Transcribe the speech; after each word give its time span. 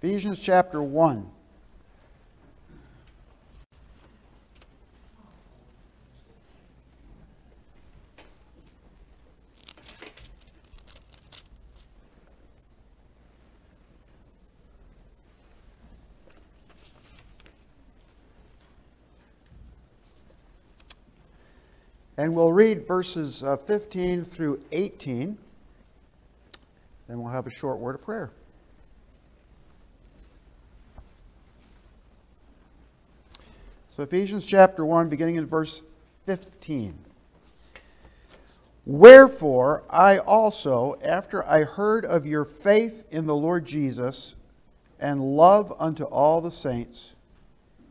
Ephesians 0.00 0.38
chapter 0.38 0.80
1. 0.80 1.28
And 22.16 22.36
we'll 22.36 22.52
read 22.52 22.86
verses 22.86 23.42
uh, 23.42 23.56
15 23.56 24.24
through 24.24 24.60
18. 24.70 25.36
Then 27.08 27.20
we'll 27.20 27.32
have 27.32 27.48
a 27.48 27.50
short 27.50 27.78
word 27.78 27.96
of 27.96 28.02
prayer. 28.02 28.30
So, 33.98 34.04
Ephesians 34.04 34.46
chapter 34.46 34.86
1, 34.86 35.08
beginning 35.08 35.34
in 35.34 35.46
verse 35.46 35.82
15. 36.26 36.96
Wherefore, 38.86 39.82
I 39.90 40.18
also, 40.18 40.96
after 41.02 41.44
I 41.44 41.64
heard 41.64 42.04
of 42.04 42.24
your 42.24 42.44
faith 42.44 43.06
in 43.10 43.26
the 43.26 43.34
Lord 43.34 43.64
Jesus 43.64 44.36
and 45.00 45.20
love 45.20 45.74
unto 45.80 46.04
all 46.04 46.40
the 46.40 46.52
saints, 46.52 47.16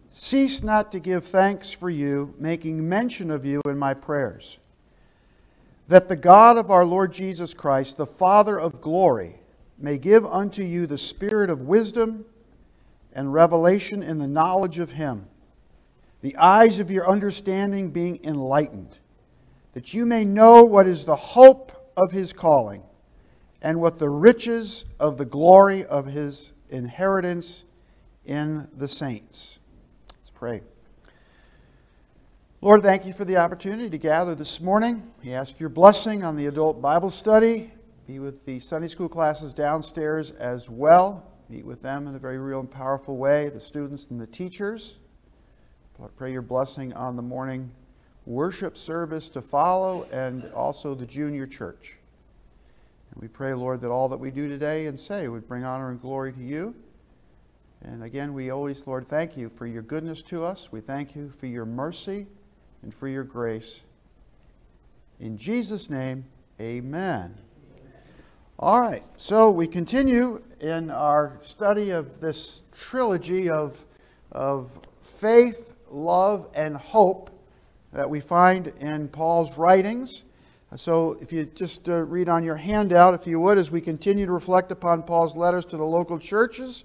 cease 0.10 0.64
not 0.64 0.94
to 0.94 1.02
give 1.02 1.26
thanks 1.26 1.74
for 1.74 1.90
you, 1.90 2.34
making 2.40 2.88
mention 2.88 3.30
of 3.30 3.46
you 3.46 3.62
in 3.66 3.78
my 3.78 3.94
prayers, 3.94 4.60
that 5.90 6.08
the 6.08 6.16
God 6.16 6.58
of 6.58 6.72
our 6.72 6.86
Lord 6.86 7.12
Jesus 7.12 7.54
Christ, 7.54 7.98
the 7.98 8.06
Father 8.06 8.58
of 8.58 8.80
glory, 8.80 9.42
may 9.78 9.98
give 9.98 10.26
unto 10.26 10.64
you 10.64 10.88
the 10.88 10.98
spirit 10.98 11.50
of 11.50 11.64
wisdom 11.64 12.24
and 13.12 13.34
revelation 13.34 14.02
in 14.02 14.20
the 14.20 14.28
knowledge 14.28 14.80
of 14.80 14.92
him, 14.92 15.28
the 16.22 16.36
eyes 16.38 16.80
of 16.80 16.92
your 16.92 17.08
understanding 17.08 17.92
being 17.92 18.20
enlightened, 18.24 19.00
that 19.74 19.94
you 19.94 20.06
may 20.06 20.26
know 20.26 20.64
what 20.64 20.88
is 20.88 21.06
the 21.06 21.16
hope 21.16 21.92
of 21.96 22.12
his 22.12 22.34
calling, 22.34 22.84
and 23.62 23.80
what 23.80 24.00
the 24.00 24.10
riches 24.10 24.86
of 25.00 25.18
the 25.18 25.26
glory 25.26 25.86
of 25.86 26.06
his 26.06 26.54
inheritance 26.70 27.66
in 28.26 28.68
the 28.76 28.88
saints 28.88 29.58
Let's 30.10 30.38
pray. 30.38 30.62
Lord, 32.60 32.82
thank 32.84 33.06
you 33.06 33.14
for 33.14 33.24
the 33.24 33.38
opportunity 33.38 33.90
to 33.90 33.98
gather 33.98 34.36
this 34.36 34.60
morning. 34.60 35.10
We 35.24 35.32
ask 35.32 35.58
your 35.58 35.70
blessing 35.70 36.26
on 36.26 36.36
the 36.36 36.48
adult 36.48 36.82
Bible 36.82 37.12
study. 37.12 37.72
Be 38.08 38.20
with 38.20 38.46
the 38.46 38.60
Sunday 38.60 38.90
school 38.90 39.08
classes 39.08 39.54
downstairs 39.54 40.32
as 40.32 40.70
well. 40.70 41.32
Meet 41.48 41.66
with 41.66 41.82
them 41.82 42.08
in 42.08 42.16
a 42.16 42.20
very 42.20 42.40
real 42.40 42.60
and 42.60 42.70
powerful 42.70 43.16
way, 43.16 43.48
the 43.48 43.60
students 43.62 44.08
and 44.08 44.20
the 44.20 44.28
teachers. 44.28 45.00
Pray 46.16 46.32
your 46.32 46.42
blessing 46.42 46.94
on 46.94 47.16
the 47.16 47.22
morning 47.22 47.72
worship 48.26 48.78
service 48.78 49.30
to 49.30 49.42
follow 49.42 50.04
and 50.12 50.52
also 50.54 50.94
the 50.94 51.06
junior 51.06 51.48
church. 51.48 51.98
And 53.12 53.22
we 53.22 53.28
pray, 53.28 53.54
Lord, 53.54 53.82
that 53.82 53.90
all 53.90 54.10
that 54.10 54.18
we 54.18 54.32
do 54.32 54.48
today 54.48 54.88
and 54.88 55.00
say 55.00 55.28
would 55.28 55.48
bring 55.48 55.64
honor 55.64 55.90
and 55.90 56.02
glory 56.02 56.34
to 56.34 56.44
you. 56.44 56.76
And 57.84 58.04
again, 58.04 58.34
we 58.34 58.50
always, 58.50 58.86
Lord, 58.86 59.08
thank 59.08 59.38
you 59.38 59.50
for 59.50 59.66
your 59.66 59.82
goodness 59.82 60.22
to 60.24 60.44
us. 60.44 60.72
We 60.72 60.82
thank 60.82 61.16
you 61.16 61.30
for 61.30 61.46
your 61.46 61.66
mercy 61.66 62.28
and 62.84 62.94
for 62.94 63.08
your 63.08 63.24
grace. 63.24 63.82
In 65.20 65.38
Jesus' 65.38 65.90
name, 65.90 66.26
amen. 66.60 67.38
All 68.60 68.82
right, 68.82 69.04
so 69.18 69.52
we 69.52 69.68
continue 69.68 70.44
in 70.60 70.90
our 70.90 71.38
study 71.42 71.92
of 71.92 72.20
this 72.20 72.64
trilogy 72.72 73.50
of, 73.50 73.86
of 74.32 74.72
faith, 75.02 75.67
love, 75.92 76.50
and 76.54 76.76
hope 76.76 77.30
that 77.94 78.10
we 78.10 78.20
find 78.20 78.68
in 78.80 79.08
Paul's 79.08 79.58
writings. 79.58 80.24
So, 80.76 81.18
if 81.22 81.32
you 81.32 81.46
just 81.46 81.88
uh, 81.88 82.04
read 82.04 82.28
on 82.28 82.44
your 82.44 82.58
handout, 82.58 83.14
if 83.14 83.26
you 83.26 83.40
would, 83.40 83.58
as 83.58 83.72
we 83.72 83.80
continue 83.80 84.26
to 84.26 84.32
reflect 84.32 84.72
upon 84.72 85.04
Paul's 85.04 85.38
letters 85.38 85.66
to 85.68 85.78
the 85.78 85.86
local 85.86 86.20
churches 86.20 86.84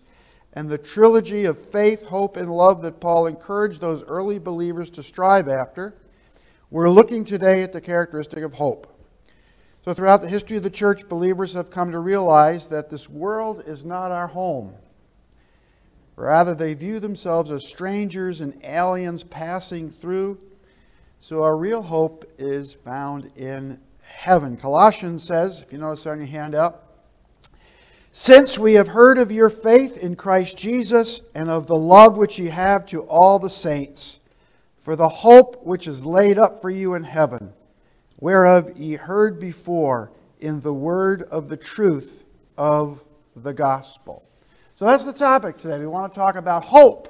and 0.53 0.69
the 0.69 0.79
trilogy 0.79 1.47
of 1.47 1.59
faith, 1.59 2.05
hope, 2.05 2.37
and 2.37 2.51
love 2.51 2.83
that 2.83 3.01
Paul 3.01 3.27
encouraged 3.27 3.81
those 3.81 4.05
early 4.05 4.39
believers 4.39 4.89
to 4.91 5.03
strive 5.03 5.49
after, 5.49 5.95
we're 6.71 6.91
looking 6.91 7.25
today 7.25 7.63
at 7.63 7.73
the 7.73 7.81
characteristic 7.81 8.45
of 8.45 8.55
hope. 8.55 8.87
So, 9.85 9.93
throughout 9.93 10.23
the 10.23 10.29
history 10.29 10.57
of 10.57 10.63
the 10.63 10.71
church, 10.71 11.09
believers 11.09 11.53
have 11.55 11.71
come 11.71 11.91
to 11.91 11.99
realize 11.99 12.69
that 12.69 12.89
this 12.89 13.09
world 13.09 13.65
is 13.67 13.85
not 13.85 14.13
our 14.13 14.29
home. 14.29 14.75
Rather, 16.17 16.55
they 16.55 16.75
view 16.75 17.01
themselves 17.01 17.51
as 17.51 17.67
strangers 17.67 18.41
and 18.41 18.59
aliens 18.63 19.25
passing 19.25 19.91
through. 19.91 20.39
So, 21.21 21.43
our 21.43 21.57
real 21.57 21.83
hope 21.83 22.31
is 22.39 22.75
found 22.75 23.31
in 23.37 23.81
heaven. 24.03 24.57
Colossians 24.57 25.23
says, 25.23 25.63
if 25.63 25.73
you 25.73 25.79
notice 25.79 26.07
on 26.07 26.19
your 26.19 26.27
handout, 26.27 26.83
since 28.13 28.59
we 28.59 28.75
have 28.75 28.89
heard 28.89 29.17
of 29.17 29.33
your 29.33 29.49
faith 29.49 29.97
in 29.97 30.17
Christ 30.17 30.57
Jesus 30.57 31.23
and 31.35 31.49
of 31.49 31.67
the 31.67 31.75
love 31.77 32.19
which 32.19 32.39
ye 32.39 32.49
have 32.49 32.85
to 32.87 33.03
all 33.03 33.39
the 33.39 33.49
saints, 33.49 34.21
for 34.79 34.97
the 34.97 35.09
hope 35.09 35.65
which 35.65 35.87
is 35.87 36.05
laid 36.05 36.39
up 36.39 36.61
for 36.61 36.69
you 36.69 36.95
in 36.95 37.05
heaven, 37.05 37.55
whereof 38.21 38.77
ye 38.77 38.97
heard 38.97 39.41
before 39.41 40.13
in 40.41 40.61
the 40.61 40.75
word 40.75 41.23
of 41.23 41.49
the 41.49 41.57
truth 41.57 42.25
of 42.59 43.03
the 43.35 43.55
gospel. 43.55 44.25
So 44.75 44.87
that's 44.87 45.05
the 45.05 45.13
topic 45.13 45.59
today. 45.59 45.79
We 45.79 45.87
want 45.87 46.13
to 46.13 46.19
talk 46.19 46.37
about 46.37 46.65
hope. 46.65 47.09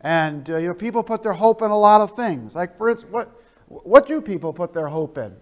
And 0.00 0.48
uh, 0.48 0.56
you 0.56 0.68
know, 0.68 0.74
people 0.74 1.02
put 1.02 1.22
their 1.22 1.32
hope 1.32 1.62
in 1.62 1.70
a 1.70 1.78
lot 1.78 2.00
of 2.00 2.14
things. 2.14 2.54
Like, 2.54 2.76
for 2.78 2.90
instance, 2.90 3.12
what, 3.12 3.30
what 3.66 4.06
do 4.06 4.20
people 4.20 4.52
put 4.52 4.72
their 4.72 4.86
hope 4.86 5.18
in? 5.18 5.34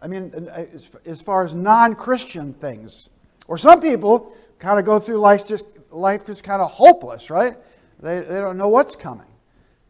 I 0.00 0.08
mean, 0.08 0.32
as, 0.52 0.90
as 1.04 1.22
far 1.22 1.44
as 1.44 1.54
non 1.54 1.94
Christian 1.94 2.52
things. 2.52 3.10
Or 3.48 3.58
some 3.58 3.80
people 3.80 4.34
kind 4.58 4.78
of 4.78 4.84
go 4.84 4.98
through 4.98 5.18
life 5.18 5.46
just, 5.46 5.66
life 5.90 6.26
just 6.26 6.44
kind 6.44 6.62
of 6.62 6.70
hopeless, 6.70 7.30
right? 7.30 7.56
They, 8.00 8.20
they 8.20 8.40
don't 8.40 8.56
know 8.56 8.68
what's 8.68 8.94
coming. 8.94 9.26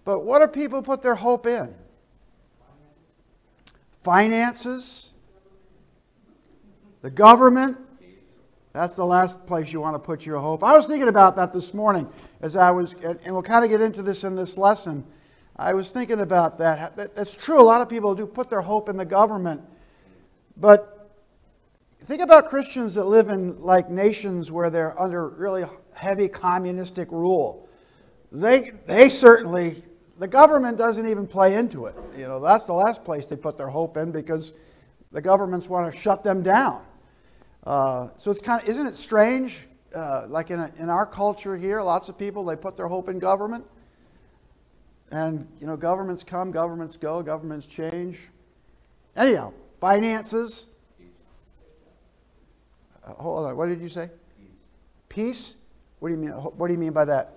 But 0.05 0.21
what 0.21 0.41
do 0.41 0.47
people 0.47 0.83
put 0.83 1.03
their 1.03 1.15
hope 1.17 1.47
in? 1.47 1.75
Finances, 4.03 5.11
the 7.03 7.11
government. 7.11 7.79
That's 8.77 8.95
the 8.95 9.07
last 9.07 9.47
place 9.47 9.73
you 9.73 9.81
want 9.81 9.95
to 9.95 9.99
put 9.99 10.27
your 10.27 10.39
hope. 10.39 10.63
I 10.63 10.77
was 10.77 10.87
thinking 10.87 11.09
about 11.09 11.35
that 11.37 11.55
this 11.55 11.73
morning 11.73 12.07
as 12.43 12.57
I 12.57 12.71
was, 12.71 12.93
and 13.03 13.19
we'll 13.25 13.43
kind 13.43 13.65
of 13.65 13.71
get 13.71 13.81
into 13.81 14.03
this 14.03 14.23
in 14.23 14.37
this 14.37 14.59
lesson. 14.59 15.03
I 15.57 15.73
was 15.73 15.91
thinking 15.91 16.21
about 16.21 16.59
that. 16.59 16.95
That's 17.17 17.35
true. 17.35 17.59
A 17.59 17.65
lot 17.65 17.81
of 17.81 17.89
people 17.89 18.15
do 18.15 18.27
put 18.27 18.51
their 18.51 18.61
hope 18.61 18.91
in 18.91 18.99
the 18.99 19.05
government. 19.07 19.63
But 20.59 20.93
Think 22.03 22.23
about 22.23 22.47
Christians 22.47 22.95
that 22.95 23.05
live 23.05 23.31
in 23.31 23.59
like 23.59 23.91
nations 23.91 24.53
where 24.53 24.71
they're 24.71 25.01
under 25.01 25.29
really 25.29 25.65
heavy 25.95 26.29
communistic 26.29 27.11
rule. 27.11 27.69
They, 28.31 28.73
they 28.87 29.09
certainly, 29.09 29.83
the 30.19 30.29
government 30.29 30.79
doesn't 30.79 31.09
even 31.09 31.27
play 31.27 31.57
into 31.57 31.87
it. 31.87 31.97
You 32.17 32.29
know, 32.29 32.39
that's 32.39 32.65
the 32.65 32.75
last 32.75 33.03
place 33.03 33.27
they 33.27 33.35
put 33.35 33.59
their 33.59 33.69
hope 33.69 33.97
in 33.97 34.13
because 34.13 34.53
the 35.11 35.21
governments 35.21 35.69
want 35.69 35.93
to 35.93 36.01
shut 36.01 36.23
them 36.23 36.43
down. 36.43 36.83
Uh, 37.67 38.11
so 38.17 38.31
it's 38.31 38.41
kind 38.41 38.63
of, 38.63 38.69
isn't 38.69 38.87
it 38.87 38.95
strange? 38.95 39.67
Uh, 39.95 40.27
like 40.29 40.51
in, 40.51 40.61
a, 40.61 40.71
in 40.79 40.89
our 40.89 41.05
culture 41.05 41.57
here, 41.57 41.83
lots 41.83 42.09
of 42.09 42.17
people, 42.17 42.45
they 42.45 42.55
put 42.55 42.77
their 42.77 42.87
hope 42.87 43.09
in 43.09 43.19
government. 43.19 43.65
And, 45.11 45.49
you 45.61 45.67
know, 45.67 45.77
governments 45.77 46.23
come, 46.23 46.53
governments 46.53 46.97
go, 46.97 47.23
governments 47.23 47.67
change. 47.67 48.29
Anyhow, 49.17 49.53
finances, 49.81 50.69
uh, 53.05 53.15
hold 53.15 53.47
on. 53.47 53.57
What 53.57 53.69
did 53.69 53.81
you 53.81 53.89
say? 53.89 54.11
Peace. 54.39 54.49
Peace? 55.09 55.55
What 55.99 56.09
do 56.11 56.15
you 56.15 56.21
mean? 56.21 56.31
What 56.31 56.67
do 56.67 56.73
you 56.73 56.79
mean 56.79 56.93
by 56.93 57.05
that? 57.07 57.36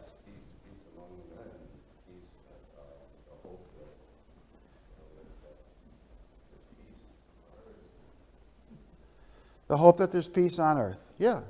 The 9.70 9.78
hope 9.78 9.98
that 10.00 10.12
there's 10.12 10.28
peace 10.28 10.60
on 10.60 10.78
earth. 10.78 11.10
Yeah. 11.18 11.42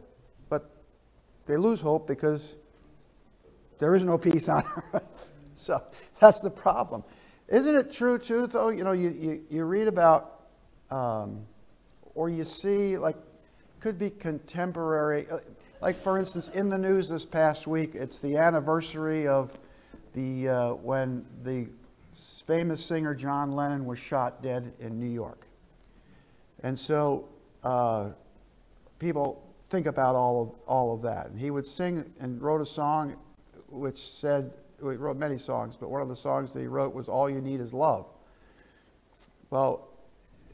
But 0.49 0.69
they 1.47 1.57
lose 1.57 1.81
hope 1.81 2.07
because 2.07 2.55
there 3.79 3.95
is 3.95 4.05
no 4.05 4.17
peace 4.17 4.47
on 4.47 4.63
earth. 4.93 5.31
so 5.55 5.81
that's 6.19 6.39
the 6.39 6.51
problem. 6.51 7.03
Isn't 7.47 7.75
it 7.75 7.91
true, 7.91 8.19
too, 8.19 8.45
though? 8.45 8.69
You 8.69 8.83
know, 8.83 8.91
you, 8.91 9.09
you, 9.09 9.43
you 9.49 9.63
read 9.63 9.87
about 9.87 10.41
um, 10.91 11.45
or 12.13 12.29
you 12.29 12.43
see, 12.43 12.97
like, 12.97 13.15
could 13.79 13.97
be 13.97 14.09
contemporary. 14.09 15.27
Uh, 15.29 15.37
like, 15.81 16.01
for 16.01 16.19
instance, 16.19 16.49
in 16.49 16.69
the 16.69 16.77
news 16.77 17.07
this 17.07 17.25
past 17.25 17.67
week, 17.67 17.95
it's 17.95 18.19
the 18.19 18.35
anniversary 18.35 19.27
of 19.27 19.57
the, 20.13 20.49
uh, 20.49 20.73
when 20.73 21.25
the 21.43 21.67
famous 22.45 22.85
singer 22.85 23.15
John 23.15 23.53
Lennon 23.53 23.85
was 23.85 23.97
shot 23.97 24.43
dead 24.43 24.73
in 24.79 24.99
New 24.99 25.09
York. 25.09 25.47
And 26.61 26.77
so 26.77 27.29
uh, 27.63 28.09
people 28.99 29.45
think 29.69 29.85
about 29.85 30.15
all 30.15 30.41
of, 30.41 30.61
all 30.67 30.93
of 30.93 31.01
that. 31.03 31.27
And 31.27 31.39
he 31.39 31.51
would 31.51 31.65
sing 31.65 32.11
and 32.19 32.41
wrote 32.41 32.61
a 32.61 32.65
song 32.65 33.15
which 33.67 33.97
said, 33.97 34.51
he 34.79 34.85
wrote 34.85 35.17
many 35.17 35.37
songs, 35.37 35.75
but 35.75 35.89
one 35.89 36.01
of 36.01 36.07
the 36.07 36.15
songs 36.15 36.53
that 36.53 36.59
he 36.59 36.67
wrote 36.67 36.93
was 36.93 37.07
All 37.07 37.29
You 37.29 37.41
Need 37.41 37.59
Is 37.59 37.73
Love. 37.73 38.07
Well, 39.49 39.89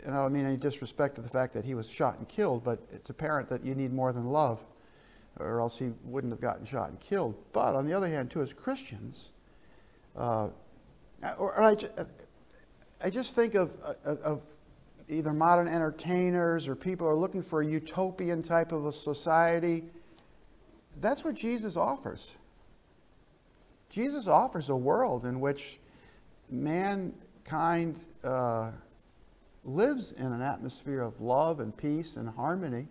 and 0.03 0.13
I 0.15 0.21
don't 0.21 0.33
mean 0.33 0.45
any 0.45 0.57
disrespect 0.57 1.15
to 1.15 1.21
the 1.21 1.29
fact 1.29 1.53
that 1.53 1.63
he 1.65 1.75
was 1.75 1.89
shot 1.89 2.17
and 2.17 2.27
killed, 2.27 2.63
but 2.63 2.79
it's 2.91 3.09
apparent 3.09 3.49
that 3.49 3.63
you 3.63 3.75
need 3.75 3.93
more 3.93 4.13
than 4.13 4.25
love, 4.25 4.59
or 5.39 5.59
else 5.59 5.77
he 5.77 5.91
wouldn't 6.03 6.31
have 6.31 6.41
gotten 6.41 6.65
shot 6.65 6.89
and 6.89 6.99
killed. 6.99 7.35
But 7.53 7.75
on 7.75 7.85
the 7.85 7.93
other 7.93 8.07
hand, 8.07 8.31
too, 8.31 8.41
as 8.41 8.53
Christians, 8.53 9.31
uh, 10.15 10.49
or, 11.37 11.61
I, 11.61 11.75
I 13.01 13.09
just 13.09 13.35
think 13.35 13.55
of, 13.55 13.75
of 14.03 14.45
either 15.09 15.33
modern 15.33 15.67
entertainers 15.67 16.67
or 16.67 16.75
people 16.75 17.07
are 17.07 17.15
looking 17.15 17.41
for 17.41 17.61
a 17.61 17.65
utopian 17.65 18.41
type 18.41 18.71
of 18.71 18.85
a 18.85 18.91
society. 18.91 19.83
That's 20.99 21.23
what 21.23 21.35
Jesus 21.35 21.77
offers. 21.77 22.35
Jesus 23.89 24.27
offers 24.27 24.69
a 24.69 24.75
world 24.75 25.25
in 25.25 25.39
which 25.39 25.79
mankind 26.49 27.99
uh, 28.23 28.71
lives 29.63 30.11
in 30.13 30.27
an 30.27 30.41
atmosphere 30.41 31.01
of 31.01 31.19
love 31.21 31.59
and 31.59 31.75
peace 31.75 32.17
and 32.17 32.29
harmony. 32.29 32.87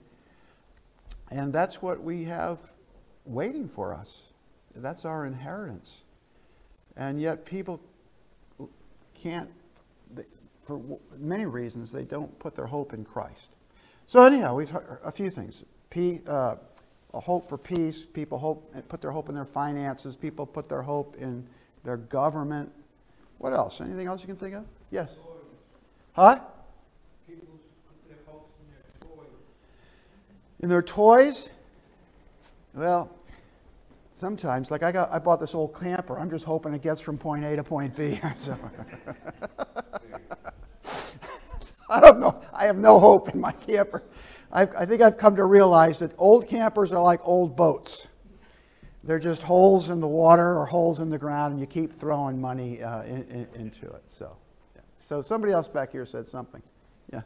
And 1.30 1.52
that's 1.52 1.82
what 1.82 2.02
we 2.02 2.24
have 2.24 2.60
waiting 3.24 3.68
for 3.68 3.94
us. 3.94 4.32
That's 4.76 5.04
our 5.04 5.26
inheritance. 5.26 6.02
And 6.96 7.20
yet 7.20 7.44
people 7.44 7.80
can't, 9.14 9.50
for 10.64 10.80
many 11.18 11.46
reasons, 11.46 11.92
they 11.92 12.04
don't 12.04 12.36
put 12.38 12.56
their 12.56 12.66
hope 12.66 12.92
in 12.92 13.04
Christ. 13.04 13.50
So 14.06 14.22
anyhow, 14.22 14.54
we've 14.54 14.70
heard 14.70 14.98
a 15.04 15.12
few 15.12 15.30
things. 15.30 15.64
P, 15.90 16.20
uh, 16.26 16.56
a 17.12 17.20
hope 17.20 17.48
for 17.48 17.56
peace. 17.56 18.04
People 18.04 18.38
hope, 18.38 18.74
put 18.88 19.00
their 19.00 19.12
hope 19.12 19.28
in 19.28 19.34
their 19.34 19.44
finances. 19.44 20.16
People 20.16 20.46
put 20.46 20.68
their 20.68 20.82
hope 20.82 21.16
in 21.18 21.46
their 21.84 21.96
government. 21.96 22.70
What 23.38 23.52
else? 23.52 23.80
Anything 23.80 24.06
else 24.06 24.20
you 24.20 24.26
can 24.26 24.36
think 24.36 24.54
of? 24.54 24.64
Yes. 24.90 25.16
Huh? 26.12 26.40
People 27.26 27.46
put 27.86 28.08
their 28.08 28.18
hopes 28.26 28.52
in 28.60 28.70
their 28.72 29.08
toys? 29.08 29.30
In 30.60 30.68
their 30.68 30.82
toys? 30.82 31.50
Well, 32.74 33.10
sometimes, 34.14 34.70
like 34.70 34.82
I 34.82 34.90
got, 34.90 35.12
I 35.12 35.18
bought 35.18 35.40
this 35.40 35.54
old 35.54 35.78
camper. 35.78 36.18
I'm 36.18 36.30
just 36.30 36.44
hoping 36.44 36.74
it 36.74 36.82
gets 36.82 37.00
from 37.00 37.18
point 37.18 37.44
A 37.44 37.54
to 37.56 37.64
point 37.64 37.94
B. 37.96 38.20
so. 38.36 38.58
I 41.94 42.00
don't 42.00 42.18
know. 42.18 42.40
I 42.52 42.66
have 42.66 42.76
no 42.76 42.98
hope 42.98 43.28
in 43.28 43.40
my 43.40 43.52
camper. 43.52 44.02
I've, 44.50 44.74
i 44.74 44.84
think 44.84 45.00
I've 45.00 45.16
come 45.16 45.36
to 45.36 45.44
realize 45.44 46.00
that 46.00 46.12
old 46.18 46.48
campers 46.48 46.92
are 46.92 47.00
like 47.00 47.20
old 47.22 47.54
boats. 47.54 48.08
They're 49.04 49.20
just 49.20 49.42
holes 49.42 49.90
in 49.90 50.00
the 50.00 50.08
water 50.08 50.58
or 50.58 50.66
holes 50.66 50.98
in 50.98 51.08
the 51.08 51.18
ground, 51.18 51.52
and 51.52 51.60
you 51.60 51.66
keep 51.66 51.92
throwing 51.92 52.40
money 52.40 52.82
uh, 52.82 53.02
in, 53.02 53.22
in, 53.28 53.48
into 53.54 53.86
it. 53.86 54.02
So, 54.08 54.36
yeah. 54.74 54.82
so 54.98 55.22
somebody 55.22 55.52
else 55.52 55.68
back 55.68 55.92
here 55.92 56.06
said 56.06 56.26
something. 56.26 56.62
Yeah. 57.12 57.22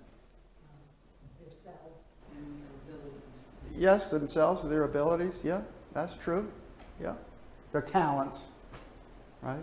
Yes, 3.74 4.10
themselves, 4.10 4.68
their 4.68 4.84
abilities. 4.84 5.42
Yeah, 5.44 5.62
that's 5.94 6.16
true. 6.16 6.50
Yeah. 7.00 7.14
Their 7.72 7.82
talents. 7.82 8.48
Right? 9.40 9.62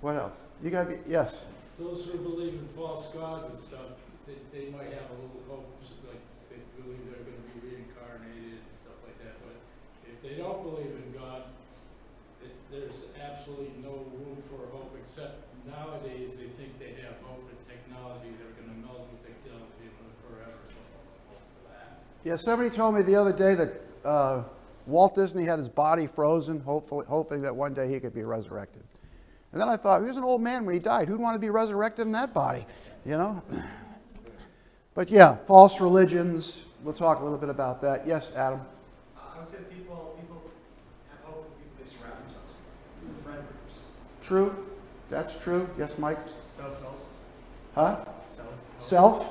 What 0.00 0.16
else? 0.16 0.38
You 0.62 0.70
got 0.70 0.86
yes. 1.06 1.46
Those 1.78 2.06
who 2.06 2.18
believe 2.18 2.54
in 2.54 2.68
false 2.76 3.08
gods 3.10 3.50
and 3.50 3.58
stuff, 3.58 3.98
they, 4.30 4.38
they 4.54 4.70
might 4.70 4.94
have 4.94 5.10
a 5.10 5.18
little 5.18 5.42
hope, 5.50 5.66
like 6.06 6.22
they 6.46 6.62
believe 6.78 7.02
they're 7.10 7.26
going 7.26 7.34
to 7.34 7.46
be 7.50 7.66
reincarnated 7.66 8.62
and 8.62 8.74
stuff 8.86 8.98
like 9.02 9.18
that. 9.26 9.34
But 9.42 9.58
if 10.06 10.22
they 10.22 10.38
don't 10.38 10.62
believe 10.62 10.94
in 10.94 11.10
God, 11.18 11.50
it, 12.46 12.54
there's 12.70 13.10
absolutely 13.18 13.74
no 13.82 14.06
room 14.14 14.38
for 14.46 14.70
hope 14.70 14.94
except 15.02 15.50
nowadays 15.66 16.38
they 16.38 16.54
think 16.54 16.78
they 16.78 16.94
have 17.02 17.18
hope 17.26 17.42
in 17.50 17.58
technology. 17.66 18.30
They're 18.38 18.54
going 18.54 18.70
to 18.70 18.78
meld 18.86 19.10
with 19.10 19.26
technology 19.26 19.90
forever. 20.22 20.62
Yeah, 22.22 22.36
somebody 22.36 22.70
told 22.70 22.94
me 22.94 23.02
the 23.02 23.16
other 23.16 23.32
day 23.32 23.54
that 23.58 23.82
uh, 24.04 24.44
Walt 24.86 25.14
Disney 25.14 25.44
had 25.44 25.58
his 25.58 25.68
body 25.68 26.06
frozen, 26.06 26.60
hopefully, 26.60 27.04
hoping 27.08 27.42
that 27.42 27.54
one 27.54 27.74
day 27.74 27.90
he 27.90 27.98
could 27.98 28.14
be 28.14 28.22
resurrected. 28.22 28.82
And 29.54 29.60
then 29.60 29.68
I 29.68 29.76
thought, 29.76 30.02
he 30.02 30.08
was 30.08 30.16
an 30.16 30.24
old 30.24 30.42
man 30.42 30.66
when 30.66 30.74
he 30.74 30.80
died. 30.80 31.06
Who'd 31.06 31.20
want 31.20 31.36
to 31.36 31.38
be 31.38 31.48
resurrected 31.48 32.06
in 32.06 32.12
that 32.12 32.34
body? 32.34 32.66
You 33.06 33.16
know? 33.16 33.42
But 34.94 35.10
yeah, 35.10 35.34
false 35.46 35.80
religions. 35.80 36.62
We'll 36.84 36.94
talk 36.94 37.18
a 37.18 37.22
little 37.24 37.38
bit 37.38 37.48
about 37.48 37.82
that. 37.82 38.06
Yes, 38.06 38.32
Adam. 38.36 38.60
Uh, 39.16 39.20
I 39.34 39.40
would 39.40 39.48
say 39.48 39.56
people, 39.68 40.16
people 40.20 40.40
have 41.10 41.18
hope 41.24 41.50
in 41.50 41.64
people 41.64 41.84
they 41.84 41.90
surround 41.90 42.24
themselves 42.24 42.52
with, 43.02 43.24
friend 43.24 43.38
groups. 43.40 43.80
True. 44.22 44.66
That's 45.10 45.36
true. 45.42 45.68
Yes, 45.76 45.98
Mike. 45.98 46.18
Self-help. 46.48 47.06
Huh? 47.74 48.04
Self. 48.36 48.48
Self. 48.78 49.30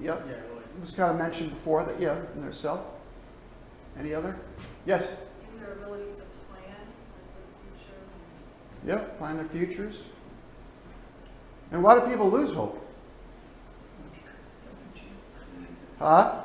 Yep. 0.00 0.24
Yeah, 0.28 0.34
it 0.34 0.80
was 0.80 0.92
kind 0.92 1.10
of 1.10 1.18
mentioned 1.18 1.50
before 1.50 1.82
that, 1.84 1.98
yeah, 1.98 2.20
in 2.36 2.42
their 2.42 2.52
self. 2.52 2.80
Any 3.98 4.14
other? 4.14 4.36
Yes? 4.86 5.02
In 5.52 5.60
their 5.60 5.72
ability 5.72 6.04
to 6.04 6.10
plan 6.10 6.14
the 6.14 6.14
future. 6.14 6.21
Yep, 8.86 9.18
plan 9.18 9.36
their 9.36 9.46
futures. 9.46 10.06
And 11.70 11.82
why 11.82 11.98
do 11.98 12.06
people 12.06 12.30
lose 12.30 12.52
hope? 12.52 12.78
Because 14.12 14.54
they 14.62 14.70
don't 14.70 14.94
achieve. 14.94 15.68
Huh? 15.98 16.42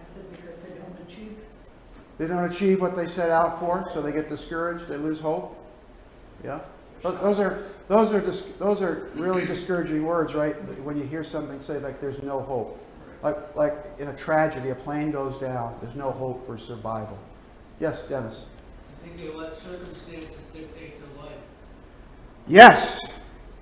I 0.00 0.08
said 0.08 0.30
because 0.30 0.62
they 0.62 0.70
don't 0.70 0.96
achieve. 1.06 1.36
They 2.18 2.26
don't 2.26 2.44
achieve 2.50 2.80
what 2.80 2.96
they 2.96 3.08
set 3.08 3.30
out 3.30 3.58
for, 3.58 3.88
so 3.92 4.00
they 4.00 4.12
get 4.12 4.28
discouraged, 4.28 4.88
they 4.88 4.96
lose 4.96 5.20
hope. 5.20 5.56
Yeah? 6.44 6.60
Those 7.02 7.38
are, 7.38 7.64
those 7.88 8.12
are, 8.12 8.20
those 8.58 8.82
are 8.82 9.08
really 9.14 9.46
discouraging 9.46 10.04
words, 10.04 10.34
right? 10.34 10.54
When 10.82 10.98
you 10.98 11.04
hear 11.04 11.24
something 11.24 11.58
say 11.60 11.78
like 11.78 12.00
there's 12.00 12.22
no 12.22 12.40
hope. 12.40 12.78
Like, 13.22 13.56
like 13.56 13.74
in 13.98 14.08
a 14.08 14.16
tragedy, 14.16 14.70
a 14.70 14.74
plane 14.74 15.10
goes 15.10 15.38
down, 15.38 15.76
there's 15.82 15.94
no 15.96 16.10
hope 16.10 16.46
for 16.46 16.56
survival. 16.58 17.18
Yes, 17.78 18.04
Dennis? 18.04 18.46
I 19.00 19.06
think 19.06 19.16
they 19.16 19.32
let 19.32 19.54
circumstances 19.54 20.36
dictate 20.52 21.00
their 21.00 21.24
life. 21.24 21.38
Yes. 22.46 23.00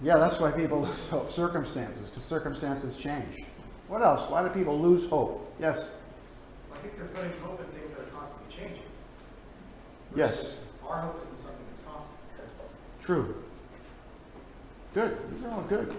Yeah, 0.03 0.17
that's 0.17 0.39
why 0.41 0.51
people 0.51 0.83
lose 0.83 1.09
hope. 1.09 1.31
Circumstances, 1.31 2.09
because 2.09 2.25
circumstances 2.25 2.97
change. 2.97 3.45
What 3.89 4.03
else? 4.03 4.29
Why 4.31 4.43
do 4.43 4.49
people 4.51 4.79
lose 4.81 5.09
hope? 5.09 5.55
Yes? 5.61 5.91
I 6.73 6.77
think 6.79 6.97
they're 6.97 7.07
putting 7.07 7.33
hope 7.41 7.61
in 7.61 7.67
things 7.79 7.93
that 7.93 8.01
are 8.01 8.11
constantly 8.11 8.55
changing. 8.55 8.83
Yes. 10.15 10.65
Our 10.87 11.03
hope 11.03 11.23
is 11.23 11.29
in 11.31 11.37
something 11.37 11.65
that's 11.71 11.85
constant. 11.85 12.19
That's 12.37 12.69
True. 13.01 13.43
Good. 14.95 15.19
These 15.33 15.45
are 15.45 15.51
all 15.51 15.63
good. 15.63 15.95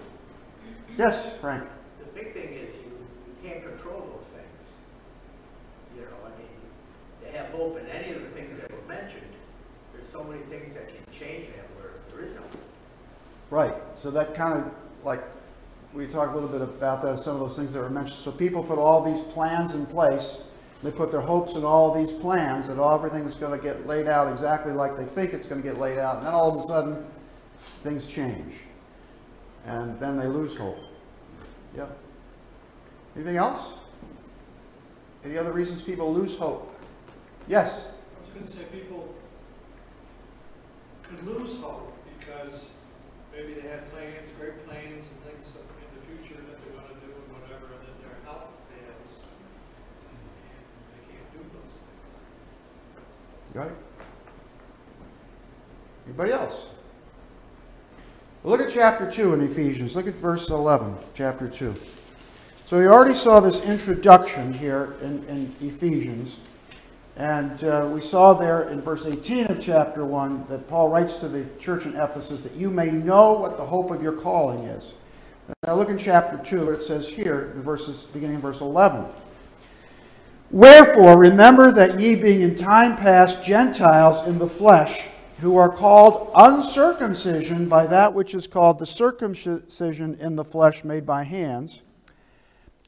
Yes, 0.97 1.37
Frank? 1.37 1.63
The 1.99 2.05
big 2.19 2.33
thing 2.33 2.53
is 2.53 2.73
you 2.75 3.49
can't 3.49 3.63
control 3.63 4.09
those 4.15 4.27
things. 4.27 4.73
You 5.95 6.01
know, 6.01 6.07
I 6.25 6.29
mean, 6.37 6.47
have 7.31 7.48
hope 7.48 7.77
in 7.77 7.86
any 7.88 8.13
of 8.13 8.21
the 8.21 8.29
things 8.29 8.57
that 8.59 8.71
were 8.71 8.88
mentioned, 8.88 9.21
there's 9.93 10.07
so 10.07 10.24
many 10.24 10.41
things 10.43 10.74
that 10.75 10.88
can 10.88 11.03
change 11.12 11.48
that 11.48 11.65
where 11.77 11.91
there 12.12 12.25
is 12.25 12.33
no 12.36 12.41
hope. 12.41 12.62
Right. 13.50 13.75
So 13.95 14.12
that 14.12 14.36
kind 14.36 14.59
of 14.59 14.71
like 15.03 15.21
we 15.93 16.05
talked 16.07 16.31
a 16.31 16.36
little 16.36 16.50
bit 16.50 16.62
about 16.62 17.01
that, 17.03 17.19
some 17.19 17.33
of 17.33 17.39
those 17.39 17.55
things 17.55 17.74
that 17.74 17.79
were 17.79 17.89
mentioned. 17.89 18.19
So 18.19 18.31
people 18.31 18.63
put 18.63 18.77
all 18.77 19.03
these 19.03 19.21
plans 19.21 19.74
in 19.74 19.86
place. 19.86 20.43
They 20.83 20.91
put 20.91 21.12
their 21.12 21.21
hopes 21.21 21.55
in 21.55 21.65
all 21.65 21.93
these 21.93 22.12
plans 22.12 22.67
that 22.67 22.77
all 22.77 22.95
everything's 22.95 23.36
going 23.36 23.57
to 23.57 23.63
get 23.63 23.86
laid 23.86 24.07
out 24.07 24.31
exactly 24.31 24.71
like 24.71 24.95
they 24.95 25.03
think 25.03 25.33
it's 25.33 25.45
going 25.45 25.62
to 25.62 25.67
get 25.67 25.77
laid 25.77 25.98
out. 25.98 26.17
And 26.17 26.25
then 26.25 26.33
all 26.33 26.50
of 26.50 26.55
a 26.55 26.62
sudden, 26.62 27.05
things 27.83 28.07
change. 28.07 28.53
And 29.65 30.00
then 30.00 30.17
they 30.17 30.27
lose 30.27 30.55
hope. 30.55 30.77
Yep. 31.75 31.98
Anything 33.15 33.36
else? 33.36 33.74
Any 35.25 35.38
other 35.38 35.51
reasons 35.51 35.81
people 35.81 36.13
lose 36.13 36.38
hope? 36.38 36.74
Yes? 37.49 37.89
I 38.15 38.21
was 38.21 38.29
going 38.31 38.45
to 38.45 38.51
say 38.51 38.63
people 38.71 39.15
could 41.01 41.25
lose 41.25 41.57
hope 41.57 41.97
because 42.19 42.67
maybe 43.33 43.55
they 43.55 43.67
had 43.67 43.91
plans, 43.91 44.29
great 44.39 44.63
plans 44.67 45.03
and 45.09 45.23
things 45.25 45.57
in 45.57 45.99
the 45.99 46.05
future 46.05 46.39
that 46.39 46.63
they 46.63 46.77
want 46.77 46.87
to 46.89 46.93
do 47.03 47.11
and 47.11 47.33
whatever, 47.33 47.73
and 47.73 47.81
then 47.81 47.95
their 48.05 48.21
health 48.23 48.53
fails 48.69 49.23
and 50.05 50.19
they 50.93 51.11
can't 51.11 51.33
do 51.33 51.39
those 51.57 51.79
things. 51.81 53.55
Right. 53.55 53.71
Anybody 56.05 56.33
else? 56.33 56.67
Well, 58.43 58.55
look 58.55 58.65
at 58.65 58.71
chapter 58.71 59.09
2 59.09 59.33
in 59.33 59.41
Ephesians. 59.41 59.95
Look 59.95 60.05
at 60.05 60.13
verse 60.13 60.51
11, 60.51 60.95
chapter 61.15 61.49
2. 61.49 61.73
So 62.65 62.77
we 62.77 62.87
already 62.87 63.15
saw 63.15 63.39
this 63.39 63.61
introduction 63.61 64.53
here 64.53 64.93
in, 65.01 65.25
in 65.25 65.51
Ephesians. 65.67 66.37
And 67.19 67.61
uh, 67.65 67.89
we 67.91 67.99
saw 67.99 68.31
there 68.31 68.69
in 68.69 68.79
verse 68.79 69.05
18 69.05 69.47
of 69.47 69.59
chapter 69.59 70.05
1 70.05 70.45
that 70.47 70.69
Paul 70.69 70.88
writes 70.88 71.17
to 71.17 71.27
the 71.27 71.45
church 71.59 71.85
in 71.85 71.93
Ephesus 71.97 72.39
that 72.41 72.55
you 72.55 72.69
may 72.69 72.89
know 72.89 73.33
what 73.33 73.57
the 73.57 73.65
hope 73.65 73.91
of 73.91 74.01
your 74.01 74.13
calling 74.13 74.63
is. 74.63 74.93
Now 75.65 75.75
look 75.75 75.89
in 75.89 75.97
chapter 75.97 76.38
2, 76.38 76.67
what 76.67 76.75
it 76.75 76.81
says 76.81 77.09
here, 77.09 77.51
in 77.55 77.61
verses, 77.61 78.03
beginning 78.03 78.35
in 78.35 78.41
verse 78.41 78.61
11. 78.61 79.05
Wherefore, 80.49 81.17
remember 81.17 81.73
that 81.73 81.99
ye 81.99 82.15
being 82.15 82.39
in 82.39 82.55
time 82.55 82.95
past 82.95 83.43
Gentiles 83.43 84.25
in 84.25 84.39
the 84.39 84.47
flesh, 84.47 85.09
who 85.41 85.57
are 85.57 85.69
called 85.69 86.31
uncircumcision 86.35 87.67
by 87.67 87.85
that 87.85 88.13
which 88.13 88.33
is 88.33 88.47
called 88.47 88.79
the 88.79 88.85
circumcision 88.85 90.15
in 90.21 90.38
the 90.38 90.45
flesh 90.45 90.85
made 90.85 91.05
by 91.05 91.23
hands, 91.23 91.83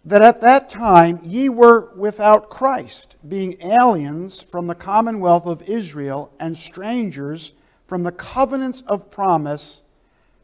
that 0.03 0.21
at 0.21 0.41
that 0.41 0.69
time 0.69 1.19
ye 1.23 1.49
were 1.49 1.93
without 1.95 2.49
Christ, 2.49 3.15
being 3.27 3.61
aliens 3.61 4.41
from 4.41 4.67
the 4.67 4.75
commonwealth 4.75 5.45
of 5.45 5.61
Israel 5.63 6.33
and 6.39 6.57
strangers 6.57 7.53
from 7.85 8.03
the 8.03 8.11
covenants 8.11 8.81
of 8.87 9.11
promise, 9.11 9.83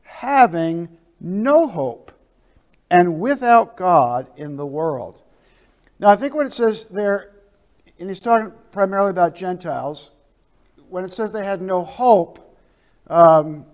having 0.03 0.89
no 1.19 1.67
hope 1.67 2.11
and 2.89 3.19
without 3.19 3.77
God 3.77 4.29
in 4.37 4.57
the 4.57 4.65
world. 4.65 5.21
Now, 5.99 6.09
I 6.09 6.15
think 6.15 6.35
what 6.35 6.45
it 6.45 6.53
says 6.53 6.85
there, 6.85 7.31
and 7.99 8.09
he's 8.09 8.19
talking 8.19 8.53
primarily 8.71 9.09
about 9.09 9.35
Gentiles, 9.35 10.11
when 10.89 11.03
it 11.03 11.11
says 11.11 11.31
they 11.31 11.43
had 11.43 11.61
no 11.61 11.83
hope, 11.83 12.57
um, 13.07 13.65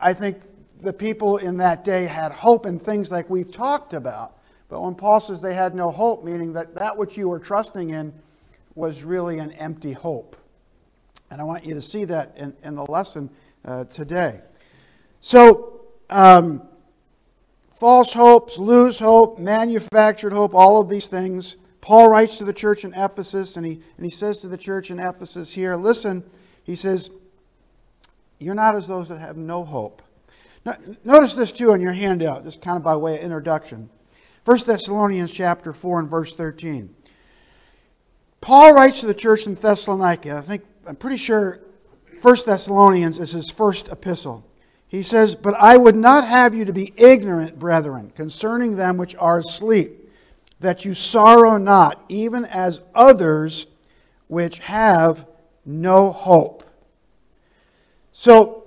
I 0.00 0.14
think 0.14 0.40
the 0.80 0.92
people 0.92 1.36
in 1.36 1.58
that 1.58 1.84
day 1.84 2.06
had 2.06 2.32
hope 2.32 2.66
in 2.66 2.78
things 2.78 3.12
like 3.12 3.28
we've 3.30 3.52
talked 3.52 3.94
about. 3.94 4.38
But 4.72 4.80
when 4.80 4.94
Paul 4.94 5.20
says 5.20 5.38
they 5.42 5.52
had 5.52 5.74
no 5.74 5.90
hope, 5.90 6.24
meaning 6.24 6.54
that 6.54 6.74
that 6.76 6.96
which 6.96 7.18
you 7.18 7.28
were 7.28 7.38
trusting 7.38 7.90
in 7.90 8.10
was 8.74 9.04
really 9.04 9.38
an 9.38 9.52
empty 9.52 9.92
hope. 9.92 10.34
And 11.30 11.42
I 11.42 11.44
want 11.44 11.66
you 11.66 11.74
to 11.74 11.82
see 11.82 12.06
that 12.06 12.32
in, 12.38 12.56
in 12.64 12.74
the 12.74 12.86
lesson 12.86 13.28
uh, 13.66 13.84
today. 13.84 14.40
So, 15.20 15.82
um, 16.08 16.62
false 17.74 18.14
hopes, 18.14 18.56
lose 18.56 18.98
hope, 18.98 19.38
manufactured 19.38 20.32
hope, 20.32 20.54
all 20.54 20.80
of 20.80 20.88
these 20.88 21.06
things. 21.06 21.56
Paul 21.82 22.08
writes 22.08 22.38
to 22.38 22.44
the 22.46 22.54
church 22.54 22.86
in 22.86 22.94
Ephesus, 22.94 23.58
and 23.58 23.66
he, 23.66 23.72
and 23.98 24.06
he 24.06 24.10
says 24.10 24.38
to 24.38 24.48
the 24.48 24.56
church 24.56 24.90
in 24.90 24.98
Ephesus 24.98 25.52
here, 25.52 25.76
listen, 25.76 26.24
he 26.64 26.76
says, 26.76 27.10
you're 28.38 28.54
not 28.54 28.74
as 28.74 28.88
those 28.88 29.10
that 29.10 29.18
have 29.18 29.36
no 29.36 29.66
hope. 29.66 30.00
Now, 30.64 30.76
notice 31.04 31.34
this 31.34 31.52
too 31.52 31.72
on 31.72 31.82
your 31.82 31.92
handout, 31.92 32.44
just 32.44 32.62
kind 32.62 32.78
of 32.78 32.82
by 32.82 32.96
way 32.96 33.18
of 33.18 33.22
introduction. 33.22 33.90
1 34.44 34.58
Thessalonians 34.66 35.32
chapter 35.32 35.72
4 35.72 36.00
and 36.00 36.10
verse 36.10 36.34
13. 36.34 36.94
Paul 38.40 38.74
writes 38.74 39.00
to 39.00 39.06
the 39.06 39.14
church 39.14 39.46
in 39.46 39.54
Thessalonica. 39.54 40.36
I 40.36 40.40
think, 40.40 40.64
I'm 40.86 40.96
pretty 40.96 41.16
sure 41.16 41.60
1 42.22 42.36
Thessalonians 42.44 43.20
is 43.20 43.30
his 43.30 43.50
first 43.50 43.88
epistle. 43.88 44.44
He 44.88 45.02
says, 45.02 45.36
But 45.36 45.54
I 45.54 45.76
would 45.76 45.94
not 45.94 46.26
have 46.26 46.54
you 46.54 46.64
to 46.64 46.72
be 46.72 46.92
ignorant, 46.96 47.58
brethren, 47.58 48.12
concerning 48.16 48.76
them 48.76 48.96
which 48.96 49.14
are 49.16 49.38
asleep, 49.38 50.10
that 50.58 50.84
you 50.84 50.92
sorrow 50.92 51.56
not, 51.56 52.04
even 52.08 52.44
as 52.44 52.80
others 52.94 53.66
which 54.26 54.58
have 54.58 55.24
no 55.64 56.10
hope. 56.10 56.64
So, 58.12 58.64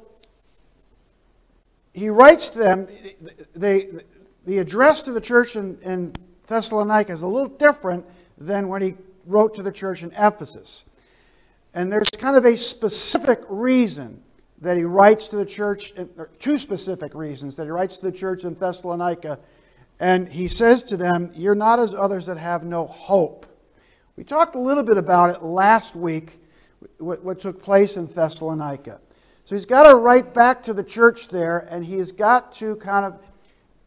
he 1.93 2.09
writes 2.09 2.49
to 2.49 2.59
them, 2.59 2.87
they, 3.53 3.89
the 4.45 4.59
address 4.59 5.01
to 5.03 5.11
the 5.11 5.21
church 5.21 5.55
in, 5.55 5.77
in 5.81 6.13
Thessalonica 6.47 7.11
is 7.11 7.23
a 7.23 7.27
little 7.27 7.49
different 7.49 8.05
than 8.37 8.67
when 8.67 8.81
he 8.81 8.93
wrote 9.25 9.55
to 9.55 9.63
the 9.63 9.71
church 9.71 10.03
in 10.03 10.11
Ephesus. 10.11 10.85
And 11.73 11.91
there's 11.91 12.09
kind 12.11 12.37
of 12.37 12.45
a 12.45 12.55
specific 12.55 13.41
reason 13.49 14.21
that 14.61 14.77
he 14.77 14.83
writes 14.83 15.27
to 15.29 15.35
the 15.35 15.45
church, 15.45 15.93
two 16.39 16.57
specific 16.57 17.13
reasons 17.13 17.55
that 17.57 17.65
he 17.65 17.69
writes 17.69 17.97
to 17.97 18.05
the 18.05 18.11
church 18.11 18.45
in 18.45 18.53
Thessalonica. 18.53 19.39
And 19.99 20.27
he 20.27 20.47
says 20.47 20.83
to 20.85 20.97
them, 20.97 21.31
You're 21.35 21.55
not 21.55 21.79
as 21.79 21.93
others 21.93 22.25
that 22.27 22.37
have 22.37 22.63
no 22.63 22.87
hope. 22.87 23.45
We 24.15 24.23
talked 24.23 24.55
a 24.55 24.59
little 24.59 24.83
bit 24.83 24.97
about 24.97 25.35
it 25.35 25.43
last 25.43 25.95
week, 25.95 26.39
what, 26.99 27.23
what 27.23 27.39
took 27.39 27.61
place 27.61 27.97
in 27.97 28.05
Thessalonica. 28.05 29.01
So 29.43 29.55
he's 29.55 29.65
got 29.65 29.89
to 29.89 29.95
write 29.97 30.33
back 30.33 30.63
to 30.63 30.73
the 30.73 30.83
church 30.83 31.27
there, 31.27 31.67
and 31.69 31.85
he's 31.85 32.11
got 32.11 32.53
to 32.53 32.77
kind 32.77 33.05
of 33.05 33.19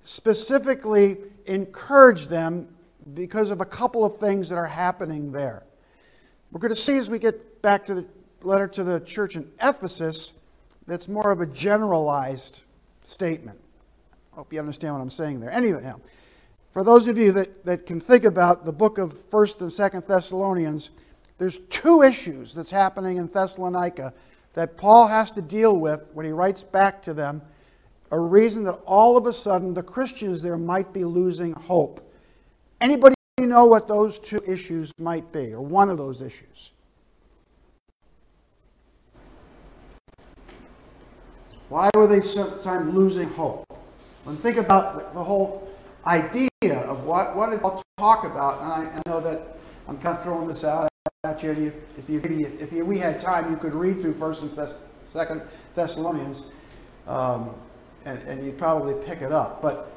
specifically 0.09 1.19
encourage 1.45 2.29
them 2.29 2.67
because 3.12 3.50
of 3.50 3.61
a 3.61 3.65
couple 3.67 4.07
of 4.07 4.17
things 4.17 4.49
that 4.49 4.57
are 4.57 4.67
happening 4.67 5.31
there. 5.31 5.65
We're 6.50 6.61
going 6.61 6.75
to 6.75 6.81
see 6.81 6.97
as 6.97 7.11
we 7.11 7.19
get 7.19 7.61
back 7.61 7.85
to 7.87 7.95
the 7.95 8.07
letter 8.41 8.67
to 8.69 8.85
the 8.85 9.00
church 9.00 9.37
in 9.37 9.47
Ephesus 9.61 10.33
that's 10.87 11.09
more 11.09 11.31
of 11.31 11.43
a 11.43 11.47
generalized 11.47 12.62
statement. 13.03 13.61
I 14.33 14.37
Hope 14.37 14.50
you 14.50 14.59
understand 14.61 14.95
what 14.95 15.03
I'm 15.03 15.11
saying 15.11 15.41
there. 15.41 15.53
Anyhow, 15.53 16.00
for 16.71 16.83
those 16.83 17.07
of 17.07 17.19
you 17.19 17.31
that, 17.33 17.67
that 17.67 17.85
can 17.85 18.00
think 18.00 18.25
about 18.25 18.65
the 18.65 18.73
book 18.73 18.97
of 18.97 19.12
1st 19.12 19.61
and 19.61 19.71
2nd 19.71 20.07
Thessalonians, 20.07 20.88
there's 21.37 21.59
two 21.69 22.00
issues 22.00 22.55
that's 22.55 22.71
happening 22.71 23.19
in 23.19 23.27
Thessalonica 23.27 24.15
that 24.55 24.79
Paul 24.79 25.07
has 25.07 25.33
to 25.33 25.43
deal 25.43 25.77
with 25.77 26.00
when 26.15 26.25
he 26.25 26.33
writes 26.33 26.65
back 26.65 27.03
to 27.03 27.12
them, 27.12 27.43
a 28.11 28.19
reason 28.19 28.65
that 28.65 28.79
all 28.87 29.17
of 29.17 29.27
a 29.27 29.33
sudden 29.33 29.75
the 29.75 29.83
Christians 29.83 30.43
there 30.43 30.57
might 30.59 30.93
be 30.93 31.05
losing 31.05 31.53
hope. 31.53 32.00
Anybody 32.81 33.15
know 33.38 33.67
what 33.67 33.87
those 33.87 34.19
two 34.19 34.43
issues 34.47 34.93
might 34.99 35.31
be, 35.33 35.53
or 35.53 35.61
one 35.61 35.91
of 35.91 35.99
those 35.99 36.21
issues? 36.23 36.71
Why 41.69 41.91
were 41.95 42.07
they 42.07 42.21
sometimes 42.21 42.95
losing 42.95 43.29
hope? 43.31 43.67
When 44.25 44.37
think 44.37 44.57
about 44.57 45.15
the 45.15 45.23
whole 45.23 45.71
idea 46.07 46.49
of 46.62 47.05
what, 47.05 47.37
what 47.37 47.50
did 47.50 47.61
Paul 47.61 47.83
talk 47.99 48.25
about, 48.25 48.62
and 48.62 48.73
I, 48.73 48.99
I 48.99 49.03
know 49.07 49.21
that 49.21 49.59
I'm 49.87 49.99
kind 49.99 50.17
of 50.17 50.23
throwing 50.23 50.49
this 50.49 50.65
out 50.65 50.88
at 51.25 51.43
you. 51.43 51.53
you 51.53 51.73
if 51.97 52.09
you, 52.09 52.21
if 52.61 52.73
you, 52.73 52.85
we 52.85 52.99
had 52.99 53.21
time, 53.21 53.50
you 53.50 53.57
could 53.57 53.75
read 53.75 54.00
through 54.00 54.15
First 54.15 54.43
and 54.43 54.69
Second 55.11 55.43
Thessalonians, 55.75 56.43
um, 57.07 57.55
and, 58.09 58.29
and 58.29 58.45
you'd 58.45 58.59
probably 58.59 58.95
pick 59.05 59.21
it 59.21 59.33
up. 59.33 59.61
But 59.61 59.93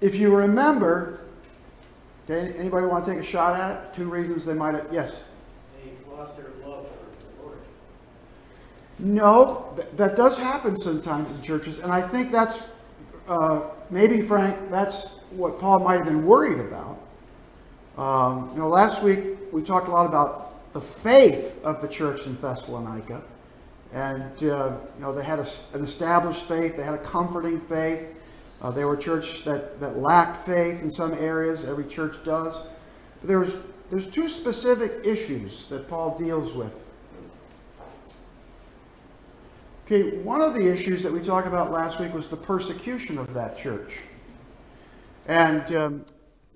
if 0.00 0.14
you 0.14 0.34
remember, 0.34 1.20
okay, 2.24 2.56
anybody 2.56 2.86
want 2.86 3.04
to 3.04 3.12
take 3.12 3.20
a 3.20 3.24
shot 3.24 3.58
at 3.58 3.70
it? 3.72 3.94
Two 3.94 4.08
reasons 4.08 4.44
they 4.44 4.54
might 4.54 4.74
have. 4.74 4.86
Yes. 4.92 5.24
They 5.82 5.90
lost 6.10 6.36
their 6.36 6.50
love 6.64 6.86
for 6.86 7.40
the 7.40 7.42
Lord. 7.42 7.58
No, 8.98 9.72
th- 9.76 9.88
that 9.94 10.16
does 10.16 10.38
happen 10.38 10.80
sometimes 10.80 11.30
in 11.30 11.42
churches, 11.42 11.80
and 11.80 11.92
I 11.92 12.00
think 12.00 12.30
that's 12.30 12.62
uh, 13.28 13.62
maybe, 13.90 14.20
Frank, 14.20 14.70
that's 14.70 15.04
what 15.30 15.58
Paul 15.60 15.80
might 15.80 15.96
have 15.96 16.06
been 16.06 16.26
worried 16.26 16.58
about. 16.58 16.98
Um, 17.96 18.50
you 18.52 18.60
know, 18.60 18.68
last 18.68 19.02
week 19.02 19.20
we 19.52 19.62
talked 19.62 19.88
a 19.88 19.90
lot 19.90 20.06
about 20.06 20.72
the 20.72 20.80
faith 20.80 21.62
of 21.64 21.82
the 21.82 21.88
church 21.88 22.26
in 22.26 22.34
Thessalonica, 22.36 23.22
and 23.92 24.22
uh, 24.44 24.76
you 24.96 25.00
know 25.00 25.12
they 25.12 25.24
had 25.24 25.38
a, 25.38 25.46
an 25.74 25.82
established 25.82 26.44
faith, 26.44 26.76
they 26.76 26.84
had 26.84 26.94
a 26.94 26.98
comforting 27.04 27.60
faith. 27.60 28.18
Uh, 28.60 28.70
they 28.70 28.84
were 28.84 28.94
a 28.94 28.98
church 28.98 29.42
that, 29.42 29.80
that 29.80 29.96
lacked 29.96 30.46
faith 30.46 30.82
in 30.82 30.88
some 30.88 31.12
areas. 31.14 31.64
Every 31.64 31.84
church 31.84 32.22
does. 32.24 32.62
But 33.20 33.28
there 33.28 33.40
was 33.40 33.56
there's 33.90 34.06
two 34.06 34.28
specific 34.28 35.04
issues 35.04 35.66
that 35.66 35.88
Paul 35.88 36.16
deals 36.16 36.54
with 36.54 36.82
Okay, 39.92 40.16
one 40.18 40.40
of 40.40 40.54
the 40.54 40.72
issues 40.72 41.02
that 41.02 41.12
we 41.12 41.20
talked 41.20 41.48
about 41.48 41.72
last 41.72 41.98
week 41.98 42.14
was 42.14 42.28
the 42.28 42.36
persecution 42.36 43.18
of 43.18 43.34
that 43.34 43.58
church. 43.58 43.98
And 45.26 45.74
um, 45.74 46.04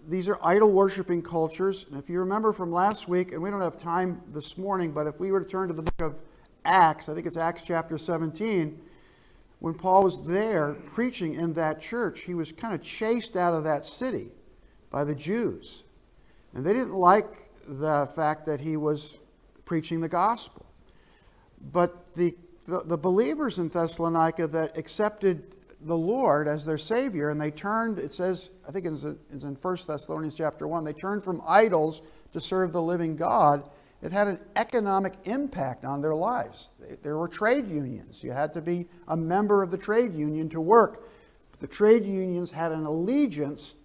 these 0.09 0.28
are 0.28 0.38
idol 0.43 0.71
worshiping 0.71 1.23
cultures. 1.23 1.87
And 1.90 1.99
if 1.99 2.09
you 2.09 2.21
remember 2.21 2.52
from 2.52 2.71
last 2.71 3.09
week, 3.09 3.33
and 3.33 3.43
we 3.43 3.50
don't 3.50 3.61
have 3.61 3.78
time 3.78 4.23
this 4.33 4.57
morning, 4.57 4.93
but 4.93 5.09
if 5.09 5.19
we 5.19 5.33
were 5.33 5.40
to 5.40 5.47
turn 5.47 5.66
to 5.69 5.75
the 5.75 5.83
book 5.83 6.00
of 6.00 6.23
Acts, 6.66 7.08
I 7.08 7.14
think 7.14 7.26
it's 7.26 7.37
Acts 7.37 7.64
chapter 7.64 7.96
17, 7.96 8.80
when 9.61 9.75
Paul 9.75 10.04
was 10.04 10.26
there 10.26 10.75
preaching 10.94 11.35
in 11.35 11.54
that 11.54 11.80
church, 11.80 12.20
he 12.20 12.35
was 12.35 12.52
kind 12.52 12.75
of 12.75 12.82
chased 12.82 13.37
out 13.37 13.54
of 13.54 13.64
that 13.64 13.85
city 13.85 14.30
by 14.90 15.04
the 15.04 15.14
Jews. 15.14 15.85
And 16.54 16.64
they 16.64 16.73
didn't 16.73 16.94
like 16.94 17.50
the 17.66 18.08
fact 18.14 18.46
that 18.46 18.61
he 18.61 18.76
was 18.76 19.18
preaching 19.64 20.00
the 20.00 20.08
gospel. 20.08 20.66
But 21.73 22.14
the 22.14 22.35
the, 22.66 22.82
the 22.85 22.99
believers 22.99 23.58
in 23.58 23.68
Thessalonica 23.68 24.46
that 24.49 24.76
accepted 24.76 25.54
the 25.82 25.96
Lord 25.96 26.49
as 26.49 26.64
their 26.64 26.78
Savior, 26.78 27.30
and 27.30 27.40
they 27.40 27.50
turned, 27.50 27.99
it 27.99 28.12
says, 28.12 28.50
I 28.66 28.73
think 28.73 28.87
it's 28.87 29.02
in 29.02 29.56
1 29.61 29.76
Thessalonians 29.87 30.35
chapter 30.35 30.66
1, 30.66 30.85
they 30.85 30.92
turned 30.92 31.23
from 31.23 31.42
idols 31.46 32.02
to 32.32 32.40
serve 32.40 32.73
the 32.73 32.82
living 32.82 33.14
God. 33.14 33.68
It 34.07 34.13
had 34.13 34.29
an 34.29 34.39
economic 34.57 35.15
impact 35.25 35.85
on 35.85 36.01
their 36.01 36.15
lives. 36.15 36.71
There 37.03 37.19
were 37.19 37.29
trade 37.29 37.69
unions. 37.69 38.23
You 38.25 38.33
had 38.33 38.55
to 38.55 38.63
be 38.63 38.87
a 39.09 39.17
member 39.17 39.63
of 39.63 39.71
the 39.71 39.79
trade 39.79 40.15
union 40.15 40.49
to 40.51 40.61
work. 40.61 41.09
The 41.61 41.67
trade 41.67 42.07
unions 42.07 42.51
had 42.51 42.73
an 42.73 42.87
allegiance 42.87 43.77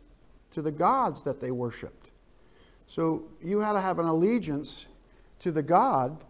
to 0.52 0.62
the 0.62 0.72
gods 0.72 1.22
that 1.24 1.42
they 1.42 1.52
worshiped. 1.52 2.12
So 2.88 3.24
you 3.44 3.60
had 3.60 3.74
to 3.74 3.82
have 3.82 4.00
an 4.00 4.06
allegiance 4.06 4.88
to 5.40 5.52
the 5.52 5.64
God 5.64 6.24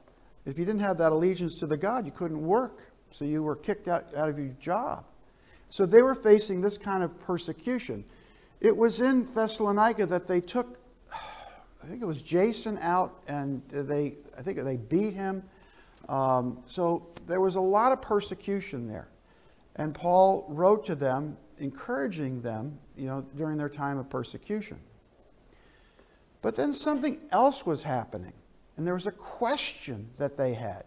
if 0.46 0.58
you 0.58 0.66
didn't 0.66 0.82
have 0.82 0.98
that 0.98 1.12
allegiance 1.12 1.60
to 1.60 1.68
the 1.68 1.78
God, 1.78 2.06
you 2.06 2.12
couldn't 2.12 2.42
work. 2.42 2.92
So 3.12 3.26
you 3.26 3.44
were 3.44 3.56
kicked 3.56 3.88
out, 3.88 4.06
out 4.16 4.30
of 4.30 4.40
your 4.40 4.50
job. 4.60 5.06
So 5.70 5.86
they 5.86 6.02
were 6.02 6.16
facing 6.16 6.62
this 6.62 6.78
kind 6.78 7.04
of 7.04 7.18
persecution. 7.20 8.04
It 8.60 8.76
was 8.76 9.02
in 9.02 9.26
Thessalonica 9.26 10.06
that 10.08 10.28
they 10.28 10.42
took 10.42 10.78
I 11.84 11.88
think 11.88 12.02
it 12.02 12.06
was 12.06 12.22
Jason 12.22 12.78
out, 12.80 13.22
and 13.28 13.62
they, 13.70 14.16
I 14.38 14.42
think 14.42 14.64
they 14.64 14.78
beat 14.78 15.14
him. 15.14 15.44
Um, 16.10 16.60
so 16.68 17.08
there 17.28 17.42
was 17.42 17.56
a 17.56 17.62
lot 17.62 17.92
of 17.92 18.02
persecution 18.02 18.88
there. 18.88 19.08
And 19.78 19.96
Paul 19.96 20.46
wrote 20.50 20.86
to 20.86 20.96
them, 20.96 21.38
encouraging 21.58 22.42
them, 22.42 22.78
you 22.96 23.08
know, 23.08 23.26
during 23.36 23.58
their 23.58 23.70
time 23.70 23.98
of 23.98 24.10
persecution. 24.10 24.80
But 26.42 26.56
then 26.56 26.74
something 26.74 27.20
else 27.32 27.66
was 27.66 27.84
happening, 27.84 28.34
and 28.78 28.86
there 28.86 28.96
was 28.96 29.08
a 29.08 29.12
question 29.12 30.10
that 30.18 30.38
they 30.38 30.54
had. 30.54 30.84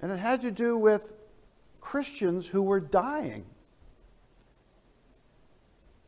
And 0.00 0.12
it 0.12 0.18
had 0.18 0.42
to 0.42 0.50
do 0.50 0.76
with 0.76 1.12
Christians 1.80 2.46
who 2.46 2.62
were 2.62 2.80
dying. 2.80 3.44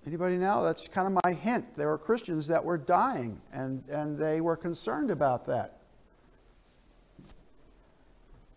Anybody 0.07 0.37
know? 0.37 0.65
That's 0.65 0.89
kind 0.89 1.07
of 1.07 1.21
my 1.25 1.33
hint. 1.33 1.77
There 1.77 1.89
were 1.89 1.99
Christians 1.99 2.47
that 2.47 2.65
were 2.65 2.79
dying, 2.79 3.41
and, 3.53 3.83
and 3.89 4.19
they 4.19 4.41
were 4.41 4.57
concerned 4.57 5.11
about 5.11 5.47
that. 5.47 5.79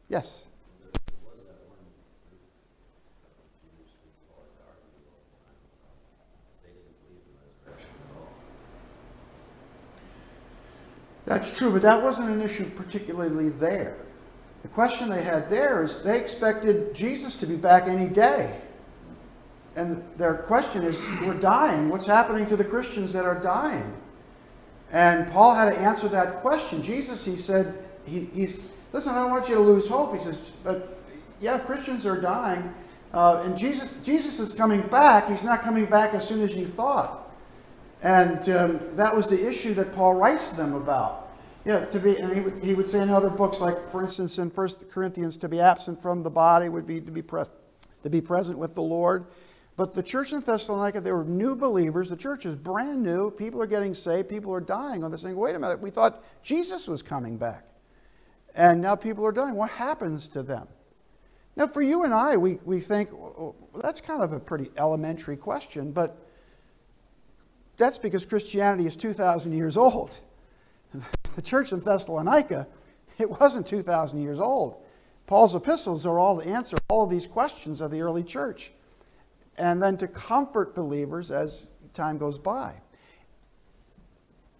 Yes? 0.07 0.47
That's 11.25 11.51
true, 11.51 11.71
but 11.71 11.81
that 11.83 12.03
wasn't 12.03 12.29
an 12.29 12.41
issue 12.41 12.69
particularly 12.71 13.49
there. 13.49 13.95
The 14.63 14.67
question 14.67 15.09
they 15.09 15.23
had 15.23 15.49
there 15.49 15.81
is 15.81 16.01
they 16.01 16.19
expected 16.19 16.93
Jesus 16.93 17.35
to 17.37 17.45
be 17.45 17.55
back 17.55 17.87
any 17.87 18.07
day. 18.07 18.59
And 19.75 20.03
their 20.17 20.35
question 20.35 20.83
is, 20.83 21.01
we're 21.21 21.33
dying. 21.33 21.89
What's 21.89 22.05
happening 22.05 22.45
to 22.47 22.57
the 22.57 22.65
Christians 22.65 23.13
that 23.13 23.25
are 23.25 23.39
dying? 23.39 23.93
And 24.91 25.31
Paul 25.31 25.55
had 25.55 25.71
to 25.73 25.79
answer 25.79 26.09
that 26.09 26.41
question. 26.41 26.83
Jesus, 26.83 27.23
he 27.23 27.37
said, 27.37 27.85
he, 28.05 28.25
he's, 28.33 28.59
listen, 28.91 29.13
I 29.13 29.21
don't 29.21 29.31
want 29.31 29.47
you 29.47 29.55
to 29.55 29.61
lose 29.61 29.87
hope. 29.87 30.13
He 30.13 30.19
says, 30.19 30.51
but 30.63 30.99
yeah, 31.39 31.57
Christians 31.59 32.05
are 32.05 32.19
dying. 32.19 32.73
Uh, 33.13 33.43
and 33.45 33.57
Jesus, 33.57 33.95
Jesus 34.03 34.39
is 34.39 34.53
coming 34.53 34.81
back. 34.83 35.29
He's 35.29 35.43
not 35.43 35.61
coming 35.61 35.85
back 35.85 36.13
as 36.13 36.27
soon 36.27 36.41
as 36.41 36.55
you 36.55 36.65
thought. 36.65 37.31
And 38.03 38.47
um, 38.49 38.79
that 38.95 39.15
was 39.15 39.27
the 39.27 39.47
issue 39.47 39.73
that 39.75 39.93
Paul 39.93 40.15
writes 40.15 40.51
to 40.51 40.57
them 40.57 40.73
about. 40.73 41.29
Yeah, 41.63 41.85
to 41.85 41.99
be, 41.99 42.17
and 42.17 42.33
he 42.33 42.41
would, 42.41 42.63
he 42.63 42.73
would 42.73 42.87
say 42.87 43.01
in 43.01 43.09
other 43.09 43.29
books, 43.29 43.59
like 43.59 43.89
for 43.89 44.01
instance 44.01 44.39
in 44.39 44.49
1 44.49 44.69
Corinthians, 44.91 45.37
to 45.37 45.47
be 45.47 45.59
absent 45.59 46.01
from 46.01 46.23
the 46.23 46.29
body 46.29 46.69
would 46.69 46.87
be 46.87 46.99
to 46.99 47.11
be, 47.11 47.21
pres- 47.21 47.51
to 48.03 48.09
be 48.09 48.19
present 48.19 48.57
with 48.57 48.73
the 48.73 48.81
Lord. 48.81 49.25
But 49.81 49.95
the 49.95 50.03
church 50.03 50.31
in 50.31 50.41
Thessalonica, 50.41 51.01
they 51.01 51.11
were 51.11 51.23
new 51.23 51.55
believers. 51.55 52.07
The 52.07 52.15
church 52.15 52.45
is 52.45 52.55
brand 52.55 53.01
new. 53.01 53.31
People 53.31 53.59
are 53.63 53.65
getting 53.65 53.95
saved. 53.95 54.29
People 54.29 54.53
are 54.53 54.61
dying. 54.61 55.01
And 55.01 55.11
they're 55.11 55.17
saying, 55.17 55.35
wait 55.35 55.55
a 55.55 55.59
minute, 55.59 55.79
we 55.79 55.89
thought 55.89 56.23
Jesus 56.43 56.87
was 56.87 57.01
coming 57.01 57.35
back. 57.35 57.65
And 58.53 58.79
now 58.79 58.95
people 58.95 59.25
are 59.25 59.31
dying. 59.31 59.55
What 59.55 59.71
happens 59.71 60.27
to 60.27 60.43
them? 60.43 60.67
Now, 61.55 61.65
for 61.65 61.81
you 61.81 62.03
and 62.03 62.13
I, 62.13 62.37
we, 62.37 62.59
we 62.63 62.79
think 62.79 63.09
oh, 63.11 63.33
oh, 63.35 63.55
well, 63.73 63.81
that's 63.81 63.99
kind 64.01 64.21
of 64.21 64.33
a 64.33 64.39
pretty 64.39 64.69
elementary 64.77 65.35
question, 65.35 65.91
but 65.91 66.27
that's 67.77 67.97
because 67.97 68.23
Christianity 68.23 68.85
is 68.85 68.95
2,000 68.95 69.51
years 69.51 69.77
old. 69.77 70.11
The 71.35 71.41
church 71.41 71.73
in 71.73 71.79
Thessalonica, 71.79 72.67
it 73.17 73.31
wasn't 73.31 73.65
2,000 73.65 74.21
years 74.21 74.39
old. 74.39 74.83
Paul's 75.25 75.55
epistles 75.55 76.05
are 76.05 76.19
all 76.19 76.35
the 76.35 76.45
answer 76.45 76.77
all 76.87 77.03
of 77.03 77.09
these 77.09 77.25
questions 77.25 77.81
of 77.81 77.89
the 77.89 78.01
early 78.01 78.21
church 78.21 78.73
and 79.57 79.81
then 79.81 79.97
to 79.97 80.07
comfort 80.07 80.73
believers 80.75 81.31
as 81.31 81.71
time 81.93 82.17
goes 82.17 82.39
by. 82.39 82.73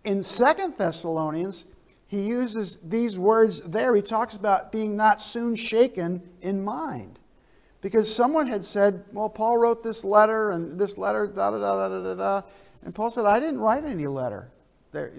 In 0.04 0.24
Second 0.24 0.76
Thessalonians, 0.78 1.68
he 2.08 2.22
uses 2.22 2.78
these 2.84 3.18
words 3.18 3.62
there. 3.62 3.96
He 3.96 4.02
talks 4.02 4.36
about 4.36 4.72
being 4.72 4.96
not 4.96 5.22
soon 5.22 5.56
shaken 5.56 6.22
in 6.42 6.64
mind. 6.64 7.20
Because 7.82 8.14
someone 8.14 8.48
had 8.48 8.64
said, 8.64 9.04
well, 9.12 9.30
Paul 9.30 9.58
wrote 9.58 9.82
this 9.82 10.04
letter 10.04 10.52
and 10.52 10.80
this 10.80 10.98
letter, 10.98 11.26
da 11.26 11.52
da 11.52 11.58
da 11.58 11.88
da 11.88 12.04
da 12.04 12.14
da. 12.14 12.42
And 12.84 12.94
Paul 12.94 13.12
said, 13.12 13.26
I 13.26 13.40
didn't 13.40 13.60
write 13.60 13.86
any 13.86 14.08
letter. 14.08 14.50
There, 14.92 15.10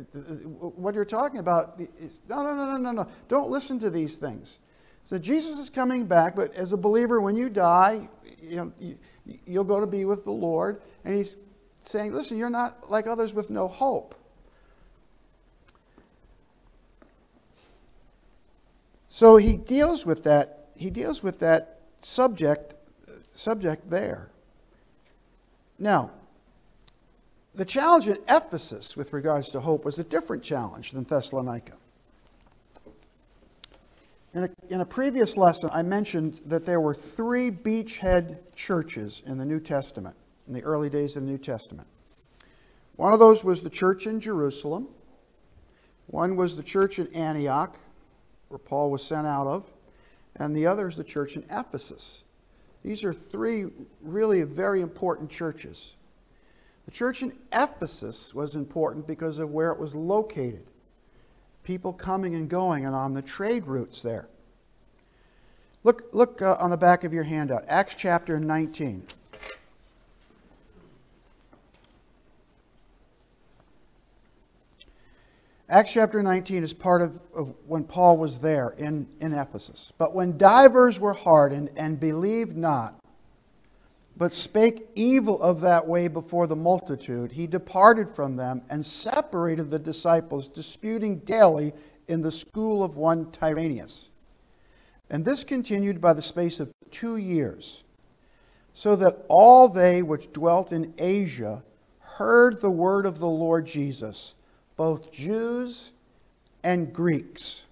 what 0.61 0.94
you're 0.94 1.04
talking 1.04 1.40
about, 1.40 1.80
is, 1.98 2.20
no, 2.28 2.42
no, 2.42 2.54
no, 2.54 2.72
no, 2.72 2.76
no, 2.76 2.92
no. 2.92 3.08
Don't 3.28 3.50
listen 3.50 3.78
to 3.80 3.90
these 3.90 4.16
things. 4.16 4.58
So 5.04 5.18
Jesus 5.18 5.58
is 5.58 5.70
coming 5.70 6.04
back, 6.04 6.37
but 6.37 6.54
as 6.54 6.72
a 6.72 6.76
believer, 6.76 7.20
when 7.20 7.37
you 7.37 7.48
die, 7.48 8.08
you 8.42 8.57
know, 8.57 8.72
you, 8.78 8.98
you'll 9.46 9.64
go 9.64 9.81
to 9.81 9.87
be 9.87 10.05
with 10.05 10.24
the 10.24 10.33
Lord. 10.33 10.81
And 11.05 11.14
he's 11.14 11.37
saying, 11.81 12.12
listen, 12.12 12.38
you're 12.38 12.50
not 12.50 12.90
like 12.90 13.07
others 13.07 13.33
with 13.33 13.50
no 13.50 13.68
hope. 13.68 14.14
So 19.09 19.37
he 19.37 19.57
deals 19.57 20.07
with 20.07 20.24
that. 20.24 20.68
He 20.74 20.90
deals 20.90 21.22
with 21.22 21.38
that 21.40 21.81
subject, 22.00 22.74
subject 23.35 23.90
there. 23.90 24.31
Now, 25.78 26.11
the 27.55 27.64
challenge 27.64 28.09
in 28.09 28.18
Ephesus 28.28 28.96
with 28.96 29.12
regards 29.12 29.50
to 29.50 29.61
hope 29.61 29.85
was 29.85 29.98
a 29.98 30.05
different 30.05 30.42
challenge 30.42 30.92
than 30.92 31.05
Thessalonica. 31.05 31.74
In 34.72 34.80
a, 34.80 34.87
previous 34.87 35.37
lesson, 35.37 35.68
I 35.70 35.82
mentioned 35.82 36.40
that 36.46 36.64
there 36.64 36.80
were 36.80 36.94
three 36.94 37.50
beachhead 37.50 38.38
churches 38.54 39.22
in 39.26 39.37
the 39.37 39.44
New 39.44 39.61
Testament, 39.61 40.16
in 40.48 40.54
the 40.54 40.62
early 40.62 40.88
days 40.88 41.14
of 41.14 41.24
the 41.24 41.30
New 41.30 41.37
Testament. 41.37 41.87
One 42.96 43.12
of 43.12 43.18
those 43.18 43.44
was 43.44 43.61
the 43.61 43.68
church 43.68 44.06
in 44.06 44.18
Jerusalem, 44.18 44.88
one 46.06 46.37
was 46.37 46.56
the 46.56 46.62
church 46.62 46.98
in 46.98 47.06
Antioch, 47.08 47.78
where 48.48 48.56
Paul 48.56 48.90
was 48.90 49.04
sent 49.04 49.26
out 49.26 49.46
of, 49.46 49.70
and 50.37 50.56
the 50.56 50.66
other 50.66 50.88
is 50.88 50.96
the 50.96 51.04
church 51.04 51.37
in 51.37 51.44
Ephesus. 51.50 52.24
These 52.82 53.04
are 53.04 53.12
three 53.12 53.66
really 54.00 54.40
very 54.40 54.80
important 54.80 55.28
churches. 55.28 55.96
The 56.87 56.92
church 56.92 57.20
in 57.20 57.35
Ephesus 57.52 58.35
was 58.35 58.56
important 58.56 59.06
because 59.06 59.38
of 59.38 59.50
where 59.50 59.70
it 59.70 59.78
was 59.78 59.94
located 59.94 60.64
people 61.62 61.92
coming 61.92 62.35
and 62.35 62.48
going 62.48 62.87
and 62.87 62.94
on 62.94 63.12
the 63.12 63.22
trade 63.22 63.66
routes 63.66 64.00
there. 64.00 64.28
Look, 65.85 66.11
look 66.12 66.40
uh, 66.40 66.57
on 66.61 66.71
the 66.71 66.77
back 66.77 67.03
of 67.03 67.12
your 67.12 67.25
handout, 67.25 67.64
Acts 67.66 67.97
chapter 67.97 68.38
19. 68.38 69.05
Acts 75.68 75.92
chapter 75.92 76.23
19 76.23 76.62
is 76.62 76.73
part 76.75 77.03
of, 77.03 77.21
of, 77.35 77.55
when 77.66 77.83
Paul 77.83 78.18
was 78.18 78.38
there 78.38 78.75
in, 78.79 79.09
in 79.21 79.33
Ephesus. 79.33 79.92
But 79.99 80.14
when 80.14 80.37
divers 80.37 81.01
were 81.01 81.14
hardened 81.14 81.71
and 81.77 81.99
believed 81.99 82.57
not, 82.57 83.01
but 84.16 84.33
spake 84.33 84.88
evil 84.95 85.40
of 85.42 85.62
that 85.62 85.88
way 85.88 86.07
before 86.07 86.47
the 86.47 86.55
multitude, 86.55 87.33
he 87.33 87.47
departed 87.47 88.09
from 88.09 88.37
them 88.37 88.62
and 88.68 88.85
separated 88.85 89.71
the 89.71 89.79
disciples, 89.79 90.47
disputing 90.47 91.21
daily 91.21 91.73
in 92.07 92.21
the 92.21 92.31
school 92.31 92.85
of 92.85 92.99
one 92.99 93.33
Tyrannus. 93.33 94.11
And 95.12 95.27
this 95.27 95.44
continued 95.44 96.01
by 96.01 96.14
the 96.14 96.22
space 96.22 96.59
of 96.59 96.72
two 96.90 97.18
years, 97.18 97.85
so 98.72 98.96
that 98.96 99.27
all 99.29 99.68
they 99.68 100.03
which 100.03 100.33
dwelt 100.33 100.72
in 100.72 100.94
Asia 100.96 101.62
heard 102.01 102.61
the 102.61 102.70
word 102.70 103.05
of 103.05 103.18
the 103.18 103.29
Lord 103.29 103.66
Jesus, 103.66 104.35
both 104.77 105.12
Jews 105.12 105.92
and 106.64 106.92
Greeks. 106.92 107.64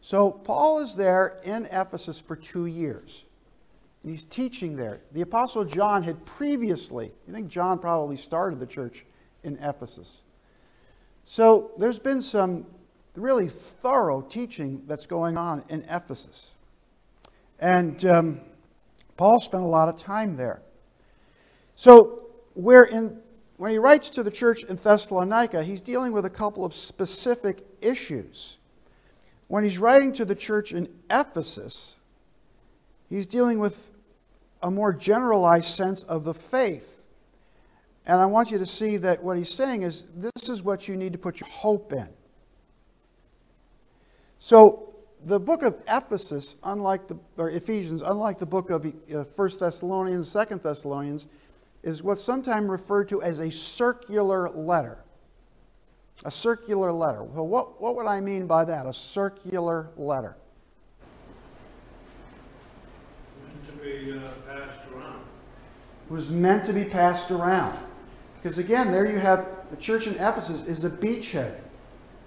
So 0.00 0.32
Paul 0.32 0.80
is 0.80 0.96
there 0.96 1.38
in 1.44 1.66
Ephesus 1.66 2.20
for 2.20 2.34
two 2.34 2.66
years. 2.66 3.24
And 4.02 4.10
he's 4.10 4.24
teaching 4.24 4.74
there. 4.74 5.00
The 5.12 5.22
Apostle 5.22 5.64
John 5.64 6.02
had 6.02 6.24
previously, 6.24 7.12
I 7.28 7.32
think 7.32 7.48
John 7.48 7.78
probably 7.78 8.16
started 8.16 8.58
the 8.58 8.66
church 8.66 9.04
in 9.44 9.56
Ephesus. 9.58 10.24
So 11.24 11.70
there's 11.78 11.98
been 11.98 12.22
some 12.22 12.66
really 13.18 13.48
thorough 13.48 14.22
teaching 14.22 14.82
that's 14.86 15.06
going 15.06 15.36
on 15.36 15.64
in 15.68 15.84
Ephesus. 15.90 16.54
And 17.58 18.04
um, 18.04 18.40
Paul 19.16 19.40
spent 19.40 19.62
a 19.62 19.66
lot 19.66 19.88
of 19.88 19.98
time 19.98 20.36
there. 20.36 20.62
So, 21.76 22.26
where 22.54 22.84
in, 22.84 23.18
when 23.56 23.70
he 23.70 23.78
writes 23.78 24.10
to 24.10 24.22
the 24.22 24.30
church 24.30 24.64
in 24.64 24.76
Thessalonica, 24.76 25.62
he's 25.62 25.80
dealing 25.80 26.12
with 26.12 26.24
a 26.24 26.30
couple 26.30 26.64
of 26.64 26.74
specific 26.74 27.64
issues. 27.80 28.56
When 29.48 29.64
he's 29.64 29.78
writing 29.78 30.12
to 30.14 30.24
the 30.24 30.34
church 30.34 30.72
in 30.72 30.88
Ephesus, 31.10 31.98
he's 33.08 33.26
dealing 33.26 33.58
with 33.58 33.90
a 34.62 34.70
more 34.70 34.92
generalized 34.92 35.66
sense 35.66 36.02
of 36.04 36.24
the 36.24 36.34
faith. 36.34 37.04
And 38.06 38.20
I 38.20 38.26
want 38.26 38.50
you 38.50 38.58
to 38.58 38.66
see 38.66 38.96
that 38.98 39.22
what 39.22 39.36
he's 39.36 39.52
saying 39.52 39.82
is 39.82 40.06
this 40.16 40.48
is 40.48 40.62
what 40.62 40.88
you 40.88 40.96
need 40.96 41.12
to 41.12 41.18
put 41.18 41.40
your 41.40 41.48
hope 41.48 41.92
in. 41.92 42.08
So, 44.38 44.94
the 45.24 45.40
book 45.40 45.62
of 45.62 45.76
Ephesus, 45.88 46.56
unlike 46.62 47.08
the, 47.08 47.18
or 47.36 47.50
Ephesians, 47.50 48.02
unlike 48.02 48.38
the 48.38 48.46
book 48.46 48.70
of 48.70 48.86
uh, 48.86 49.24
1 49.24 49.50
Thessalonians, 49.58 50.30
Second 50.30 50.62
Thessalonians, 50.62 51.26
is 51.82 52.02
what's 52.02 52.22
sometimes 52.22 52.68
referred 52.68 53.08
to 53.08 53.22
as 53.22 53.38
a 53.40 53.50
circular 53.50 54.48
letter. 54.50 54.98
A 56.24 56.30
circular 56.30 56.92
letter. 56.92 57.22
Well, 57.22 57.46
what, 57.46 57.80
what 57.80 57.96
would 57.96 58.06
I 58.06 58.20
mean 58.20 58.46
by 58.46 58.64
that? 58.64 58.86
A 58.86 58.92
circular 58.92 59.90
letter. 59.96 60.36
Meant 63.44 63.66
to 63.66 63.72
be 63.72 64.12
uh, 64.12 64.30
passed 64.46 64.80
around. 64.92 65.20
was 66.08 66.30
meant 66.30 66.64
to 66.66 66.72
be 66.72 66.84
passed 66.84 67.30
around. 67.30 67.78
Because 68.36 68.58
again, 68.58 68.92
there 68.92 69.10
you 69.10 69.18
have 69.18 69.46
the 69.70 69.76
church 69.76 70.06
in 70.06 70.14
Ephesus 70.14 70.64
is 70.64 70.84
a 70.84 70.90
beachhead. 70.90 71.60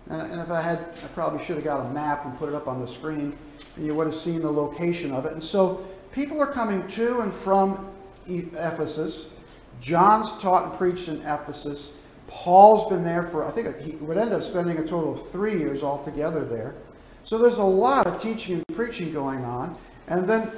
And, 0.09 0.21
and 0.21 0.41
if 0.41 0.49
I 0.49 0.61
had, 0.61 0.79
I 0.79 1.07
probably 1.13 1.43
should 1.43 1.55
have 1.55 1.65
got 1.65 1.85
a 1.85 1.89
map 1.89 2.25
and 2.25 2.37
put 2.37 2.49
it 2.49 2.55
up 2.55 2.67
on 2.67 2.79
the 2.81 2.87
screen, 2.87 3.35
and 3.75 3.85
you 3.85 3.93
would 3.93 4.07
have 4.07 4.15
seen 4.15 4.41
the 4.41 4.51
location 4.51 5.11
of 5.11 5.25
it. 5.25 5.33
And 5.33 5.43
so 5.43 5.85
people 6.11 6.41
are 6.41 6.51
coming 6.51 6.87
to 6.89 7.21
and 7.21 7.33
from 7.33 7.89
Ephesus. 8.27 9.31
John's 9.79 10.37
taught 10.39 10.65
and 10.65 10.73
preached 10.73 11.07
in 11.07 11.21
Ephesus. 11.21 11.93
Paul's 12.27 12.89
been 12.89 13.03
there 13.03 13.23
for, 13.23 13.45
I 13.45 13.51
think 13.51 13.77
he 13.79 13.91
would 13.97 14.17
end 14.17 14.33
up 14.33 14.43
spending 14.43 14.77
a 14.77 14.83
total 14.83 15.13
of 15.13 15.29
three 15.31 15.57
years 15.57 15.83
altogether 15.83 16.45
there. 16.45 16.75
So 17.23 17.37
there's 17.37 17.57
a 17.57 17.63
lot 17.63 18.07
of 18.07 18.21
teaching 18.21 18.55
and 18.55 18.75
preaching 18.75 19.11
going 19.11 19.43
on. 19.43 19.75
And 20.07 20.27
then 20.27 20.49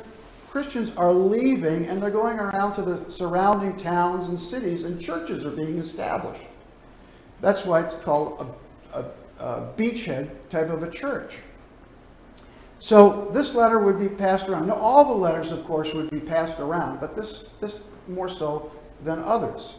Christians 0.50 0.94
are 0.96 1.12
leaving 1.12 1.88
and 1.88 2.02
they're 2.02 2.12
going 2.12 2.40
around 2.40 2.76
to 2.76 2.84
the 2.84 3.10
surrounding 3.10 3.76
towns 3.76 4.28
and 4.28 4.40
cities, 4.40 4.84
and 4.84 5.02
churches 5.02 5.46
are 5.48 5.52
being 5.52 5.80
established. 5.80 6.44
That's 7.42 7.66
why 7.66 7.82
it's 7.82 7.96
called 7.96 8.56
a, 8.94 9.00
a, 9.00 9.06
a 9.44 9.68
beachhead 9.78 10.30
type 10.50 10.70
of 10.70 10.84
a 10.84 10.90
church. 10.90 11.38
So 12.80 13.30
this 13.34 13.56
letter 13.56 13.80
would 13.80 14.00
be 14.00 14.10
passed 14.10 14.48
around. 14.50 14.68
Now, 14.68 14.76
all 14.76 15.06
the 15.06 15.14
letters, 15.14 15.52
of 15.52 15.64
course, 15.66 15.94
would 15.94 16.10
be 16.10 16.20
passed 16.20 16.60
around, 16.60 17.00
but 17.00 17.16
this, 17.16 17.50
this 17.62 17.84
more 18.08 18.30
so 18.30 18.72
than 19.04 19.20
others. 19.20 19.76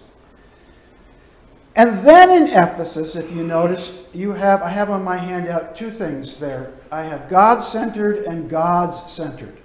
And 1.76 2.06
then 2.06 2.30
in 2.30 2.48
Ephesus, 2.48 3.16
if 3.16 3.34
you 3.34 3.42
noticed, 3.42 4.04
you 4.14 4.32
have 4.32 4.62
I 4.62 4.68
have 4.68 4.90
on 4.90 5.02
my 5.02 5.16
handout 5.16 5.74
two 5.74 5.90
things 5.90 6.38
there. 6.38 6.72
I 6.92 7.02
have 7.02 7.28
God-centered 7.28 8.24
and 8.26 8.48
God's-centered. 8.48 9.56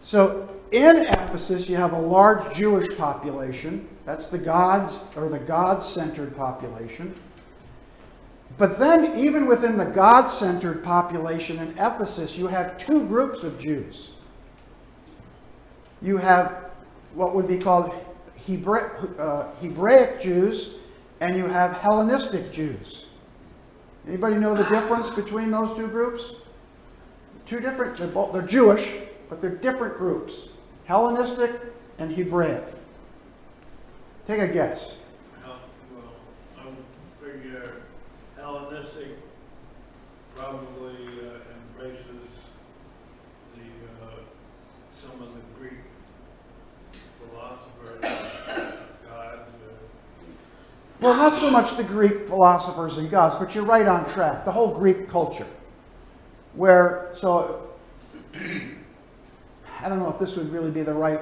So 0.00 0.48
in 0.70 0.96
Ephesus, 0.96 1.68
you 1.68 1.76
have 1.76 1.92
a 1.92 2.00
large 2.00 2.54
Jewish 2.54 2.96
population. 2.96 3.86
That's 4.06 4.28
the 4.28 4.38
gods 4.38 5.00
or 5.14 5.28
the 5.28 5.38
God-centered 5.38 6.34
population. 6.34 7.14
But 8.58 8.78
then, 8.78 9.16
even 9.18 9.46
within 9.46 9.76
the 9.76 9.84
God 9.86 10.26
centered 10.26 10.84
population 10.84 11.58
in 11.58 11.70
Ephesus, 11.78 12.36
you 12.36 12.46
have 12.46 12.76
two 12.78 13.06
groups 13.06 13.42
of 13.44 13.58
Jews. 13.58 14.12
You 16.00 16.16
have 16.18 16.70
what 17.14 17.34
would 17.34 17.48
be 17.48 17.58
called 17.58 17.92
Hebra- 18.46 19.18
uh, 19.18 19.52
Hebraic 19.60 20.20
Jews, 20.20 20.74
and 21.20 21.36
you 21.36 21.46
have 21.46 21.74
Hellenistic 21.78 22.52
Jews. 22.52 23.06
Anybody 24.06 24.36
know 24.36 24.54
the 24.54 24.64
difference 24.64 25.10
between 25.10 25.50
those 25.50 25.74
two 25.76 25.88
groups? 25.88 26.34
Two 27.46 27.60
different, 27.60 27.96
they're, 27.96 28.08
both, 28.08 28.32
they're 28.32 28.42
Jewish, 28.42 28.94
but 29.28 29.40
they're 29.40 29.50
different 29.50 29.96
groups 29.96 30.50
Hellenistic 30.84 31.52
and 31.98 32.10
Hebraic. 32.12 32.64
Take 34.26 34.40
a 34.40 34.48
guess. 34.48 34.96
Hel- 35.44 35.60
Well, 35.94 36.12
I 36.60 36.64
would 36.66 36.76
figure 37.32 37.82
Hellenistic 38.36 39.18
probably 40.34 40.96
uh, 41.20 41.38
embraces 41.78 42.30
the, 43.54 44.04
uh, 44.04 44.08
some 45.00 45.22
of 45.22 45.28
the 45.34 45.40
Greek 45.58 45.78
philosophers, 47.20 48.00
God, 49.08 49.38
uh, 49.38 49.42
Well, 51.02 51.16
not 51.16 51.34
so 51.34 51.50
much 51.50 51.76
the 51.76 51.82
Greek 51.82 52.28
philosophers 52.28 52.98
and 52.98 53.10
gods, 53.10 53.34
but 53.34 53.56
you're 53.56 53.64
right 53.64 53.88
on 53.88 54.08
track. 54.12 54.44
The 54.44 54.52
whole 54.52 54.72
Greek 54.72 55.08
culture. 55.08 55.48
Where, 56.54 57.10
so, 57.12 57.70
I 58.34 59.88
don't 59.88 59.98
know 59.98 60.10
if 60.10 60.20
this 60.20 60.36
would 60.36 60.52
really 60.52 60.70
be 60.70 60.82
the 60.82 60.94
right 60.94 61.18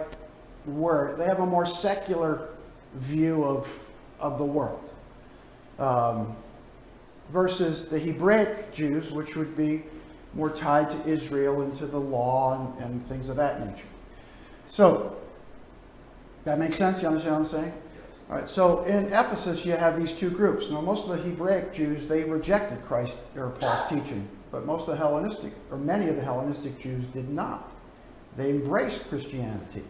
word. 0.66 1.16
They 1.16 1.24
have 1.24 1.40
a 1.40 1.46
more 1.46 1.64
secular 1.64 2.50
view 2.96 3.42
of, 3.42 3.82
of 4.18 4.36
the 4.36 4.44
world. 4.44 4.86
Um, 5.78 6.36
versus 7.30 7.88
the 7.88 7.98
Hebraic 7.98 8.74
Jews, 8.74 9.10
which 9.10 9.34
would 9.34 9.56
be 9.56 9.84
more 10.34 10.50
tied 10.50 10.90
to 10.90 11.08
Israel 11.08 11.62
and 11.62 11.74
to 11.78 11.86
the 11.86 11.98
law 11.98 12.74
and, 12.76 12.84
and 12.84 13.06
things 13.06 13.30
of 13.30 13.36
that 13.36 13.66
nature. 13.66 13.88
So, 14.66 15.16
that 16.44 16.58
makes 16.58 16.76
sense? 16.76 17.00
You 17.00 17.08
understand 17.08 17.36
what 17.36 17.54
I'm 17.54 17.62
saying? 17.62 17.72
All 18.30 18.36
right, 18.36 18.48
so 18.48 18.84
in 18.84 19.06
Ephesus, 19.06 19.66
you 19.66 19.72
have 19.72 19.98
these 19.98 20.12
two 20.12 20.30
groups. 20.30 20.70
Now, 20.70 20.80
most 20.80 21.08
of 21.08 21.16
the 21.16 21.22
Hebraic 21.28 21.72
Jews, 21.72 22.06
they 22.06 22.22
rejected 22.22 22.80
Christ 22.84 23.18
or 23.34 23.50
Paul's 23.50 23.88
teaching, 23.88 24.28
but 24.52 24.64
most 24.64 24.82
of 24.82 24.86
the 24.86 24.96
Hellenistic, 24.96 25.52
or 25.68 25.76
many 25.76 26.08
of 26.08 26.14
the 26.14 26.22
Hellenistic 26.22 26.78
Jews, 26.78 27.06
did 27.08 27.28
not. 27.28 27.72
They 28.36 28.50
embraced 28.50 29.08
Christianity. 29.08 29.82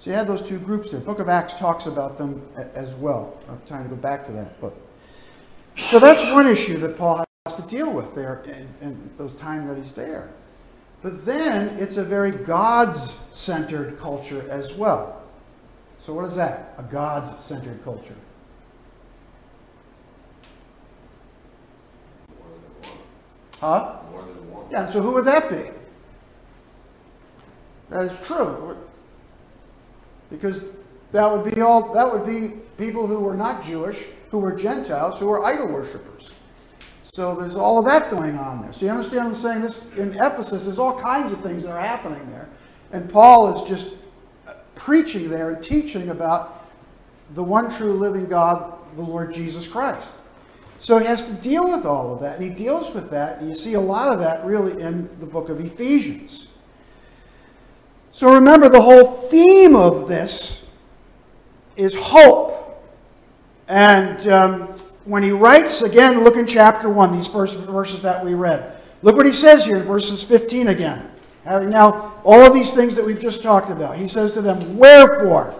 So 0.00 0.10
you 0.10 0.16
had 0.16 0.26
those 0.26 0.42
two 0.42 0.58
groups 0.58 0.90
there. 0.90 1.00
Book 1.00 1.18
of 1.18 1.30
Acts 1.30 1.54
talks 1.54 1.86
about 1.86 2.18
them 2.18 2.46
as 2.74 2.94
well. 2.94 3.38
I 3.48 3.52
have 3.52 3.64
time 3.64 3.84
to 3.84 3.88
go 3.88 3.96
back 3.96 4.26
to 4.26 4.32
that, 4.32 4.60
but 4.60 4.74
so 5.78 5.98
that's 5.98 6.24
one 6.24 6.46
issue 6.46 6.76
that 6.80 6.98
Paul 6.98 7.24
has 7.46 7.56
to 7.56 7.62
deal 7.62 7.90
with 7.90 8.14
there 8.14 8.44
in, 8.82 9.10
those 9.16 9.34
times 9.34 9.66
that 9.70 9.78
he's 9.78 9.92
there. 9.92 10.28
But 11.00 11.24
then 11.24 11.68
it's 11.78 11.96
a 11.96 12.04
very 12.04 12.32
God's-centered 12.32 13.98
culture 13.98 14.46
as 14.50 14.74
well. 14.74 15.22
So 16.06 16.14
what 16.14 16.24
is 16.24 16.36
that? 16.36 16.72
A 16.78 16.84
God's-centered 16.84 17.82
culture. 17.82 18.14
Huh? 23.58 23.96
Yeah, 24.70 24.86
so 24.86 25.02
who 25.02 25.10
would 25.14 25.24
that 25.24 25.50
be? 25.50 25.68
That 27.90 28.04
is 28.04 28.24
true. 28.24 28.76
Because 30.30 30.62
that 31.10 31.28
would 31.28 31.52
be 31.52 31.60
all 31.60 31.92
that 31.92 32.08
would 32.08 32.24
be 32.24 32.60
people 32.78 33.08
who 33.08 33.18
were 33.18 33.34
not 33.34 33.64
Jewish, 33.64 34.04
who 34.30 34.38
were 34.38 34.54
Gentiles, 34.54 35.18
who 35.18 35.26
were 35.26 35.44
idol 35.44 35.66
worshippers. 35.66 36.30
So 37.02 37.34
there's 37.34 37.56
all 37.56 37.80
of 37.80 37.84
that 37.86 38.12
going 38.12 38.38
on 38.38 38.62
there. 38.62 38.72
So 38.72 38.86
you 38.86 38.92
understand 38.92 39.24
what 39.24 39.30
I'm 39.30 39.34
saying? 39.34 39.62
This 39.62 39.92
in 39.98 40.12
Ephesus, 40.12 40.66
there's 40.66 40.78
all 40.78 41.00
kinds 41.00 41.32
of 41.32 41.40
things 41.40 41.64
that 41.64 41.72
are 41.72 41.80
happening 41.80 42.30
there. 42.30 42.48
And 42.92 43.10
Paul 43.10 43.52
is 43.52 43.68
just 43.68 43.88
preaching 44.76 45.28
there 45.28 45.50
and 45.50 45.62
teaching 45.62 46.10
about 46.10 46.64
the 47.34 47.42
one 47.42 47.74
true 47.74 47.92
living 47.92 48.26
God, 48.26 48.74
the 48.94 49.02
Lord 49.02 49.32
Jesus 49.32 49.66
Christ. 49.66 50.12
So 50.78 50.98
he 50.98 51.06
has 51.06 51.24
to 51.24 51.32
deal 51.34 51.68
with 51.68 51.84
all 51.84 52.14
of 52.14 52.20
that, 52.20 52.38
and 52.38 52.44
he 52.44 52.50
deals 52.50 52.94
with 52.94 53.10
that, 53.10 53.38
and 53.38 53.48
you 53.48 53.54
see 53.54 53.74
a 53.74 53.80
lot 53.80 54.12
of 54.12 54.20
that 54.20 54.44
really 54.44 54.80
in 54.80 55.08
the 55.18 55.26
book 55.26 55.48
of 55.48 55.58
Ephesians. 55.58 56.48
So 58.12 58.32
remember, 58.32 58.68
the 58.68 58.80
whole 58.80 59.04
theme 59.04 59.74
of 59.74 60.08
this 60.08 60.70
is 61.76 61.94
hope. 61.94 62.82
And 63.68 64.26
um, 64.28 64.62
when 65.04 65.22
he 65.22 65.32
writes, 65.32 65.82
again, 65.82 66.24
look 66.24 66.36
in 66.36 66.46
chapter 66.46 66.88
1, 66.88 67.12
these 67.12 67.28
first 67.28 67.58
verses 67.58 68.02
that 68.02 68.24
we 68.24 68.34
read. 68.34 68.76
Look 69.02 69.16
what 69.16 69.26
he 69.26 69.32
says 69.32 69.66
here 69.66 69.76
in 69.76 69.82
verses 69.82 70.22
15 70.22 70.68
again. 70.68 71.10
Now 71.46 72.14
all 72.24 72.44
of 72.44 72.52
these 72.52 72.72
things 72.72 72.96
that 72.96 73.04
we've 73.04 73.20
just 73.20 73.42
talked 73.42 73.70
about, 73.70 73.96
he 73.96 74.08
says 74.08 74.34
to 74.34 74.42
them, 74.42 74.76
Wherefore, 74.76 75.54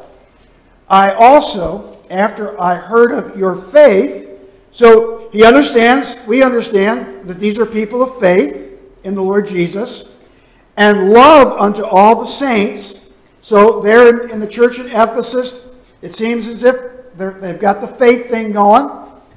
I 0.88 1.12
also, 1.12 1.98
after 2.10 2.60
I 2.60 2.74
heard 2.74 3.12
of 3.12 3.36
your 3.36 3.56
faith, 3.56 4.26
so 4.72 5.30
he 5.32 5.44
understands, 5.44 6.20
we 6.26 6.42
understand 6.42 7.28
that 7.28 7.38
these 7.38 7.58
are 7.58 7.66
people 7.66 8.02
of 8.02 8.18
faith 8.20 8.78
in 9.04 9.14
the 9.14 9.22
Lord 9.22 9.46
Jesus, 9.46 10.14
and 10.76 11.10
love 11.10 11.58
unto 11.58 11.84
all 11.84 12.20
the 12.20 12.26
saints. 12.26 13.10
So 13.40 13.80
there 13.80 14.24
in, 14.24 14.32
in 14.32 14.40
the 14.40 14.46
church 14.46 14.78
in 14.78 14.86
Ephesus, 14.86 15.72
it 16.02 16.14
seems 16.14 16.46
as 16.48 16.64
if 16.64 16.76
they've 17.16 17.58
got 17.58 17.80
the 17.80 17.88
faith 17.88 18.28
thing 18.28 18.52
going, 18.52 18.90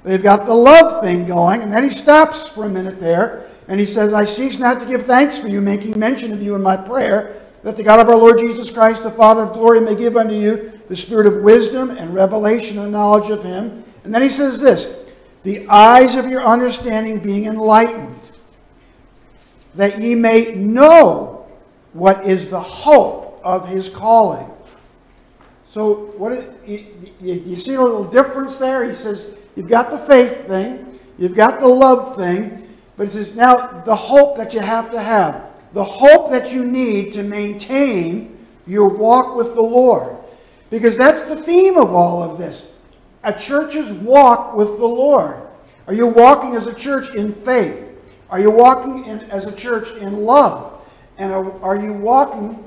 they've 0.04 0.22
got 0.22 0.46
the 0.46 0.54
love 0.54 1.04
thing 1.04 1.26
going, 1.26 1.62
and 1.62 1.72
then 1.72 1.84
he 1.84 1.90
stops 1.90 2.48
for 2.48 2.66
a 2.66 2.70
minute 2.70 3.00
there, 3.00 3.48
and 3.70 3.80
he 3.80 3.86
says, 3.86 4.14
I 4.14 4.26
cease 4.26 4.58
not 4.58 4.80
to 4.80 4.86
give 4.88 5.06
thanks 5.06 5.38
for 5.38 5.48
you, 5.48 5.62
making 5.62 5.98
mention 5.98 6.34
of 6.34 6.42
you 6.42 6.56
in 6.56 6.62
my 6.64 6.76
prayer, 6.76 7.40
that 7.62 7.78
the 7.78 7.84
God 7.84 8.00
of 8.00 8.10
our 8.10 8.16
Lord 8.16 8.40
Jesus 8.40 8.72
Christ, 8.72 9.04
the 9.04 9.12
Father 9.12 9.44
of 9.44 9.54
glory, 9.54 9.80
may 9.80 9.96
give 9.96 10.18
unto 10.18 10.34
you 10.34 10.82
the 10.90 10.96
spirit 10.96 11.28
of 11.28 11.44
wisdom 11.44 11.92
and 11.92 12.12
revelation 12.12 12.80
and 12.80 12.92
knowledge 12.92 13.30
of 13.30 13.44
him. 13.44 13.84
And 14.04 14.14
then 14.14 14.24
he 14.24 14.30
says 14.30 14.60
this, 14.60 15.12
the 15.44 15.68
eyes 15.68 16.16
of 16.16 16.26
your 16.26 16.42
understanding 16.42 17.20
being 17.20 17.46
enlightened, 17.46 18.32
that 19.76 20.00
ye 20.02 20.16
may 20.16 20.56
know 20.56 21.48
what 21.94 22.26
is 22.26 22.50
the 22.50 22.60
hope 22.60 23.40
of 23.44 23.70
his 23.70 23.88
calling. 23.88 24.50
So, 25.66 26.08
what 26.18 26.32
is, 26.32 26.44
you, 26.66 26.88
you, 27.22 27.34
you 27.36 27.56
see 27.56 27.76
a 27.76 27.82
little 27.82 28.04
difference 28.04 28.58
there? 28.58 28.90
He 28.90 28.96
says, 28.96 29.36
You've 29.56 29.70
got 29.70 29.92
the 29.92 30.00
faith 30.00 30.48
thing, 30.48 31.00
you've 31.20 31.36
got 31.36 31.60
the 31.60 31.68
love 31.68 32.16
thing, 32.18 32.69
but 33.00 33.08
it 33.08 33.12
says, 33.12 33.34
Now, 33.34 33.82
the 33.86 33.96
hope 33.96 34.36
that 34.36 34.54
you 34.54 34.60
have 34.60 34.92
to 34.92 35.02
have, 35.02 35.52
the 35.72 35.86
hope 35.86 36.32
that 36.32 36.52
you 36.52 36.66
need 36.66 37.14
to 37.14 37.24
maintain 37.24 38.46
your 38.68 38.90
walk 38.90 39.38
with 39.38 39.56
the 39.56 39.62
Lord. 39.62 40.18
Because 40.70 40.98
that's 40.98 41.24
the 41.24 41.42
theme 41.42 41.78
of 41.78 41.96
all 41.96 42.22
of 42.22 42.38
this 42.38 42.76
a 43.24 43.32
church's 43.32 43.94
walk 43.94 44.54
with 44.54 44.78
the 44.80 44.86
Lord. 44.86 45.48
Are 45.88 45.94
you 45.94 46.08
walking 46.08 46.56
as 46.56 46.68
a 46.68 46.74
church 46.74 47.16
in 47.16 47.32
faith? 47.32 47.86
Are 48.30 48.40
you 48.42 48.52
walking 48.52 49.06
in, 49.06 49.22
as 49.32 49.46
a 49.46 49.56
church 49.56 49.94
in 49.94 50.18
love? 50.18 50.86
And 51.18 51.32
are, 51.32 51.50
are 51.62 51.78
you 51.78 51.94
walking 51.94 52.62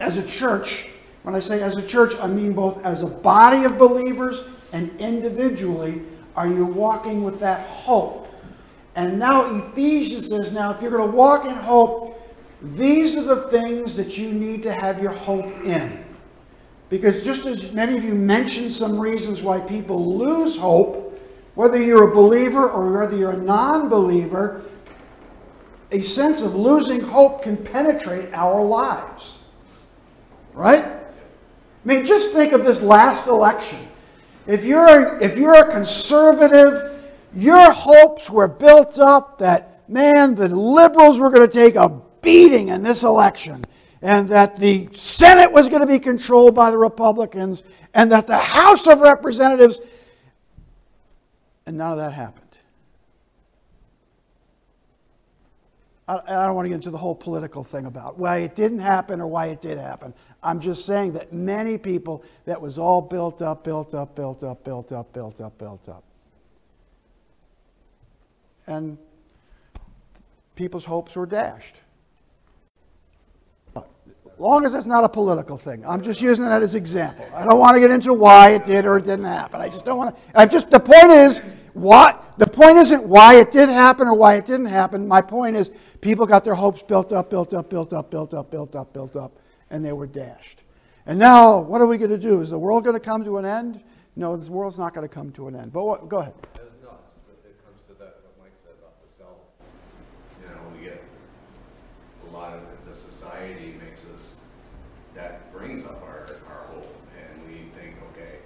as 0.00 0.16
a 0.16 0.26
church? 0.26 0.88
When 1.22 1.36
I 1.36 1.38
say 1.38 1.62
as 1.62 1.76
a 1.76 1.86
church, 1.86 2.14
I 2.20 2.26
mean 2.26 2.54
both 2.54 2.84
as 2.84 3.04
a 3.04 3.08
body 3.08 3.62
of 3.62 3.78
believers 3.78 4.42
and 4.72 4.90
individually. 5.00 6.02
Are 6.34 6.48
you 6.48 6.64
walking 6.64 7.22
with 7.22 7.38
that 7.38 7.64
hope? 7.68 8.24
And 8.96 9.18
now 9.18 9.56
Ephesians 9.56 10.28
says, 10.28 10.52
now 10.52 10.70
if 10.70 10.80
you're 10.80 10.90
going 10.90 11.10
to 11.10 11.16
walk 11.16 11.46
in 11.46 11.54
hope, 11.54 12.20
these 12.62 13.16
are 13.16 13.22
the 13.22 13.48
things 13.48 13.96
that 13.96 14.16
you 14.16 14.32
need 14.32 14.62
to 14.62 14.72
have 14.72 15.02
your 15.02 15.12
hope 15.12 15.46
in. 15.64 16.04
Because 16.88 17.24
just 17.24 17.44
as 17.44 17.72
many 17.72 17.96
of 17.96 18.04
you 18.04 18.14
mentioned 18.14 18.72
some 18.72 18.98
reasons 18.98 19.42
why 19.42 19.60
people 19.60 20.16
lose 20.16 20.56
hope, 20.56 21.20
whether 21.54 21.82
you're 21.82 22.10
a 22.10 22.14
believer 22.14 22.68
or 22.68 23.00
whether 23.00 23.16
you're 23.16 23.32
a 23.32 23.36
non 23.36 23.88
believer, 23.88 24.64
a 25.90 26.00
sense 26.00 26.42
of 26.42 26.54
losing 26.54 27.00
hope 27.00 27.42
can 27.42 27.56
penetrate 27.56 28.32
our 28.32 28.62
lives. 28.62 29.42
Right? 30.52 30.84
I 30.84 31.02
mean, 31.84 32.06
just 32.06 32.32
think 32.32 32.52
of 32.52 32.64
this 32.64 32.82
last 32.82 33.26
election. 33.26 33.78
If 34.46 34.64
you're, 34.64 35.18
if 35.20 35.36
you're 35.36 35.68
a 35.68 35.72
conservative, 35.72 36.93
your 37.34 37.72
hopes 37.72 38.30
were 38.30 38.48
built 38.48 38.98
up 38.98 39.38
that, 39.38 39.88
man, 39.88 40.34
the 40.34 40.48
liberals 40.48 41.18
were 41.18 41.30
going 41.30 41.46
to 41.46 41.52
take 41.52 41.74
a 41.74 41.88
beating 42.22 42.68
in 42.68 42.82
this 42.82 43.02
election, 43.02 43.64
and 44.02 44.28
that 44.28 44.56
the 44.56 44.88
Senate 44.92 45.50
was 45.50 45.68
going 45.68 45.80
to 45.80 45.86
be 45.86 45.98
controlled 45.98 46.54
by 46.54 46.70
the 46.70 46.78
Republicans, 46.78 47.62
and 47.92 48.10
that 48.12 48.26
the 48.26 48.36
House 48.36 48.86
of 48.86 49.00
Representatives, 49.00 49.80
and 51.66 51.76
none 51.76 51.92
of 51.92 51.98
that 51.98 52.12
happened. 52.12 52.44
I, 56.06 56.18
don't 56.26 56.54
want 56.54 56.66
to 56.66 56.68
get 56.68 56.74
into 56.74 56.90
the 56.90 56.98
whole 56.98 57.14
political 57.14 57.64
thing 57.64 57.86
about 57.86 58.18
why 58.18 58.38
it 58.38 58.54
didn't 58.54 58.80
happen 58.80 59.22
or 59.22 59.26
why 59.26 59.46
it 59.46 59.62
did 59.62 59.78
happen. 59.78 60.12
I'm 60.42 60.60
just 60.60 60.84
saying 60.84 61.14
that 61.14 61.32
many 61.32 61.78
people, 61.78 62.24
that 62.44 62.60
was 62.60 62.78
all 62.78 63.00
built 63.00 63.40
up, 63.40 63.64
built 63.64 63.94
up, 63.94 64.14
built 64.14 64.42
up, 64.42 64.62
built 64.64 64.92
up, 64.92 65.12
built 65.14 65.40
up, 65.40 65.56
built 65.56 65.88
up. 65.88 66.04
And 68.66 68.98
people's 70.54 70.84
hopes 70.84 71.16
were 71.16 71.26
dashed. 71.26 71.76
Long 74.36 74.64
as 74.66 74.74
it's 74.74 74.86
not 74.86 75.04
a 75.04 75.08
political 75.08 75.56
thing. 75.56 75.86
I'm 75.86 76.02
just 76.02 76.20
using 76.20 76.44
that 76.44 76.60
as 76.60 76.74
an 76.74 76.78
example. 76.78 77.24
I 77.32 77.44
don't 77.44 77.58
want 77.58 77.76
to 77.76 77.80
get 77.80 77.92
into 77.92 78.12
why 78.12 78.50
it 78.50 78.64
did 78.64 78.84
or 78.84 78.96
it 78.96 79.04
didn't 79.04 79.26
happen. 79.26 79.60
I 79.60 79.68
just 79.68 79.84
don't 79.84 79.96
want 79.96 80.16
to. 80.16 80.22
I 80.34 80.44
just 80.44 80.70
the 80.72 80.80
point 80.80 81.10
is 81.10 81.40
what 81.72 82.34
the 82.38 82.46
point 82.46 82.78
isn't 82.78 83.04
why 83.04 83.36
it 83.36 83.52
did 83.52 83.68
happen 83.68 84.08
or 84.08 84.14
why 84.14 84.34
it 84.34 84.44
didn't 84.44 84.66
happen. 84.66 85.06
My 85.06 85.20
point 85.20 85.54
is 85.54 85.70
people 86.00 86.26
got 86.26 86.42
their 86.42 86.56
hopes 86.56 86.82
built 86.82 87.12
up, 87.12 87.30
built 87.30 87.54
up, 87.54 87.70
built 87.70 87.92
up, 87.92 88.10
built 88.10 88.34
up, 88.34 88.50
built 88.50 88.74
up, 88.74 88.92
built 88.92 89.14
up, 89.14 89.38
and 89.70 89.84
they 89.84 89.92
were 89.92 90.06
dashed. 90.08 90.62
And 91.06 91.18
now, 91.18 91.58
what 91.58 91.80
are 91.80 91.86
we 91.86 91.98
going 91.98 92.10
to 92.10 92.18
do? 92.18 92.40
Is 92.40 92.50
the 92.50 92.58
world 92.58 92.82
going 92.84 92.94
to 92.94 93.00
come 93.00 93.24
to 93.24 93.36
an 93.38 93.44
end? 93.44 93.82
No, 94.16 94.36
this 94.36 94.48
world's 94.48 94.78
not 94.78 94.94
going 94.94 95.06
to 95.06 95.12
come 95.12 95.32
to 95.32 95.48
an 95.48 95.56
end. 95.56 95.72
But 95.72 95.84
what, 95.84 96.08
go 96.08 96.18
ahead. 96.18 96.34
No, 96.82 96.96
it 97.44 97.62
comes 97.62 97.82
to 97.88 97.94
that, 97.98 98.20
what 98.22 98.34
Mike 98.40 98.56
said 98.64 98.72
about 98.80 98.96
the 99.02 99.10
self. 99.18 99.36
You 100.40 100.48
know, 100.48 100.62
we 100.72 100.86
get, 100.86 101.02
a 102.26 102.32
lot 102.32 102.54
of 102.54 102.62
the 102.88 102.94
society 102.94 103.74
makes 103.84 104.06
us, 104.14 104.32
that 105.14 105.52
brings 105.52 105.84
up 105.84 106.02
our, 106.02 106.26
our 106.48 106.64
hope, 106.72 106.96
and 107.18 107.48
we 107.48 107.68
think, 107.78 107.96
okay, 108.12 108.38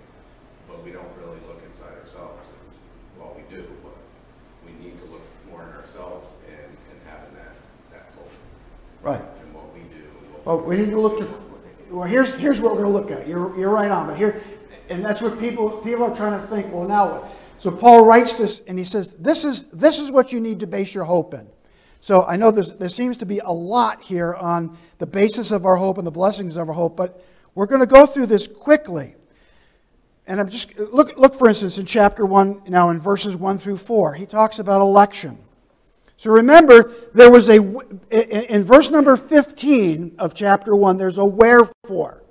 but 0.66 0.82
we 0.82 0.90
don't 0.90 1.08
really 1.16 1.38
look 1.46 1.62
inside 1.64 1.96
ourselves. 2.00 2.48
Well, 3.18 3.36
we 3.36 3.54
do, 3.54 3.66
but 3.82 3.96
we 4.66 4.72
need 4.84 4.96
to 4.98 5.04
look 5.04 5.22
more 5.50 5.62
in 5.62 5.68
ourselves 5.76 6.32
and, 6.48 6.66
and 6.66 7.00
having 7.06 7.34
that, 7.34 7.54
that 7.92 8.12
hope 8.16 8.32
Right. 9.08 9.20
in 9.20 9.54
what 9.54 9.74
we 9.74 9.80
do. 9.80 10.04
Well, 10.44 10.60
we 10.60 10.76
need 10.76 10.90
to 10.90 11.00
look 11.00 11.18
to, 11.18 11.28
well, 11.90 12.06
here's, 12.06 12.34
here's 12.34 12.60
what 12.60 12.72
we're 12.76 12.84
going 12.84 12.92
to 12.92 12.98
look 13.00 13.10
at. 13.10 13.26
You're, 13.26 13.58
you're 13.58 13.70
right 13.70 13.90
on, 13.90 14.08
but 14.08 14.16
here, 14.16 14.42
and 14.88 15.04
that's 15.04 15.22
what 15.22 15.38
people, 15.38 15.70
people 15.78 16.04
are 16.04 16.14
trying 16.14 16.38
to 16.38 16.46
think, 16.46 16.72
well, 16.72 16.86
now 16.86 17.20
what? 17.20 17.30
So 17.58 17.70
Paul 17.70 18.04
writes 18.04 18.34
this, 18.34 18.60
and 18.66 18.78
he 18.78 18.84
says, 18.84 19.14
this 19.18 19.44
is, 19.44 19.64
this 19.64 19.98
is 19.98 20.12
what 20.12 20.32
you 20.32 20.40
need 20.40 20.60
to 20.60 20.66
base 20.66 20.94
your 20.94 21.04
hope 21.04 21.34
in. 21.34 21.48
So 22.00 22.24
I 22.24 22.36
know 22.36 22.50
there's, 22.50 22.74
there 22.74 22.88
seems 22.88 23.16
to 23.18 23.26
be 23.26 23.40
a 23.40 23.50
lot 23.50 24.02
here 24.02 24.34
on 24.34 24.76
the 24.98 25.06
basis 25.06 25.50
of 25.50 25.66
our 25.66 25.74
hope 25.76 25.98
and 25.98 26.06
the 26.06 26.12
blessings 26.12 26.56
of 26.56 26.68
our 26.68 26.74
hope, 26.74 26.96
but 26.96 27.24
we're 27.54 27.66
going 27.66 27.80
to 27.80 27.86
go 27.86 28.06
through 28.06 28.26
this 28.26 28.46
quickly. 28.46 29.16
And 30.26 30.38
I'm 30.38 30.48
just, 30.48 30.78
look, 30.78 31.18
look 31.18 31.34
for 31.34 31.48
instance, 31.48 31.78
in 31.78 31.86
chapter 31.86 32.24
1, 32.24 32.64
now 32.68 32.90
in 32.90 33.00
verses 33.00 33.34
1 33.36 33.58
through 33.58 33.78
4, 33.78 34.14
he 34.14 34.26
talks 34.26 34.58
about 34.58 34.80
election. 34.80 35.38
So 36.18 36.32
remember, 36.32 36.92
there 37.14 37.30
was 37.30 37.48
a, 37.48 37.58
in 38.10 38.64
verse 38.64 38.90
number 38.90 39.16
15 39.16 40.16
of 40.18 40.34
chapter 40.34 40.74
1, 40.74 40.96
there's 40.96 41.16
a 41.16 41.24
wherefore. 41.24 42.24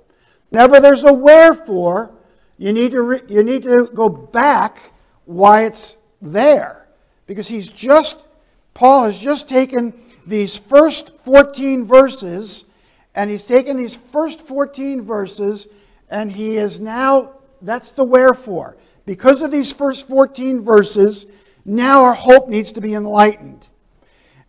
Whenever 0.50 0.78
there's 0.78 1.04
a 1.04 1.12
wherefore, 1.12 2.12
you 2.58 2.74
need 2.74 2.90
to, 2.90 3.00
re, 3.00 3.20
you 3.28 3.42
need 3.42 3.62
to 3.62 3.88
go 3.94 4.10
back 4.10 4.92
why 5.24 5.64
it's 5.64 5.96
there. 6.20 6.86
Because 7.26 7.48
he's 7.48 7.70
just, 7.70 8.28
Paul 8.74 9.06
has 9.06 9.18
just 9.18 9.48
taken 9.48 9.94
these 10.26 10.54
first 10.54 11.16
14 11.20 11.86
verses, 11.86 12.66
and 13.14 13.30
he's 13.30 13.44
taken 13.44 13.78
these 13.78 13.96
first 13.96 14.42
14 14.42 15.00
verses, 15.00 15.66
and 16.10 16.30
he 16.30 16.58
is 16.58 16.78
now, 16.78 17.36
that's 17.62 17.88
the 17.88 18.04
wherefore. 18.04 18.76
Because 19.06 19.40
of 19.40 19.50
these 19.50 19.72
first 19.72 20.06
14 20.08 20.60
verses, 20.60 21.24
now 21.64 22.02
our 22.02 22.12
hope 22.12 22.50
needs 22.50 22.70
to 22.72 22.82
be 22.82 22.92
enlightened. 22.92 23.66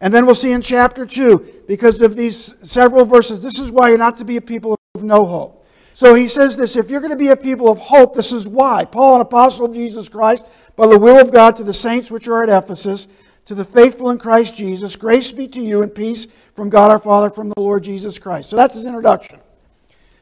And 0.02 0.14
then 0.14 0.26
we'll 0.26 0.36
see 0.36 0.52
in 0.52 0.62
chapter 0.62 1.06
2, 1.06 1.64
because 1.68 2.02
of 2.02 2.16
these 2.16 2.54
several 2.62 3.06
verses, 3.06 3.42
this 3.42 3.60
is 3.60 3.72
why 3.72 3.90
you're 3.90 3.98
not 3.98 4.18
to 4.20 4.26
be 4.26 4.38
a 4.38 4.42
people 4.42 4.78
of 4.96 5.04
no 5.04 5.26
hope. 5.26 5.68
So 5.94 6.14
he 6.14 6.30
says 6.30 6.56
this 6.56 6.78
if 6.78 6.90
you're 6.90 7.02
going 7.02 7.12
to 7.12 7.18
be 7.18 7.30
a 7.30 7.36
people 7.36 7.70
of 7.70 7.78
hope, 7.78 8.16
this 8.16 8.32
is 8.32 8.48
why. 8.48 8.86
Paul, 8.86 9.16
an 9.16 9.22
apostle 9.22 9.66
of 9.66 9.74
Jesus 9.74 10.08
Christ, 10.08 10.46
by 10.78 10.88
the 10.88 10.98
will 10.98 11.20
of 11.20 11.34
God, 11.34 11.58
to 11.58 11.64
the 11.66 11.74
saints 11.74 12.10
which 12.10 12.28
are 12.30 12.42
at 12.42 12.64
Ephesus, 12.64 13.10
to 13.46 13.56
the 13.56 13.66
faithful 13.66 14.10
in 14.10 14.18
Christ 14.18 14.56
Jesus, 14.56 14.96
grace 14.96 15.32
be 15.34 15.48
to 15.50 15.60
you 15.60 15.84
and 15.84 15.94
peace 15.94 16.28
from 16.56 16.70
God 16.70 16.92
our 16.92 17.00
Father, 17.00 17.30
from 17.30 17.50
the 17.50 17.60
Lord 17.60 17.84
Jesus 17.84 18.18
Christ. 18.18 18.50
So 18.50 18.56
that's 18.56 18.76
his 18.76 18.86
introduction. 18.86 19.40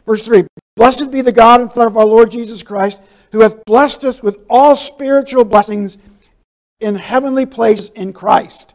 Verse 0.05 0.23
3 0.23 0.45
Blessed 0.75 1.11
be 1.11 1.21
the 1.21 1.31
God 1.31 1.61
and 1.61 1.71
Father 1.71 1.87
of 1.87 1.97
our 1.97 2.05
Lord 2.05 2.31
Jesus 2.31 2.63
Christ, 2.63 3.01
who 3.31 3.41
hath 3.41 3.63
blessed 3.65 4.05
us 4.05 4.23
with 4.23 4.37
all 4.49 4.75
spiritual 4.75 5.43
blessings 5.43 5.97
in 6.79 6.95
heavenly 6.95 7.45
places 7.45 7.89
in 7.89 8.13
Christ. 8.13 8.73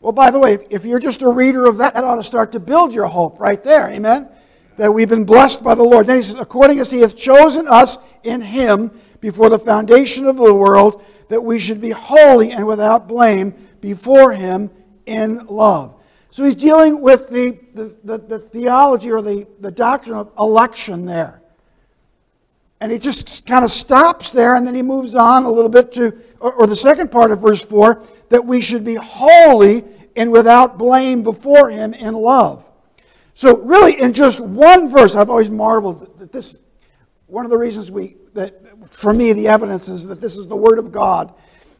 Well, 0.00 0.12
by 0.12 0.30
the 0.30 0.38
way, 0.38 0.58
if 0.70 0.84
you're 0.84 1.00
just 1.00 1.22
a 1.22 1.28
reader 1.28 1.66
of 1.66 1.78
that, 1.78 1.94
that 1.94 2.04
ought 2.04 2.16
to 2.16 2.22
start 2.22 2.52
to 2.52 2.60
build 2.60 2.92
your 2.92 3.06
hope 3.06 3.40
right 3.40 3.62
there. 3.62 3.90
Amen? 3.90 4.28
That 4.76 4.92
we've 4.92 5.08
been 5.08 5.24
blessed 5.24 5.64
by 5.64 5.74
the 5.74 5.82
Lord. 5.82 6.06
Then 6.06 6.16
he 6.16 6.22
says, 6.22 6.36
according 6.36 6.78
as 6.78 6.90
he 6.90 7.00
hath 7.00 7.16
chosen 7.16 7.66
us 7.66 7.98
in 8.22 8.40
him 8.40 8.92
before 9.20 9.50
the 9.50 9.58
foundation 9.58 10.26
of 10.26 10.36
the 10.36 10.54
world, 10.54 11.04
that 11.28 11.42
we 11.42 11.58
should 11.58 11.80
be 11.80 11.90
holy 11.90 12.52
and 12.52 12.66
without 12.66 13.08
blame 13.08 13.52
before 13.80 14.32
him 14.32 14.70
in 15.06 15.46
love. 15.46 15.94
So 16.30 16.44
he's 16.44 16.54
dealing 16.54 17.00
with 17.00 17.28
the, 17.28 17.58
the, 17.74 17.96
the, 18.04 18.18
the 18.18 18.38
theology 18.38 19.10
or 19.10 19.22
the, 19.22 19.46
the 19.60 19.70
doctrine 19.70 20.16
of 20.16 20.30
election 20.38 21.04
there. 21.06 21.42
And 22.80 22.92
he 22.92 22.98
just 22.98 23.44
kind 23.44 23.64
of 23.64 23.72
stops 23.72 24.30
there 24.30 24.54
and 24.54 24.64
then 24.64 24.74
he 24.74 24.82
moves 24.82 25.14
on 25.16 25.44
a 25.44 25.50
little 25.50 25.70
bit 25.70 25.90
to, 25.92 26.16
or, 26.38 26.52
or 26.52 26.66
the 26.68 26.76
second 26.76 27.10
part 27.10 27.32
of 27.32 27.40
verse 27.40 27.64
4, 27.64 28.02
that 28.30 28.44
we 28.44 28.60
should 28.60 28.84
be 28.84 28.94
holy 28.94 29.84
and 30.16 30.32
without 30.32 30.78
blame 30.78 31.22
before 31.22 31.70
him 31.70 31.94
in 31.94 32.14
love. 32.14 32.68
So 33.34 33.58
really 33.58 34.00
in 34.00 34.12
just 34.12 34.40
one 34.40 34.90
verse, 34.90 35.14
I've 35.14 35.30
always 35.30 35.50
marveled 35.50 36.18
that 36.18 36.32
this, 36.32 36.60
one 37.26 37.44
of 37.44 37.50
the 37.50 37.58
reasons 37.58 37.90
we, 37.90 38.16
that 38.34 38.60
for 38.90 39.12
me 39.12 39.32
the 39.32 39.48
evidence 39.48 39.88
is 39.88 40.06
that 40.06 40.20
this 40.20 40.36
is 40.36 40.46
the 40.46 40.56
Word 40.56 40.78
of 40.78 40.90
God, 40.90 41.32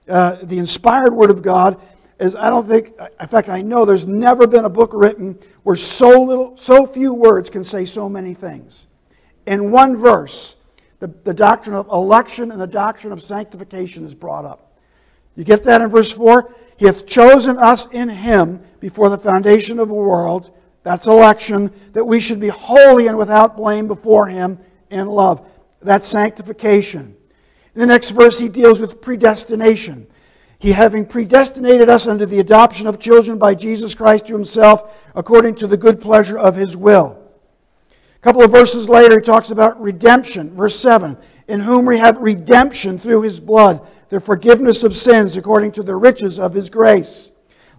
uh, 0.09 0.37
the 0.43 0.59
inspired 0.59 1.13
Word 1.13 1.31
of 1.31 1.43
God, 1.43 1.81
is 2.21 2.35
I 2.35 2.51
don't 2.51 2.67
think, 2.67 2.93
in 3.21 3.29
fact, 3.29 3.49
I 3.49 3.63
know 3.63 3.85
there's 3.85 4.07
never 4.07 4.47
been 4.47 4.65
a 4.65 4.71
book 4.71 4.91
written 4.93 5.39
where 5.63 5.77
so 5.77 6.23
little, 6.23 6.57
so 6.57 6.87
few 6.87 7.15
words 7.15 7.49
can 7.49 7.63
say 7.63 7.85
so 7.85 8.09
many 8.09 8.35
things. 8.35 8.87
In 9.47 9.71
one 9.71 9.97
verse, 9.97 10.57
the, 10.99 11.09
the 11.25 11.35
doctrine 11.35 11.77
of 11.77 11.89
election 11.89 12.51
and 12.51 12.61
the 12.61 12.67
doctrine 12.67 13.13
of 13.13 13.23
sanctification 13.23 14.05
is 14.05 14.15
brought 14.15 14.45
up. 14.45 14.68
You 15.39 15.45
get 15.45 15.63
that 15.65 15.81
in 15.81 15.89
verse 15.89 16.11
4? 16.11 16.53
He 16.79 16.87
hath 16.87 17.07
chosen 17.07 17.59
us 17.59 17.87
in 17.93 18.09
him 18.09 18.59
before 18.81 19.09
the 19.09 19.17
foundation 19.17 19.79
of 19.79 19.87
the 19.87 19.95
world. 19.95 20.51
That's 20.83 21.07
election, 21.07 21.71
that 21.93 22.05
we 22.05 22.19
should 22.19 22.41
be 22.41 22.49
holy 22.49 23.07
and 23.07 23.17
without 23.17 23.57
blame 23.57 23.87
before 23.87 24.27
him 24.27 24.59
in 24.91 25.07
love. 25.07 25.49
That's 25.81 26.09
sanctification. 26.09 27.17
In 27.73 27.81
the 27.81 27.87
next 27.87 28.11
verse, 28.11 28.37
he 28.37 28.49
deals 28.49 28.81
with 28.81 29.01
predestination. 29.01 30.09
He 30.59 30.73
having 30.73 31.07
predestinated 31.07 31.89
us 31.89 32.09
unto 32.09 32.27
the 32.27 32.41
adoption 32.41 32.89
of 32.89 32.99
children 32.99 33.39
by 33.39 33.55
Jesus 33.55 33.95
Christ 33.95 34.27
to 34.27 34.33
himself, 34.33 35.09
according 35.15 35.55
to 35.57 35.69
the 35.69 35.77
good 35.77 36.01
pleasure 36.01 36.37
of 36.39 36.57
his 36.57 36.77
will. 36.77 37.17
A 38.17 38.21
couple 38.23 38.43
of 38.43 38.51
verses 38.51 38.89
later, 38.89 39.21
he 39.21 39.25
talks 39.25 39.53
about 39.53 39.81
redemption. 39.81 40.53
Verse 40.57 40.77
7 40.81 41.17
In 41.47 41.61
whom 41.61 41.87
we 41.87 41.99
have 41.99 42.19
redemption 42.19 42.99
through 42.99 43.23
his 43.23 43.39
blood, 43.39 43.87
the 44.09 44.21
forgiveness 44.21 44.85
of 44.85 44.97
sins 44.97 45.37
according 45.37 45.73
to 45.73 45.83
the 45.83 45.97
riches 45.97 46.39
of 46.39 46.55
his 46.55 46.71
grace. 46.71 47.31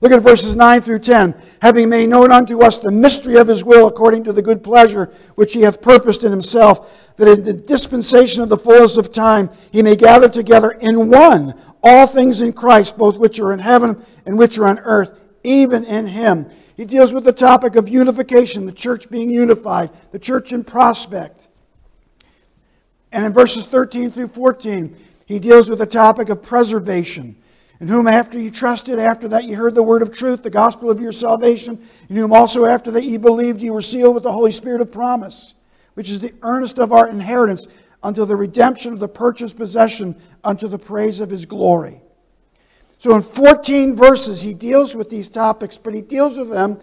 Look 0.02 0.12
at 0.12 0.22
verses 0.22 0.56
9 0.56 0.82
through 0.82 1.00
10. 1.00 1.36
Having 1.62 1.90
made 1.90 2.10
known 2.10 2.32
unto 2.32 2.62
us 2.62 2.80
the 2.80 2.92
mystery 2.92 3.36
of 3.36 3.48
his 3.48 3.64
will 3.64 3.88
according 3.88 4.24
to 4.26 4.34
the 4.34 4.42
good 4.42 4.64
pleasure 4.64 5.12
which 5.36 5.54
he 5.54 5.62
hath 5.62 5.82
purposed 5.82 6.24
in 6.24 6.32
himself, 6.32 7.16
that 7.18 7.28
in 7.28 7.44
the 7.44 7.54
dispensation 7.54 8.42
of 8.42 8.50
the 8.50 8.58
fullness 8.58 8.96
of 8.96 9.12
time 9.12 9.50
he 9.72 9.82
may 9.82 9.96
gather 9.96 10.30
together 10.30 10.72
in 10.72 11.10
one 11.10 11.54
all 11.84 12.08
things 12.08 12.42
in 12.42 12.54
Christ, 12.54 12.98
both 12.98 13.18
which 13.18 13.40
are 13.40 13.52
in 13.52 13.60
heaven 13.60 14.04
and 14.26 14.38
which 14.38 14.58
are 14.58 14.68
on 14.68 14.80
earth, 14.80 15.20
even 15.44 15.84
in 15.84 16.08
him. 16.08 16.50
He 16.76 16.86
deals 16.86 17.14
with 17.14 17.26
the 17.26 17.34
topic 17.34 17.76
of 17.76 17.90
unification, 17.90 18.66
the 18.66 18.72
church 18.72 19.10
being 19.10 19.30
unified, 19.30 19.90
the 20.12 20.20
church 20.20 20.54
in 20.54 20.64
prospect. 20.64 21.48
And 23.12 23.26
in 23.26 23.34
verses 23.34 23.66
13 23.66 24.12
through 24.12 24.30
14, 24.30 24.96
he 25.30 25.38
deals 25.38 25.70
with 25.70 25.78
the 25.78 25.86
topic 25.86 26.30
of 26.30 26.42
preservation. 26.42 27.36
In 27.80 27.88
whom 27.88 28.08
after 28.08 28.40
you 28.40 28.50
trusted, 28.50 28.98
after 28.98 29.28
that 29.28 29.44
you 29.44 29.56
heard 29.56 29.76
the 29.76 29.84
word 29.84 30.02
of 30.02 30.12
truth, 30.12 30.42
the 30.42 30.50
gospel 30.50 30.90
of 30.90 31.00
your 31.00 31.12
salvation, 31.12 31.80
in 32.10 32.16
whom 32.16 32.34
also 32.34 32.66
after 32.66 32.90
that 32.90 33.04
ye 33.04 33.16
believed, 33.18 33.62
you 33.62 33.72
were 33.72 33.80
sealed 33.80 34.16
with 34.16 34.24
the 34.24 34.32
Holy 34.32 34.52
Spirit 34.52 34.82
of 34.82 34.92
promise, 34.92 35.54
which 35.94 36.10
is 36.10 36.20
the 36.20 36.34
earnest 36.42 36.80
of 36.80 36.92
our 36.92 37.08
inheritance 37.08 37.68
until 38.02 38.26
the 38.26 38.36
redemption 38.36 38.92
of 38.92 39.00
the 39.00 39.08
purchased 39.08 39.56
possession 39.56 40.16
unto 40.44 40.68
the 40.68 40.80
praise 40.80 41.20
of 41.20 41.30
his 41.30 41.46
glory. 41.46 42.02
So 42.98 43.16
in 43.16 43.22
14 43.22 43.96
verses, 43.96 44.42
he 44.42 44.56
deals 44.56 44.96
with 44.96 45.12
these 45.12 45.30
topics, 45.30 45.78
but 45.78 45.94
he 45.94 46.02
deals 46.02 46.38
with 46.38 46.50
them 46.50 46.80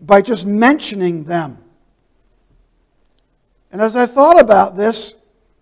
by 0.00 0.22
just 0.22 0.46
mentioning 0.46 1.24
them. 1.24 1.58
And 3.72 3.82
as 3.82 3.96
I 3.96 4.06
thought 4.06 4.40
about 4.40 4.76
this, 4.76 5.16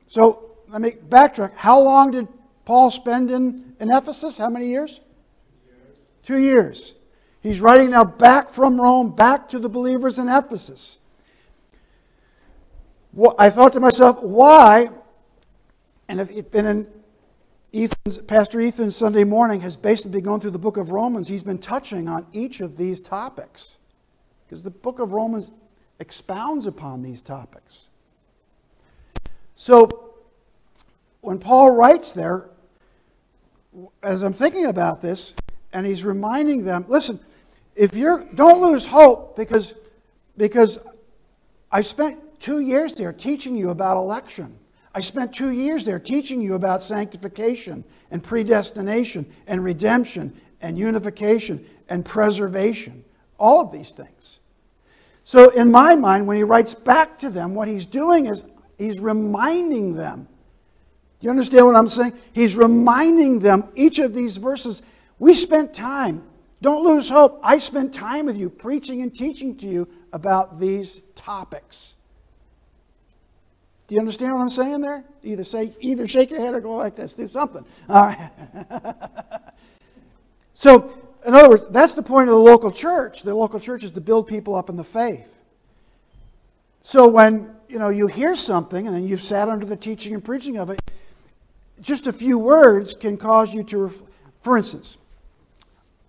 so 0.09 0.45
let 0.68 0.81
me 0.81 0.92
backtrack. 0.92 1.52
How 1.55 1.81
long 1.81 2.11
did 2.11 2.29
Paul 2.64 2.90
spend 2.90 3.31
in, 3.31 3.74
in 3.81 3.92
Ephesus? 3.92 4.38
How 4.38 4.50
many 4.50 4.66
years? 4.66 5.00
Two 6.22 6.38
years. 6.38 6.94
He's 7.40 7.61
writing 7.61 7.90
now 7.90 8.05
back 8.05 8.50
from 8.50 8.81
Rome, 8.81 9.14
back 9.14 9.48
to 9.50 9.59
the 9.59 9.68
believers 9.68 10.18
in 10.18 10.29
Ephesus. 10.29 10.98
Well, 13.12 13.35
I 13.38 13.50
thought 13.50 13.72
to 13.74 13.81
myself, 13.81 14.20
why? 14.20 14.90
And 16.09 16.20
if 16.20 16.31
it's 16.31 16.48
been 16.48 16.66
in 16.66 16.88
Ethan's, 17.72 18.18
Pastor 18.18 18.61
Ethan's 18.61 18.96
Sunday 18.96 19.24
morning 19.24 19.61
has 19.61 19.76
basically 19.76 20.20
gone 20.20 20.40
through 20.40 20.50
the 20.50 20.59
book 20.59 20.76
of 20.76 20.90
Romans. 20.90 21.29
He's 21.29 21.42
been 21.42 21.59
touching 21.59 22.09
on 22.09 22.26
each 22.33 22.61
of 22.61 22.76
these 22.76 23.00
topics 23.00 23.79
because 24.44 24.62
the 24.62 24.70
book 24.70 24.98
of 24.98 25.12
Romans 25.12 25.52
expounds 26.00 26.66
upon 26.66 27.02
these 27.02 27.22
topics. 27.22 27.88
So 29.55 30.06
when 31.26 31.40
Paul 31.40 31.72
writes 31.72 32.12
there, 32.12 32.50
as 34.00 34.22
I'm 34.22 34.32
thinking 34.32 34.66
about 34.66 35.02
this, 35.02 35.34
and 35.72 35.84
he's 35.84 36.04
reminding 36.04 36.64
them, 36.64 36.84
listen, 36.86 37.18
if 37.74 37.96
you're 37.96 38.24
don't 38.34 38.62
lose 38.62 38.86
hope 38.86 39.36
because 39.36 39.74
because 40.36 40.78
I 41.72 41.80
spent 41.80 42.40
two 42.40 42.60
years 42.60 42.94
there 42.94 43.12
teaching 43.12 43.56
you 43.56 43.70
about 43.70 43.96
election. 43.96 44.56
I 44.94 45.00
spent 45.00 45.34
two 45.34 45.50
years 45.50 45.84
there 45.84 45.98
teaching 45.98 46.40
you 46.40 46.54
about 46.54 46.80
sanctification 46.80 47.82
and 48.12 48.22
predestination 48.22 49.26
and 49.48 49.64
redemption 49.64 50.40
and 50.60 50.78
unification 50.78 51.66
and 51.88 52.04
preservation. 52.04 53.04
All 53.38 53.60
of 53.60 53.72
these 53.72 53.92
things. 53.92 54.38
So, 55.24 55.50
in 55.50 55.72
my 55.72 55.96
mind, 55.96 56.28
when 56.28 56.36
he 56.36 56.44
writes 56.44 56.74
back 56.76 57.18
to 57.18 57.30
them, 57.30 57.52
what 57.56 57.66
he's 57.66 57.84
doing 57.84 58.26
is 58.26 58.44
he's 58.78 59.00
reminding 59.00 59.96
them. 59.96 60.28
You 61.26 61.30
understand 61.30 61.66
what 61.66 61.74
I'm 61.74 61.88
saying? 61.88 62.12
He's 62.32 62.54
reminding 62.54 63.40
them, 63.40 63.64
each 63.74 63.98
of 63.98 64.14
these 64.14 64.36
verses, 64.36 64.82
we 65.18 65.34
spent 65.34 65.74
time. 65.74 66.22
Don't 66.62 66.84
lose 66.84 67.08
hope. 67.08 67.40
I 67.42 67.58
spent 67.58 67.92
time 67.92 68.26
with 68.26 68.36
you 68.36 68.48
preaching 68.48 69.02
and 69.02 69.12
teaching 69.12 69.56
to 69.56 69.66
you 69.66 69.88
about 70.12 70.60
these 70.60 71.02
topics. 71.16 71.96
Do 73.88 73.96
you 73.96 74.00
understand 74.00 74.34
what 74.34 74.40
I'm 74.40 74.50
saying 74.50 74.82
there? 74.82 75.04
Either 75.24 75.42
say, 75.42 75.72
either 75.80 76.06
shake 76.06 76.30
your 76.30 76.40
head 76.40 76.54
or 76.54 76.60
go 76.60 76.76
like 76.76 76.94
this. 76.94 77.14
Do 77.14 77.26
something. 77.26 77.64
All 77.88 78.02
right. 78.02 78.30
so, 80.54 80.96
in 81.26 81.34
other 81.34 81.50
words, 81.50 81.64
that's 81.70 81.94
the 81.94 82.04
point 82.04 82.28
of 82.28 82.36
the 82.36 82.40
local 82.40 82.70
church. 82.70 83.24
The 83.24 83.34
local 83.34 83.58
church 83.58 83.82
is 83.82 83.90
to 83.90 84.00
build 84.00 84.28
people 84.28 84.54
up 84.54 84.70
in 84.70 84.76
the 84.76 84.84
faith. 84.84 85.34
So 86.84 87.08
when 87.08 87.52
you 87.68 87.80
know 87.80 87.88
you 87.88 88.06
hear 88.06 88.36
something 88.36 88.86
and 88.86 88.94
then 88.94 89.08
you've 89.08 89.24
sat 89.24 89.48
under 89.48 89.66
the 89.66 89.74
teaching 89.74 90.14
and 90.14 90.24
preaching 90.24 90.56
of 90.56 90.70
it, 90.70 90.80
just 91.80 92.06
a 92.06 92.12
few 92.12 92.38
words 92.38 92.94
can 92.94 93.16
cause 93.16 93.52
you 93.54 93.62
to. 93.64 93.90
For 94.40 94.56
instance, 94.56 94.96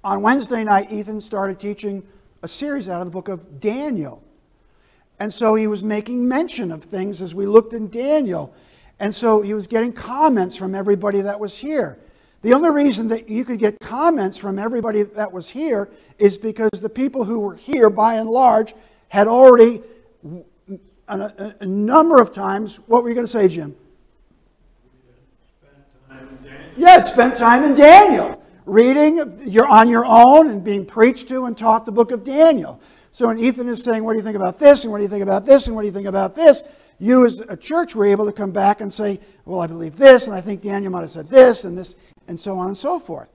on 0.04 0.22
Wednesday 0.22 0.64
night, 0.64 0.92
Ethan 0.92 1.22
started 1.22 1.60
teaching 1.60 2.04
a 2.44 2.48
series 2.48 2.88
out 2.88 3.02
of 3.02 3.06
the 3.06 3.12
book 3.12 3.28
of 3.28 3.60
Daniel. 3.60 4.24
And 5.20 5.34
so 5.34 5.56
he 5.56 5.68
was 5.68 5.84
making 5.84 6.28
mention 6.28 6.72
of 6.72 6.84
things 6.84 7.22
as 7.22 7.34
we 7.34 7.46
looked 7.46 7.74
in 7.74 7.90
Daniel. 7.90 8.54
And 9.00 9.14
so 9.14 9.42
he 9.42 9.54
was 9.54 9.68
getting 9.68 9.92
comments 9.92 10.56
from 10.56 10.76
everybody 10.76 11.22
that 11.22 11.40
was 11.40 11.58
here. 11.58 12.00
The 12.44 12.54
only 12.54 12.70
reason 12.70 13.08
that 13.08 13.28
you 13.28 13.44
could 13.44 13.60
get 13.60 13.80
comments 13.80 14.38
from 14.38 14.60
everybody 14.60 15.04
that 15.04 15.32
was 15.32 15.50
here 15.50 15.90
is 16.20 16.38
because 16.38 16.80
the 16.80 16.90
people 16.90 17.24
who 17.24 17.40
were 17.40 17.56
here, 17.56 17.90
by 17.90 18.16
and 18.16 18.30
large, 18.30 18.76
had 19.10 19.28
already, 19.28 19.82
a, 21.08 21.56
a 21.60 21.66
number 21.66 22.22
of 22.22 22.32
times, 22.32 22.78
what 22.86 23.02
were 23.02 23.10
you 23.10 23.16
going 23.16 23.26
to 23.26 23.32
say, 23.32 23.48
Jim? 23.48 23.76
Yeah, 26.78 27.04
spent 27.06 27.36
time 27.36 27.64
in 27.64 27.74
Daniel, 27.74 28.40
reading, 28.68 29.42
you're 29.48 29.68
on 29.68 29.90
your 29.90 30.06
own 30.06 30.52
and 30.52 30.64
being 30.64 30.86
preached 30.86 31.28
to 31.30 31.46
and 31.46 31.58
taught 31.58 31.88
the 31.88 31.92
book 31.92 32.12
of 32.12 32.24
Daniel. 32.24 32.80
So 33.10 33.26
when 33.26 33.40
Ethan 33.40 33.68
is 33.68 33.84
saying, 33.84 34.04
What 34.04 34.14
do 34.14 34.20
you 34.20 34.24
think 34.24 34.36
about 34.36 34.60
this? 34.60 34.84
And 34.84 34.92
what 34.92 35.00
do 35.00 35.04
you 35.04 35.10
think 35.10 35.24
about 35.24 35.44
this? 35.44 35.66
And 35.66 35.76
what 35.76 35.82
do 35.82 35.88
you 35.88 35.94
think 35.94 36.06
about 36.06 36.36
this? 36.36 36.62
You, 37.00 37.26
as 37.26 37.40
a 37.50 37.58
church, 37.58 37.96
were 37.96 38.06
able 38.06 38.28
to 38.28 38.32
come 38.32 38.52
back 38.52 38.82
and 38.82 38.94
say, 38.94 39.20
Well, 39.46 39.60
I 39.60 39.66
believe 39.66 39.96
this, 39.96 40.28
and 40.28 40.36
I 40.36 40.42
think 40.42 40.62
Daniel 40.62 40.92
might 40.92 41.02
have 41.02 41.10
said 41.10 41.28
this, 41.28 41.64
and 41.64 41.76
this, 41.76 41.96
and 42.28 42.40
so 42.40 42.60
on 42.60 42.68
and 42.68 42.78
so 42.78 43.00
forth. 43.00 43.30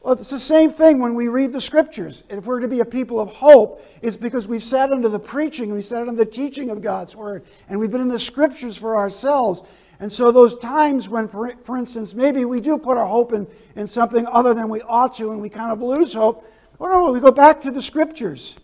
Well, 0.00 0.14
it's 0.14 0.30
the 0.30 0.38
same 0.38 0.70
thing 0.70 1.00
when 1.00 1.16
we 1.16 1.26
read 1.26 1.50
the 1.50 1.60
scriptures. 1.60 2.22
If 2.28 2.46
we're 2.46 2.60
to 2.60 2.68
be 2.68 2.78
a 2.78 2.84
people 2.84 3.18
of 3.18 3.28
hope, 3.30 3.84
it's 4.02 4.16
because 4.16 4.46
we've 4.46 4.62
sat 4.62 4.92
under 4.92 5.08
the 5.08 5.18
preaching 5.18 5.64
and 5.64 5.74
we've 5.74 5.84
sat 5.84 6.02
under 6.02 6.24
the 6.24 6.30
teaching 6.30 6.70
of 6.70 6.80
God's 6.80 7.16
word, 7.16 7.44
and 7.68 7.80
we've 7.80 7.90
been 7.90 8.02
in 8.02 8.08
the 8.08 8.20
scriptures 8.20 8.76
for 8.76 8.96
ourselves. 8.96 9.64
And 10.04 10.12
so, 10.12 10.30
those 10.30 10.54
times 10.56 11.08
when, 11.08 11.26
for, 11.26 11.56
for 11.64 11.78
instance, 11.78 12.12
maybe 12.12 12.44
we 12.44 12.60
do 12.60 12.76
put 12.76 12.98
our 12.98 13.06
hope 13.06 13.32
in, 13.32 13.46
in 13.74 13.86
something 13.86 14.26
other 14.26 14.52
than 14.52 14.68
we 14.68 14.82
ought 14.82 15.14
to, 15.14 15.30
and 15.30 15.40
we 15.40 15.48
kind 15.48 15.72
of 15.72 15.80
lose 15.80 16.12
hope, 16.12 16.46
well, 16.78 17.06
no, 17.06 17.10
we 17.10 17.20
go 17.20 17.32
back 17.32 17.62
to 17.62 17.70
the 17.70 17.80
scriptures. 17.80 18.58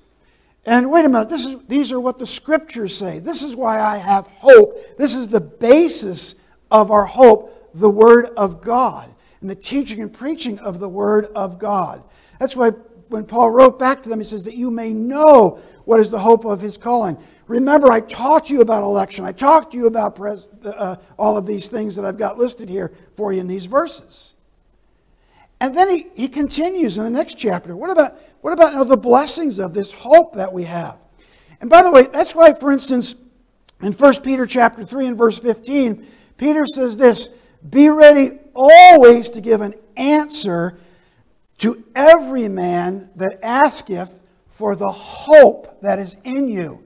And 0.67 0.91
wait 0.91 1.07
a 1.07 1.09
minute, 1.09 1.31
this 1.31 1.47
is, 1.47 1.57
these 1.67 1.93
are 1.93 1.99
what 1.99 2.19
the 2.19 2.27
scriptures 2.27 2.95
say. 2.95 3.21
This 3.21 3.43
is 3.43 3.57
why 3.57 3.81
I 3.81 3.97
have 3.97 4.27
hope. 4.27 4.99
This 4.99 5.15
is 5.17 5.29
the 5.29 5.41
basis 5.41 6.35
of 6.71 6.91
our 6.91 7.07
hope, 7.07 7.71
the 7.73 7.89
Word 7.89 8.27
of 8.37 8.61
God, 8.61 9.09
and 9.41 9.49
the 9.49 9.55
teaching 9.55 10.03
and 10.03 10.13
preaching 10.13 10.59
of 10.59 10.79
the 10.79 10.91
Word 10.91 11.25
of 11.35 11.59
God. 11.59 12.03
That's 12.39 12.55
why 12.55 12.73
when 13.09 13.25
Paul 13.25 13.51
wrote 13.51 13.79
back 13.79 14.03
to 14.03 14.11
them, 14.11 14.21
he 14.21 14.27
says, 14.27 14.45
that 14.45 14.57
you 14.57 14.71
may 14.71 14.93
know 14.93 15.59
what 15.87 16.01
is 16.01 16.11
the 16.11 16.19
hope 16.19 16.45
of 16.45 16.61
his 16.61 16.77
calling. 16.77 17.17
Remember, 17.51 17.91
I 17.91 17.99
taught 17.99 18.49
you 18.49 18.61
about 18.61 18.85
election. 18.85 19.25
I 19.25 19.33
talked 19.33 19.73
to 19.73 19.77
you 19.77 19.87
about 19.87 20.15
pres- 20.15 20.47
uh, 20.65 20.95
all 21.19 21.37
of 21.37 21.47
these 21.47 21.67
things 21.67 21.97
that 21.97 22.05
I've 22.05 22.17
got 22.17 22.39
listed 22.39 22.69
here 22.69 22.93
for 23.17 23.33
you 23.33 23.41
in 23.41 23.49
these 23.49 23.67
verses. 23.67 24.37
And 25.59 25.77
then 25.77 25.91
he, 25.91 26.07
he 26.15 26.29
continues 26.29 26.97
in 26.97 27.03
the 27.03 27.11
next 27.11 27.35
chapter. 27.35 27.75
What 27.75 27.91
about, 27.91 28.17
what 28.41 28.53
about 28.53 28.75
now 28.75 28.85
the 28.85 28.97
blessings 28.97 29.59
of 29.59 29.75
this 29.75 29.91
hope 29.91 30.37
that 30.37 30.53
we 30.53 30.63
have? 30.63 30.97
And 31.61 31.69
by 31.69 31.83
the 31.83 31.91
way, 31.91 32.07
that's 32.07 32.37
why, 32.37 32.55
for 32.55 32.71
instance, 32.71 33.17
in 33.83 33.95
1 33.95 34.21
Peter 34.23 34.47
chapter 34.47 34.85
3 34.85 35.09
and 35.09 35.19
verse 35.19 35.41
15, 35.41 36.07
Peter 36.37 36.65
says 36.67 36.97
this 36.97 37.31
Be 37.69 37.89
ready 37.89 38.39
always 38.55 39.29
to 39.31 39.41
give 39.41 39.61
an 39.61 39.75
answer 39.97 40.79
to 41.59 41.83
every 41.97 42.49
man 42.49 43.11
that 43.17 43.41
asketh 43.43 44.21
for 44.47 44.77
the 44.77 44.93
hope 44.93 45.81
that 45.81 45.99
is 45.99 46.15
in 46.23 46.47
you. 46.47 46.85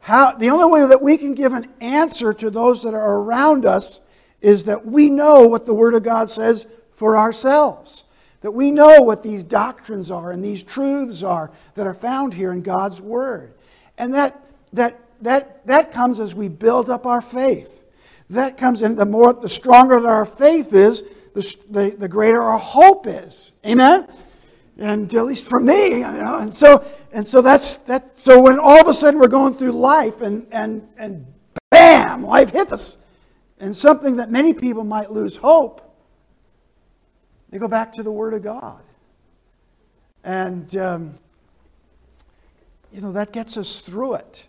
How, 0.00 0.32
the 0.32 0.50
only 0.50 0.66
way 0.66 0.88
that 0.88 1.02
we 1.02 1.16
can 1.16 1.34
give 1.34 1.52
an 1.52 1.68
answer 1.80 2.32
to 2.32 2.50
those 2.50 2.82
that 2.82 2.94
are 2.94 3.20
around 3.20 3.66
us 3.66 4.00
is 4.40 4.64
that 4.64 4.86
we 4.86 5.10
know 5.10 5.42
what 5.42 5.66
the 5.66 5.74
Word 5.74 5.94
of 5.94 6.02
God 6.02 6.30
says 6.30 6.66
for 6.92 7.16
ourselves. 7.16 8.04
That 8.40 8.52
we 8.52 8.70
know 8.70 9.00
what 9.02 9.22
these 9.22 9.42
doctrines 9.42 10.10
are 10.10 10.30
and 10.30 10.44
these 10.44 10.62
truths 10.62 11.22
are 11.22 11.50
that 11.74 11.86
are 11.86 11.94
found 11.94 12.34
here 12.34 12.52
in 12.52 12.62
God's 12.62 13.00
Word. 13.00 13.54
And 13.96 14.14
that, 14.14 14.44
that, 14.72 15.00
that, 15.22 15.66
that 15.66 15.92
comes 15.92 16.20
as 16.20 16.34
we 16.34 16.48
build 16.48 16.88
up 16.88 17.04
our 17.04 17.20
faith. 17.20 17.84
That 18.30 18.56
comes 18.56 18.82
in 18.82 18.94
the 18.94 19.06
more, 19.06 19.32
the 19.32 19.48
stronger 19.48 20.00
that 20.00 20.08
our 20.08 20.26
faith 20.26 20.72
is, 20.72 21.02
the, 21.34 21.56
the, 21.70 21.96
the 21.98 22.08
greater 22.08 22.42
our 22.42 22.58
hope 22.58 23.06
is. 23.06 23.52
Amen? 23.66 24.06
And 24.78 25.12
at 25.12 25.24
least 25.24 25.48
for 25.48 25.58
me, 25.58 25.88
you 25.88 26.00
know, 26.00 26.38
and 26.38 26.54
so, 26.54 26.86
and 27.12 27.26
so 27.26 27.42
that's, 27.42 27.76
that, 27.78 28.16
so 28.16 28.40
when 28.40 28.60
all 28.60 28.80
of 28.80 28.86
a 28.86 28.94
sudden 28.94 29.18
we're 29.18 29.26
going 29.26 29.54
through 29.54 29.72
life 29.72 30.20
and, 30.20 30.46
and, 30.52 30.86
and 30.96 31.26
bam, 31.70 32.22
life 32.22 32.50
hits 32.50 32.72
us, 32.72 32.96
and 33.58 33.76
something 33.76 34.16
that 34.18 34.30
many 34.30 34.54
people 34.54 34.84
might 34.84 35.10
lose 35.10 35.36
hope, 35.36 35.82
They 37.50 37.58
go 37.58 37.68
back 37.68 37.92
to 37.94 38.02
the 38.02 38.12
Word 38.12 38.34
of 38.34 38.42
God. 38.42 38.82
And, 40.22 40.74
um, 40.76 41.18
you 42.92 43.00
know, 43.00 43.12
that 43.12 43.32
gets 43.32 43.56
us 43.56 43.80
through 43.80 44.14
it. 44.14 44.44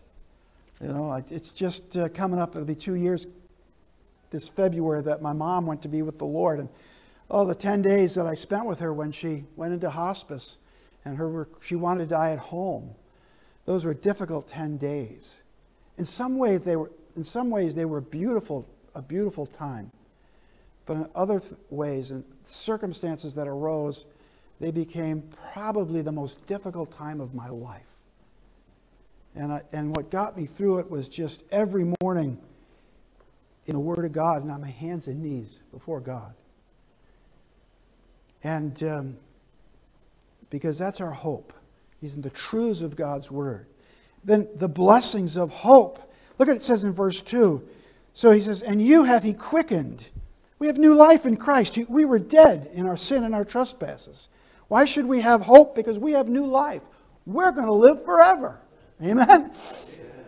You 0.82 0.89
know, 0.89 1.23
it's 1.30 1.51
just 1.51 1.97
uh, 1.97 2.09
coming 2.09 2.39
up, 2.39 2.55
it'll 2.55 2.65
be 2.65 2.75
two 2.75 2.95
years 2.95 3.27
this 4.32 4.47
February 4.47 5.01
that 5.01 5.21
my 5.21 5.34
mom 5.34 5.65
went 5.65 5.82
to 5.82 5.88
be 5.88 6.01
with 6.01 6.19
the 6.19 6.25
Lord. 6.25 6.59
And 6.59 6.69
oh, 7.30 7.45
the 7.45 7.55
10 7.55 7.82
days 7.82 8.15
that 8.15 8.25
I 8.25 8.34
spent 8.34 8.65
with 8.65 8.80
her 8.80 8.93
when 8.93 9.11
she 9.11 9.45
went 9.55 9.73
into 9.73 9.89
hospice 9.89 10.57
and 11.05 11.17
her, 11.17 11.47
she 11.61 11.75
wanted 11.75 12.09
to 12.09 12.15
die 12.15 12.32
at 12.32 12.39
home. 12.39 12.91
Those 13.65 13.86
were 13.86 13.93
difficult 13.93 14.47
10 14.47 14.77
days. 14.77 15.41
In 15.97 16.05
some 16.05 16.38
ways, 16.38 16.61
they 16.61 16.75
were, 16.75 16.91
in 17.15 17.23
some 17.23 17.49
ways, 17.49 17.75
they 17.75 17.86
were 17.86 18.01
beautiful, 18.01 18.67
a 18.95 19.01
beautiful 19.01 19.45
time. 19.45 19.91
But 20.86 20.97
in 20.97 21.07
other 21.13 21.39
th- 21.39 21.53
ways, 21.69 22.09
and 22.11 22.23
circumstances 22.45 23.36
that 23.36 23.47
arose, 23.47 24.07
they 24.59 24.71
became 24.71 25.23
probably 25.53 26.01
the 26.01 26.11
most 26.11 26.45
difficult 26.47 26.91
time 26.97 27.21
of 27.21 27.36
my 27.36 27.49
life. 27.49 27.86
And, 29.36 29.53
I, 29.53 29.61
and 29.71 29.95
what 29.95 30.09
got 30.09 30.36
me 30.36 30.47
through 30.47 30.80
it 30.80 30.89
was 30.89 31.07
just 31.07 31.43
every 31.51 31.93
morning 32.01 32.39
in 33.67 33.73
the 33.73 33.80
Word 33.80 34.03
of 34.03 34.11
God 34.11 34.41
and 34.41 34.51
on 34.51 34.61
my 34.61 34.69
hands 34.69 35.07
and 35.07 35.21
knees 35.21 35.59
before 35.71 35.99
God. 35.99 36.34
And 38.44 38.82
um, 38.84 39.18
because 40.50 40.78
that's 40.78 41.02
our 41.02 41.12
hope, 41.12 41.54
is 42.02 42.16
in 42.16 42.22
the 42.22 42.30
truths 42.30 42.82
of 42.82 42.96
God's 42.96 43.30
Word. 43.30 43.68
Then 44.24 44.48
the 44.56 44.70
blessings 44.70 45.38
of 45.38 45.50
hope. 45.50 46.00
Look 46.38 46.50
at 46.50 46.56
it 46.56 46.64
says 46.64 46.84
in 46.84 46.94
verse 46.94 47.22
2. 47.22 47.68
So 48.14 48.32
he 48.32 48.42
says, 48.42 48.64
And 48.64 48.82
you 48.82 49.04
hath 49.04 49.24
he 49.24 49.34
quickened. 49.34 50.08
We 50.58 50.68
have 50.68 50.78
new 50.78 50.94
life 50.94 51.26
in 51.26 51.38
Christ. 51.38 51.78
We 51.88 52.06
were 52.06 52.20
dead 52.20 52.70
in 52.74 52.86
our 52.86 52.98
sin 52.98 53.24
and 53.24 53.34
our 53.34 53.46
trespasses. 53.46 54.30
Why 54.68 54.86
should 54.86 55.06
we 55.06 55.22
have 55.22 55.42
hope? 55.42 55.76
Because 55.76 55.98
we 55.98 56.14
have 56.14 56.28
new 56.28 56.46
life. 56.46 56.84
We're 57.26 57.52
going 57.52 57.66
to 57.66 57.74
live 57.74 58.04
forever. 58.04 58.60
Amen? 59.04 59.52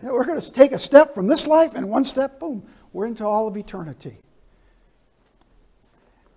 Yeah, 0.03 0.12
we're 0.12 0.26
going 0.26 0.39
to 0.39 0.51
take 0.51 0.72
a 0.72 0.80
step 0.80 1.14
from 1.14 1.28
this 1.28 1.47
life, 1.47 1.76
and 1.76 1.89
one 1.89 2.03
step, 2.03 2.39
boom, 2.39 2.64
we're 2.93 3.05
into 3.05 3.26
all 3.26 3.47
of 3.47 3.57
eternity. 3.57 4.18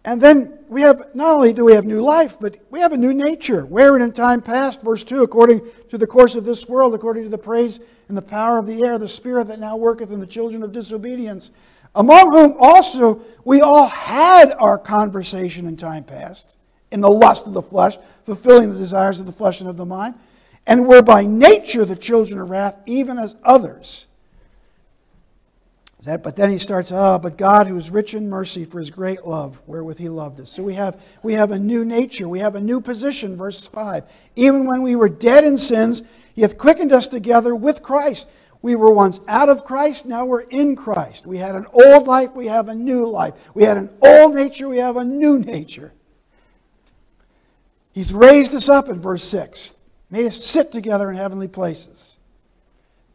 And 0.05 0.21
then 0.21 0.59
we 0.69 0.83
have, 0.83 1.15
not 1.15 1.35
only 1.37 1.55
do 1.55 1.65
we 1.65 1.75
have 1.75 1.87
new 1.87 2.03
life, 2.03 2.37
but 2.39 2.59
we 2.71 2.81
have 2.81 2.93
a 2.93 2.97
new 2.97 3.15
nature. 3.15 3.65
Wherein 3.65 4.03
in 4.03 4.13
time 4.13 4.43
past, 4.43 4.83
verse 4.83 5.03
2, 5.03 5.23
according 5.23 5.63
to 5.89 5.97
the 5.97 6.07
course 6.07 6.35
of 6.35 6.45
this 6.45 6.69
world, 6.69 6.95
according 6.95 7.25
to 7.25 7.31
the 7.31 7.39
praise 7.39 7.81
and 8.09 8.17
the 8.17 8.23
power 8.23 8.59
of 8.59 8.67
the 8.67 8.85
air, 8.85 8.99
the 8.99 9.09
spirit 9.09 9.49
that 9.49 9.61
now 9.61 9.77
worketh 9.77 10.11
in 10.11 10.21
the 10.21 10.27
children 10.27 10.63
of 10.63 10.73
disobedience, 10.73 11.51
among 11.95 12.33
whom 12.33 12.55
also 12.59 13.23
we 13.45 13.63
all 13.63 13.89
had 13.89 14.53
our 14.59 14.77
conversation 14.77 15.67
in 15.67 15.77
time 15.77 16.05
past, 16.05 16.57
in 16.91 17.01
the 17.01 17.11
lust 17.11 17.47
of 17.47 17.55
the 17.55 17.63
flesh, 17.63 17.97
fulfilling 18.27 18.73
the 18.73 18.79
desires 18.79 19.21
of 19.21 19.27
the 19.27 19.33
flesh 19.33 19.61
and 19.61 19.71
of 19.71 19.79
the 19.79 19.87
mind, 19.87 20.15
and 20.67 20.87
were 20.87 21.03
by 21.03 21.25
nature 21.25 21.87
the 21.87 21.97
children 21.97 22.39
of 22.39 22.51
wrath, 22.51 22.77
even 22.85 23.17
as 23.17 23.37
others. 23.43 24.07
That, 26.05 26.23
but 26.23 26.37
then 26.37 26.51
he 26.51 26.59
starts, 26.59 26.93
ah, 26.93 27.19
but 27.19 27.39
God 27.39 27.67
who 27.67 27.77
is 27.79 27.91
rich 27.91 28.13
in 28.13 28.29
mercy 28.29 28.67
for 28.67 28.79
his 28.79 28.91
great 28.91 29.27
love, 29.27 29.59
wherewith 29.67 29.99
he 29.99 30.11
loved 30.11 30.39
us. 30.39 30.51
So 30.51 30.63
we 30.63 30.75
have, 30.75 31.01
we 31.23 31.33
have 31.33 31.51
a 31.51 31.59
new 31.59 31.83
nature. 31.83 32.29
We 32.29 32.41
have 32.41 32.57
a 32.57 32.61
new 32.61 32.83
position, 32.83 33.37
verse 33.37 33.67
5. 33.67 34.05
Even 34.37 34.67
when 34.67 34.83
we 34.83 34.97
were 34.97 35.09
dead 35.09 35.45
in 35.45 35.57
sins, 35.57 36.03
he 36.35 36.43
hath 36.43 36.59
quickened 36.59 36.93
us 36.93 37.07
together 37.07 37.57
with 37.57 37.83
Christ. 37.83 38.29
We 38.61 38.75
were 38.75 38.91
once 38.91 39.21
out 39.29 39.49
of 39.49 39.65
Christ, 39.65 40.05
now 40.05 40.27
we're 40.27 40.41
in 40.41 40.77
Christ. 40.77 41.27
We 41.27 41.39
had 41.39 41.55
an 41.55 41.67
old 41.73 42.07
life, 42.07 42.33
we 42.35 42.47
have 42.47 42.69
a 42.69 42.75
new 42.75 43.07
life. 43.07 43.35
We 43.55 43.63
had 43.65 43.79
an 43.79 43.91
old 44.03 44.35
nature, 44.35 44.69
we 44.69 44.79
have 44.79 44.97
a 44.97 45.05
new 45.05 45.39
nature. 45.39 45.93
He's 47.93 48.13
raised 48.13 48.55
us 48.55 48.69
up 48.69 48.91
in 48.91 49.01
verse 49.01 49.25
6, 49.25 49.75
made 50.11 50.27
us 50.27 50.45
sit 50.45 50.71
together 50.71 51.11
in 51.11 51.17
heavenly 51.17 51.49
places 51.49 52.14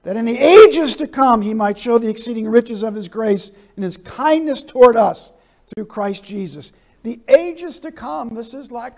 that 0.04 0.16
in 0.16 0.26
the 0.26 0.38
ages 0.38 0.96
to 0.98 1.08
come 1.08 1.42
he 1.42 1.54
might 1.54 1.78
show 1.78 1.98
the 1.98 2.10
exceeding 2.10 2.48
riches 2.48 2.84
of 2.84 2.96
his 2.96 3.08
grace 3.08 3.52
and 3.76 3.84
his 3.84 3.98
kindness 3.98 4.62
toward 4.62 4.96
us 4.96 5.32
through 5.74 5.86
Christ 5.86 6.24
Jesus. 6.24 6.72
The 7.04 7.20
ages 7.28 7.80
to 7.80 7.92
come, 7.92 8.36
this 8.36 8.54
is 8.54 8.72
like 8.72 8.94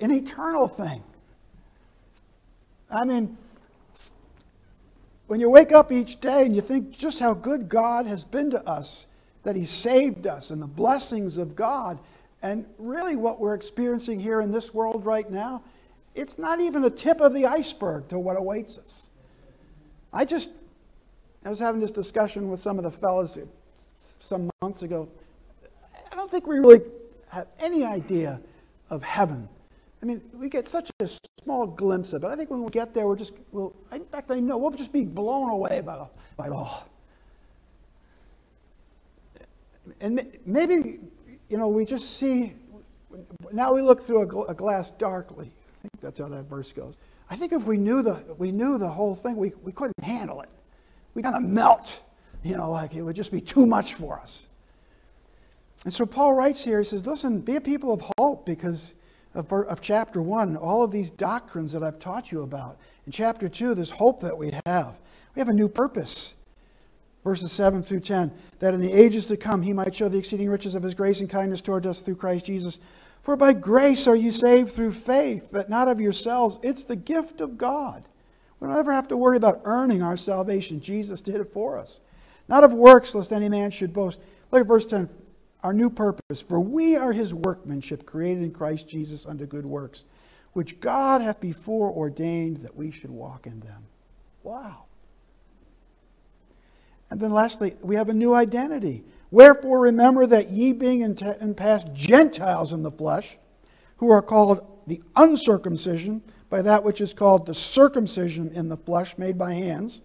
an 0.00 0.12
eternal 0.12 0.68
thing. 0.68 1.02
I 2.90 3.04
mean, 3.04 3.36
when 5.26 5.40
you 5.40 5.50
wake 5.50 5.72
up 5.72 5.92
each 5.92 6.20
day 6.20 6.46
and 6.46 6.54
you 6.54 6.62
think 6.62 6.90
just 6.90 7.20
how 7.20 7.34
good 7.34 7.68
God 7.68 8.06
has 8.06 8.24
been 8.24 8.50
to 8.50 8.66
us, 8.66 9.06
that 9.42 9.56
he 9.56 9.66
saved 9.66 10.26
us, 10.26 10.50
and 10.50 10.60
the 10.60 10.66
blessings 10.66 11.36
of 11.36 11.54
God, 11.54 11.98
and 12.42 12.64
really 12.78 13.16
what 13.16 13.40
we're 13.40 13.54
experiencing 13.54 14.20
here 14.20 14.40
in 14.40 14.52
this 14.52 14.72
world 14.72 15.04
right 15.04 15.30
now, 15.30 15.62
it's 16.14 16.38
not 16.38 16.60
even 16.60 16.82
the 16.82 16.90
tip 16.90 17.20
of 17.20 17.34
the 17.34 17.46
iceberg 17.46 18.08
to 18.08 18.18
what 18.18 18.36
awaits 18.36 18.78
us. 18.78 19.10
I 20.12 20.24
just, 20.24 20.50
I 21.44 21.50
was 21.50 21.58
having 21.58 21.80
this 21.80 21.90
discussion 21.90 22.50
with 22.50 22.60
some 22.60 22.78
of 22.78 22.84
the 22.84 22.90
fellows 22.90 23.38
some 23.96 24.50
months 24.62 24.82
ago. 24.82 25.08
I 26.10 26.14
don't 26.14 26.30
think 26.30 26.46
we 26.46 26.58
really 26.58 26.80
have 27.30 27.46
any 27.60 27.84
idea 27.84 28.40
of 28.90 29.02
heaven. 29.02 29.48
I 30.02 30.06
mean, 30.06 30.22
we 30.32 30.48
get 30.48 30.66
such 30.66 30.90
a 31.00 31.08
small 31.42 31.66
glimpse 31.66 32.12
of 32.12 32.24
it. 32.24 32.26
I 32.28 32.36
think 32.36 32.50
when 32.50 32.62
we 32.62 32.70
get 32.70 32.94
there, 32.94 33.06
we're 33.06 33.16
just, 33.16 33.32
we'll, 33.52 33.74
in 33.92 34.04
fact, 34.04 34.30
I 34.30 34.40
know 34.40 34.56
we'll 34.56 34.70
just 34.70 34.92
be 34.92 35.04
blown 35.04 35.50
away 35.50 35.82
by, 35.84 36.06
by 36.36 36.46
it 36.46 36.52
all. 36.52 36.88
And 40.00 40.38
maybe, 40.46 41.00
you 41.48 41.56
know, 41.56 41.68
we 41.68 41.84
just 41.84 42.18
see, 42.18 42.52
now 43.52 43.72
we 43.72 43.82
look 43.82 44.02
through 44.02 44.22
a, 44.22 44.26
gl- 44.26 44.48
a 44.48 44.54
glass 44.54 44.90
darkly. 44.92 45.50
I 45.78 45.82
think 45.82 46.00
that's 46.00 46.18
how 46.18 46.28
that 46.28 46.44
verse 46.44 46.72
goes. 46.72 46.94
I 47.30 47.36
think 47.36 47.52
if 47.52 47.64
we 47.64 47.76
knew 47.76 48.02
the, 48.02 48.22
we 48.38 48.52
knew 48.52 48.78
the 48.78 48.88
whole 48.88 49.14
thing, 49.14 49.36
we, 49.36 49.52
we 49.62 49.72
couldn't 49.72 50.02
handle 50.02 50.40
it. 50.40 50.48
We'd 51.14 51.22
kind 51.22 51.36
of 51.36 51.42
melt, 51.42 52.00
you 52.42 52.56
know, 52.56 52.70
like 52.70 52.94
it 52.94 53.02
would 53.02 53.16
just 53.16 53.32
be 53.32 53.40
too 53.40 53.66
much 53.66 53.94
for 53.94 54.18
us. 54.18 54.46
And 55.84 55.92
so 55.92 56.06
Paul 56.06 56.34
writes 56.34 56.64
here, 56.64 56.78
he 56.78 56.84
says, 56.84 57.06
listen, 57.06 57.40
be 57.40 57.56
a 57.56 57.60
people 57.60 57.92
of 57.92 58.02
hope 58.18 58.46
because 58.46 58.94
of, 59.34 59.52
of 59.52 59.80
chapter 59.80 60.20
1, 60.22 60.56
all 60.56 60.82
of 60.82 60.90
these 60.90 61.10
doctrines 61.10 61.72
that 61.72 61.82
I've 61.82 61.98
taught 61.98 62.32
you 62.32 62.42
about. 62.42 62.78
In 63.06 63.12
chapter 63.12 63.48
2, 63.48 63.74
this 63.74 63.90
hope 63.90 64.20
that 64.22 64.36
we 64.36 64.52
have. 64.66 64.98
We 65.34 65.40
have 65.40 65.48
a 65.48 65.52
new 65.52 65.68
purpose. 65.68 66.34
Verses 67.24 67.52
7 67.52 67.82
through 67.82 68.00
10, 68.00 68.32
that 68.60 68.74
in 68.74 68.80
the 68.80 68.92
ages 68.92 69.26
to 69.26 69.36
come 69.36 69.62
he 69.62 69.72
might 69.72 69.94
show 69.94 70.08
the 70.08 70.18
exceeding 70.18 70.48
riches 70.48 70.74
of 70.74 70.82
his 70.82 70.94
grace 70.94 71.20
and 71.20 71.28
kindness 71.28 71.60
toward 71.60 71.84
us 71.84 72.00
through 72.00 72.14
Christ 72.14 72.46
Jesus. 72.46 72.80
For 73.28 73.36
by 73.36 73.52
grace 73.52 74.06
are 74.06 74.16
you 74.16 74.32
saved 74.32 74.72
through 74.72 74.92
faith, 74.92 75.50
that 75.50 75.68
not 75.68 75.86
of 75.86 76.00
yourselves. 76.00 76.58
It's 76.62 76.84
the 76.84 76.96
gift 76.96 77.42
of 77.42 77.58
God. 77.58 78.06
We 78.58 78.66
don't 78.66 78.78
ever 78.78 78.90
have 78.90 79.08
to 79.08 79.18
worry 79.18 79.36
about 79.36 79.60
earning 79.64 80.02
our 80.02 80.16
salvation. 80.16 80.80
Jesus 80.80 81.20
did 81.20 81.34
it 81.34 81.52
for 81.52 81.76
us. 81.76 82.00
Not 82.48 82.64
of 82.64 82.72
works, 82.72 83.14
lest 83.14 83.30
any 83.30 83.50
man 83.50 83.70
should 83.70 83.92
boast. 83.92 84.22
Look 84.50 84.62
at 84.62 84.66
verse 84.66 84.86
10. 84.86 85.10
Our 85.62 85.74
new 85.74 85.90
purpose. 85.90 86.40
For 86.40 86.58
we 86.58 86.96
are 86.96 87.12
his 87.12 87.34
workmanship, 87.34 88.06
created 88.06 88.44
in 88.44 88.50
Christ 88.50 88.88
Jesus 88.88 89.26
unto 89.26 89.44
good 89.44 89.66
works, 89.66 90.06
which 90.54 90.80
God 90.80 91.20
hath 91.20 91.38
before 91.38 91.90
ordained 91.90 92.62
that 92.62 92.76
we 92.76 92.90
should 92.90 93.10
walk 93.10 93.46
in 93.46 93.60
them. 93.60 93.84
Wow. 94.42 94.84
And 97.10 97.20
then 97.20 97.32
lastly, 97.32 97.76
we 97.82 97.96
have 97.96 98.08
a 98.08 98.14
new 98.14 98.32
identity. 98.32 99.04
Wherefore 99.30 99.80
remember 99.80 100.26
that 100.26 100.50
ye 100.50 100.72
being 100.72 101.02
in, 101.02 101.14
t- 101.14 101.26
in 101.40 101.54
past 101.54 101.92
Gentiles 101.92 102.72
in 102.72 102.82
the 102.82 102.90
flesh, 102.90 103.38
who 103.98 104.10
are 104.10 104.22
called 104.22 104.66
the 104.86 105.02
uncircumcision 105.16 106.22
by 106.48 106.62
that 106.62 106.82
which 106.82 107.00
is 107.00 107.12
called 107.12 107.46
the 107.46 107.54
circumcision 107.54 108.50
in 108.54 108.68
the 108.68 108.76
flesh 108.76 109.18
made 109.18 109.36
by 109.36 109.52
hands, 109.52 110.00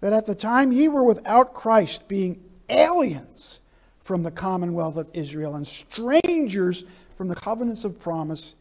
that 0.00 0.12
at 0.12 0.26
the 0.26 0.34
time 0.34 0.70
ye 0.70 0.88
were 0.88 1.04
without 1.04 1.54
Christ, 1.54 2.06
being 2.08 2.42
aliens 2.68 3.60
from 4.00 4.22
the 4.22 4.30
commonwealth 4.30 4.96
of 4.96 5.08
Israel 5.14 5.54
and 5.54 5.66
strangers 5.66 6.84
from 7.16 7.28
the 7.28 7.34
covenants 7.34 7.84
of 7.84 7.98
promise, 7.98 8.54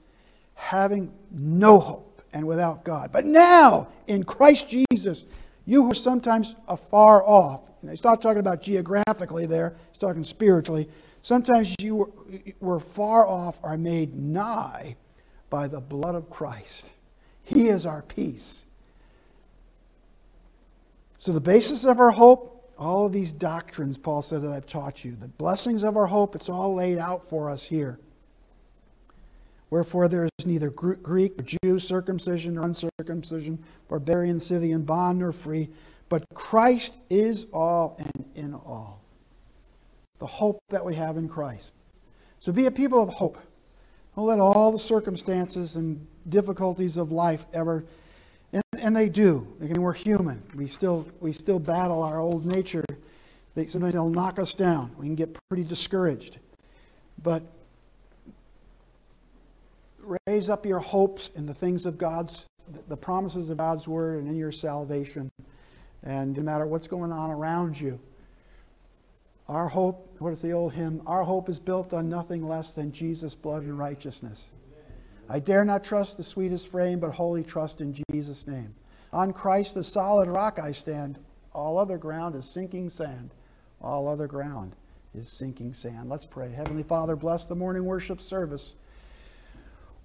having 0.53 1.11
no 1.31 1.79
hope 1.79 2.21
and 2.31 2.47
without 2.47 2.85
God. 2.85 3.11
But 3.11 3.25
now, 3.25 3.89
in 4.07 4.23
Christ 4.23 4.69
Jesus, 4.69 5.25
you 5.65 5.83
who 5.83 5.91
are 5.91 5.95
sometimes 5.95 6.55
afar 6.67 7.23
off, 7.25 7.69
and 7.83 7.91
he's 7.91 8.03
not 8.03 8.21
talking 8.21 8.39
about 8.39 8.61
geographically 8.61 9.45
there, 9.45 9.75
he's 9.89 9.97
talking 9.97 10.23
spiritually. 10.23 10.87
Sometimes 11.21 11.75
you 11.79 11.95
were, 11.95 12.09
were 12.59 12.79
far 12.79 13.27
off 13.27 13.59
are 13.61 13.77
made 13.77 14.15
nigh 14.15 14.95
by 15.49 15.67
the 15.67 15.81
blood 15.81 16.15
of 16.15 16.29
Christ. 16.29 16.91
He 17.43 17.67
is 17.67 17.85
our 17.85 18.01
peace. 18.01 18.65
So, 21.17 21.31
the 21.33 21.41
basis 21.41 21.85
of 21.85 21.99
our 21.99 22.11
hope, 22.11 22.73
all 22.77 23.05
of 23.05 23.13
these 23.13 23.31
doctrines, 23.31 23.97
Paul 23.97 24.21
said, 24.21 24.41
that 24.41 24.51
I've 24.51 24.65
taught 24.65 25.05
you, 25.05 25.15
the 25.19 25.27
blessings 25.27 25.83
of 25.83 25.95
our 25.95 26.07
hope, 26.07 26.35
it's 26.35 26.49
all 26.49 26.73
laid 26.73 26.97
out 26.97 27.23
for 27.23 27.49
us 27.49 27.65
here. 27.65 27.99
Wherefore 29.69 30.07
there 30.07 30.25
is 30.25 30.45
neither 30.45 30.69
Greek 30.69 31.39
or 31.39 31.43
Jew, 31.43 31.79
circumcision 31.79 32.59
or 32.59 32.61
uncircumcision, 32.61 33.63
barbarian, 33.89 34.39
Scythian, 34.39 34.83
bond 34.83 35.19
nor 35.19 35.31
free, 35.31 35.69
but 36.13 36.29
Christ 36.35 36.93
is 37.09 37.47
all 37.51 37.95
and 37.97 38.25
in 38.35 38.53
all. 38.53 39.01
The 40.19 40.27
hope 40.27 40.59
that 40.69 40.85
we 40.85 40.93
have 40.93 41.17
in 41.17 41.27
Christ. 41.27 41.73
So 42.37 42.51
be 42.51 42.67
a 42.67 42.71
people 42.71 43.01
of 43.01 43.09
hope. 43.09 43.39
Don't 44.15 44.27
let 44.27 44.39
all 44.39 44.71
the 44.71 44.77
circumstances 44.77 45.75
and 45.75 46.05
difficulties 46.29 46.97
of 46.97 47.11
life 47.11 47.47
ever, 47.51 47.83
and, 48.51 48.61
and 48.77 48.95
they 48.95 49.09
do. 49.09 49.47
I 49.59 49.63
mean, 49.63 49.81
we're 49.81 49.93
human. 49.93 50.43
We 50.53 50.67
still, 50.67 51.07
we 51.19 51.31
still 51.31 51.57
battle 51.57 52.03
our 52.03 52.19
old 52.19 52.45
nature. 52.45 52.85
They, 53.55 53.65
sometimes 53.65 53.95
they'll 53.95 54.07
knock 54.07 54.37
us 54.37 54.53
down. 54.53 54.91
We 54.99 55.07
can 55.07 55.15
get 55.15 55.35
pretty 55.49 55.63
discouraged. 55.63 56.37
But 57.23 57.41
raise 60.27 60.47
up 60.47 60.63
your 60.63 60.77
hopes 60.77 61.31
in 61.35 61.47
the 61.47 61.55
things 61.55 61.87
of 61.87 61.97
God's, 61.97 62.45
the 62.87 62.97
promises 62.97 63.49
of 63.49 63.57
God's 63.57 63.87
word 63.87 64.19
and 64.19 64.27
in 64.29 64.35
your 64.35 64.51
salvation. 64.51 65.31
And 66.03 66.35
no 66.35 66.43
matter 66.43 66.65
what's 66.65 66.87
going 66.87 67.11
on 67.11 67.31
around 67.31 67.79
you, 67.79 67.99
our 69.47 69.67
hope, 69.67 70.15
what 70.19 70.33
is 70.33 70.41
the 70.41 70.51
old 70.51 70.73
hymn? 70.73 71.01
Our 71.05 71.23
hope 71.23 71.49
is 71.49 71.59
built 71.59 71.93
on 71.93 72.09
nothing 72.09 72.47
less 72.47 72.73
than 72.73 72.91
Jesus' 72.91 73.35
blood 73.35 73.63
and 73.63 73.77
righteousness. 73.77 74.49
I 75.29 75.39
dare 75.39 75.65
not 75.65 75.83
trust 75.83 76.17
the 76.17 76.23
sweetest 76.23 76.69
frame, 76.69 76.99
but 76.99 77.11
wholly 77.11 77.43
trust 77.43 77.81
in 77.81 77.95
Jesus' 78.11 78.47
name. 78.47 78.73
On 79.11 79.31
Christ, 79.31 79.75
the 79.75 79.83
solid 79.83 80.27
rock, 80.27 80.59
I 80.59 80.71
stand. 80.71 81.19
All 81.53 81.77
other 81.77 81.97
ground 81.97 82.35
is 82.35 82.49
sinking 82.49 82.89
sand. 82.89 83.33
All 83.81 84.07
other 84.07 84.27
ground 84.27 84.75
is 85.13 85.29
sinking 85.29 85.73
sand. 85.73 86.09
Let's 86.09 86.25
pray. 86.25 86.51
Heavenly 86.51 86.83
Father, 86.83 87.15
bless 87.15 87.45
the 87.45 87.55
morning 87.55 87.85
worship 87.85 88.21
service. 88.21 88.75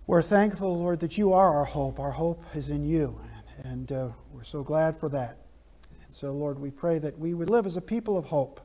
We're 0.07 0.23
thankful, 0.23 0.79
Lord, 0.79 1.01
that 1.01 1.19
you 1.19 1.33
are 1.33 1.57
our 1.57 1.65
hope. 1.65 2.01
Our 2.01 2.11
hope 2.11 2.43
is 2.55 2.71
in 2.71 2.85
you. 2.85 3.19
And 3.65 3.91
uh, 3.91 4.09
we're 4.33 4.45
so 4.45 4.63
glad 4.63 4.97
for 4.99 5.09
that. 5.11 5.39
So, 6.11 6.33
Lord, 6.33 6.59
we 6.59 6.71
pray 6.71 6.99
that 6.99 7.19
we 7.19 7.35
would 7.35 7.51
live 7.51 7.67
as 7.67 7.77
a 7.77 7.81
people 7.81 8.17
of 8.17 8.25
hope. 8.25 8.61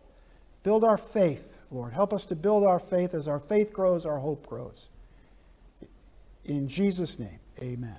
Build 0.63 0.83
our 0.83 0.97
faith, 0.97 1.57
Lord. 1.71 1.93
Help 1.93 2.13
us 2.13 2.25
to 2.27 2.35
build 2.35 2.63
our 2.63 2.79
faith. 2.79 3.13
As 3.13 3.27
our 3.27 3.39
faith 3.39 3.73
grows, 3.73 4.05
our 4.05 4.19
hope 4.19 4.47
grows. 4.47 4.89
In 6.45 6.67
Jesus' 6.67 7.19
name, 7.19 7.39
amen. 7.61 7.97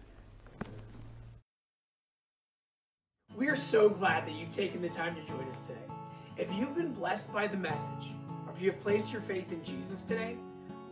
We 3.36 3.48
are 3.48 3.56
so 3.56 3.88
glad 3.88 4.26
that 4.26 4.34
you've 4.34 4.50
taken 4.50 4.80
the 4.80 4.88
time 4.88 5.14
to 5.16 5.22
join 5.24 5.48
us 5.50 5.66
today. 5.66 5.80
If 6.36 6.54
you've 6.54 6.76
been 6.76 6.92
blessed 6.92 7.32
by 7.32 7.46
the 7.46 7.56
message, 7.56 8.12
or 8.46 8.52
if 8.52 8.62
you 8.62 8.70
have 8.70 8.80
placed 8.80 9.12
your 9.12 9.22
faith 9.22 9.50
in 9.52 9.62
Jesus 9.64 10.02
today, 10.02 10.36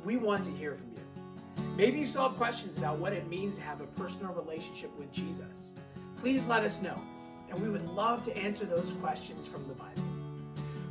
we 0.05 0.17
want 0.17 0.45
to 0.45 0.51
hear 0.51 0.75
from 0.75 0.91
you. 0.91 1.65
Maybe 1.77 1.99
you 1.99 2.07
still 2.07 2.29
have 2.29 2.37
questions 2.37 2.77
about 2.77 2.99
what 2.99 3.13
it 3.13 3.29
means 3.29 3.57
to 3.57 3.63
have 3.63 3.81
a 3.81 3.87
personal 3.87 4.33
relationship 4.35 4.91
with 4.99 5.13
Jesus. 5.13 5.71
Please 6.17 6.47
let 6.47 6.65
us 6.65 6.83
know, 6.83 7.01
and 7.53 7.63
we 7.63 7.69
would 7.69 7.87
love 7.91 8.23
to 8.23 8.37
answer 8.37 8.65
those 8.65 8.95
questions 8.95 9.47
from 9.47 9.67
the 9.69 9.75
Bible. 9.75 10.03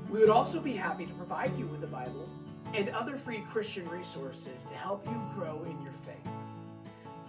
We 0.10 0.20
would 0.20 0.30
also 0.30 0.62
be 0.62 0.74
happy 0.74 1.06
to 1.06 1.14
provide 1.14 1.58
you 1.58 1.66
with 1.66 1.82
the 1.82 1.88
Bible 1.88 2.30
and 2.74 2.90
other 2.90 3.18
free 3.18 3.44
Christian 3.50 3.88
resources 3.90 4.64
to 4.66 4.76
help 4.76 5.06
you 5.08 5.22
grow 5.36 5.64
in 5.64 5.82
your 5.82 5.94
faith. 5.94 6.16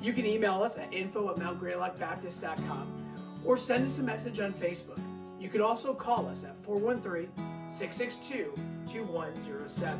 You 0.01 0.13
can 0.13 0.27
email 0.27 0.63
us 0.63 0.79
at 0.79 0.93
info 0.93 1.31
at 1.31 1.37
mountgreylockbaptist.com 1.37 3.41
or 3.45 3.57
send 3.57 3.87
us 3.87 3.99
a 3.99 4.03
message 4.03 4.41
on 4.41 4.53
Facebook. 4.53 5.01
You 5.41 5.49
can 5.49 5.63
also 5.63 5.95
call 5.95 6.27
us 6.27 6.45
at 6.45 6.57
413 6.57 7.31
662 7.71 8.53
2107. 8.87 9.99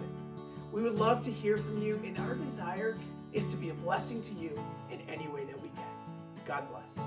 We 0.73 0.83
would 0.83 0.99
love 0.99 1.23
to 1.25 1.31
hear 1.31 1.57
from 1.57 1.83
you, 1.83 2.01
and 2.05 2.19
our 2.19 2.35
desire 2.35 2.97
is 3.33 3.47
to 3.47 3.57
be 3.57 3.71
a 3.71 3.75
blessing 3.75 4.23
to 4.23 4.35
you 4.35 4.59
in 4.91 5.01
any 5.09 5.29
way 5.29 5.45
that 5.45 5.61
we 5.61 5.69
can. 5.71 5.85
God 6.47 6.69
bless. 6.71 6.99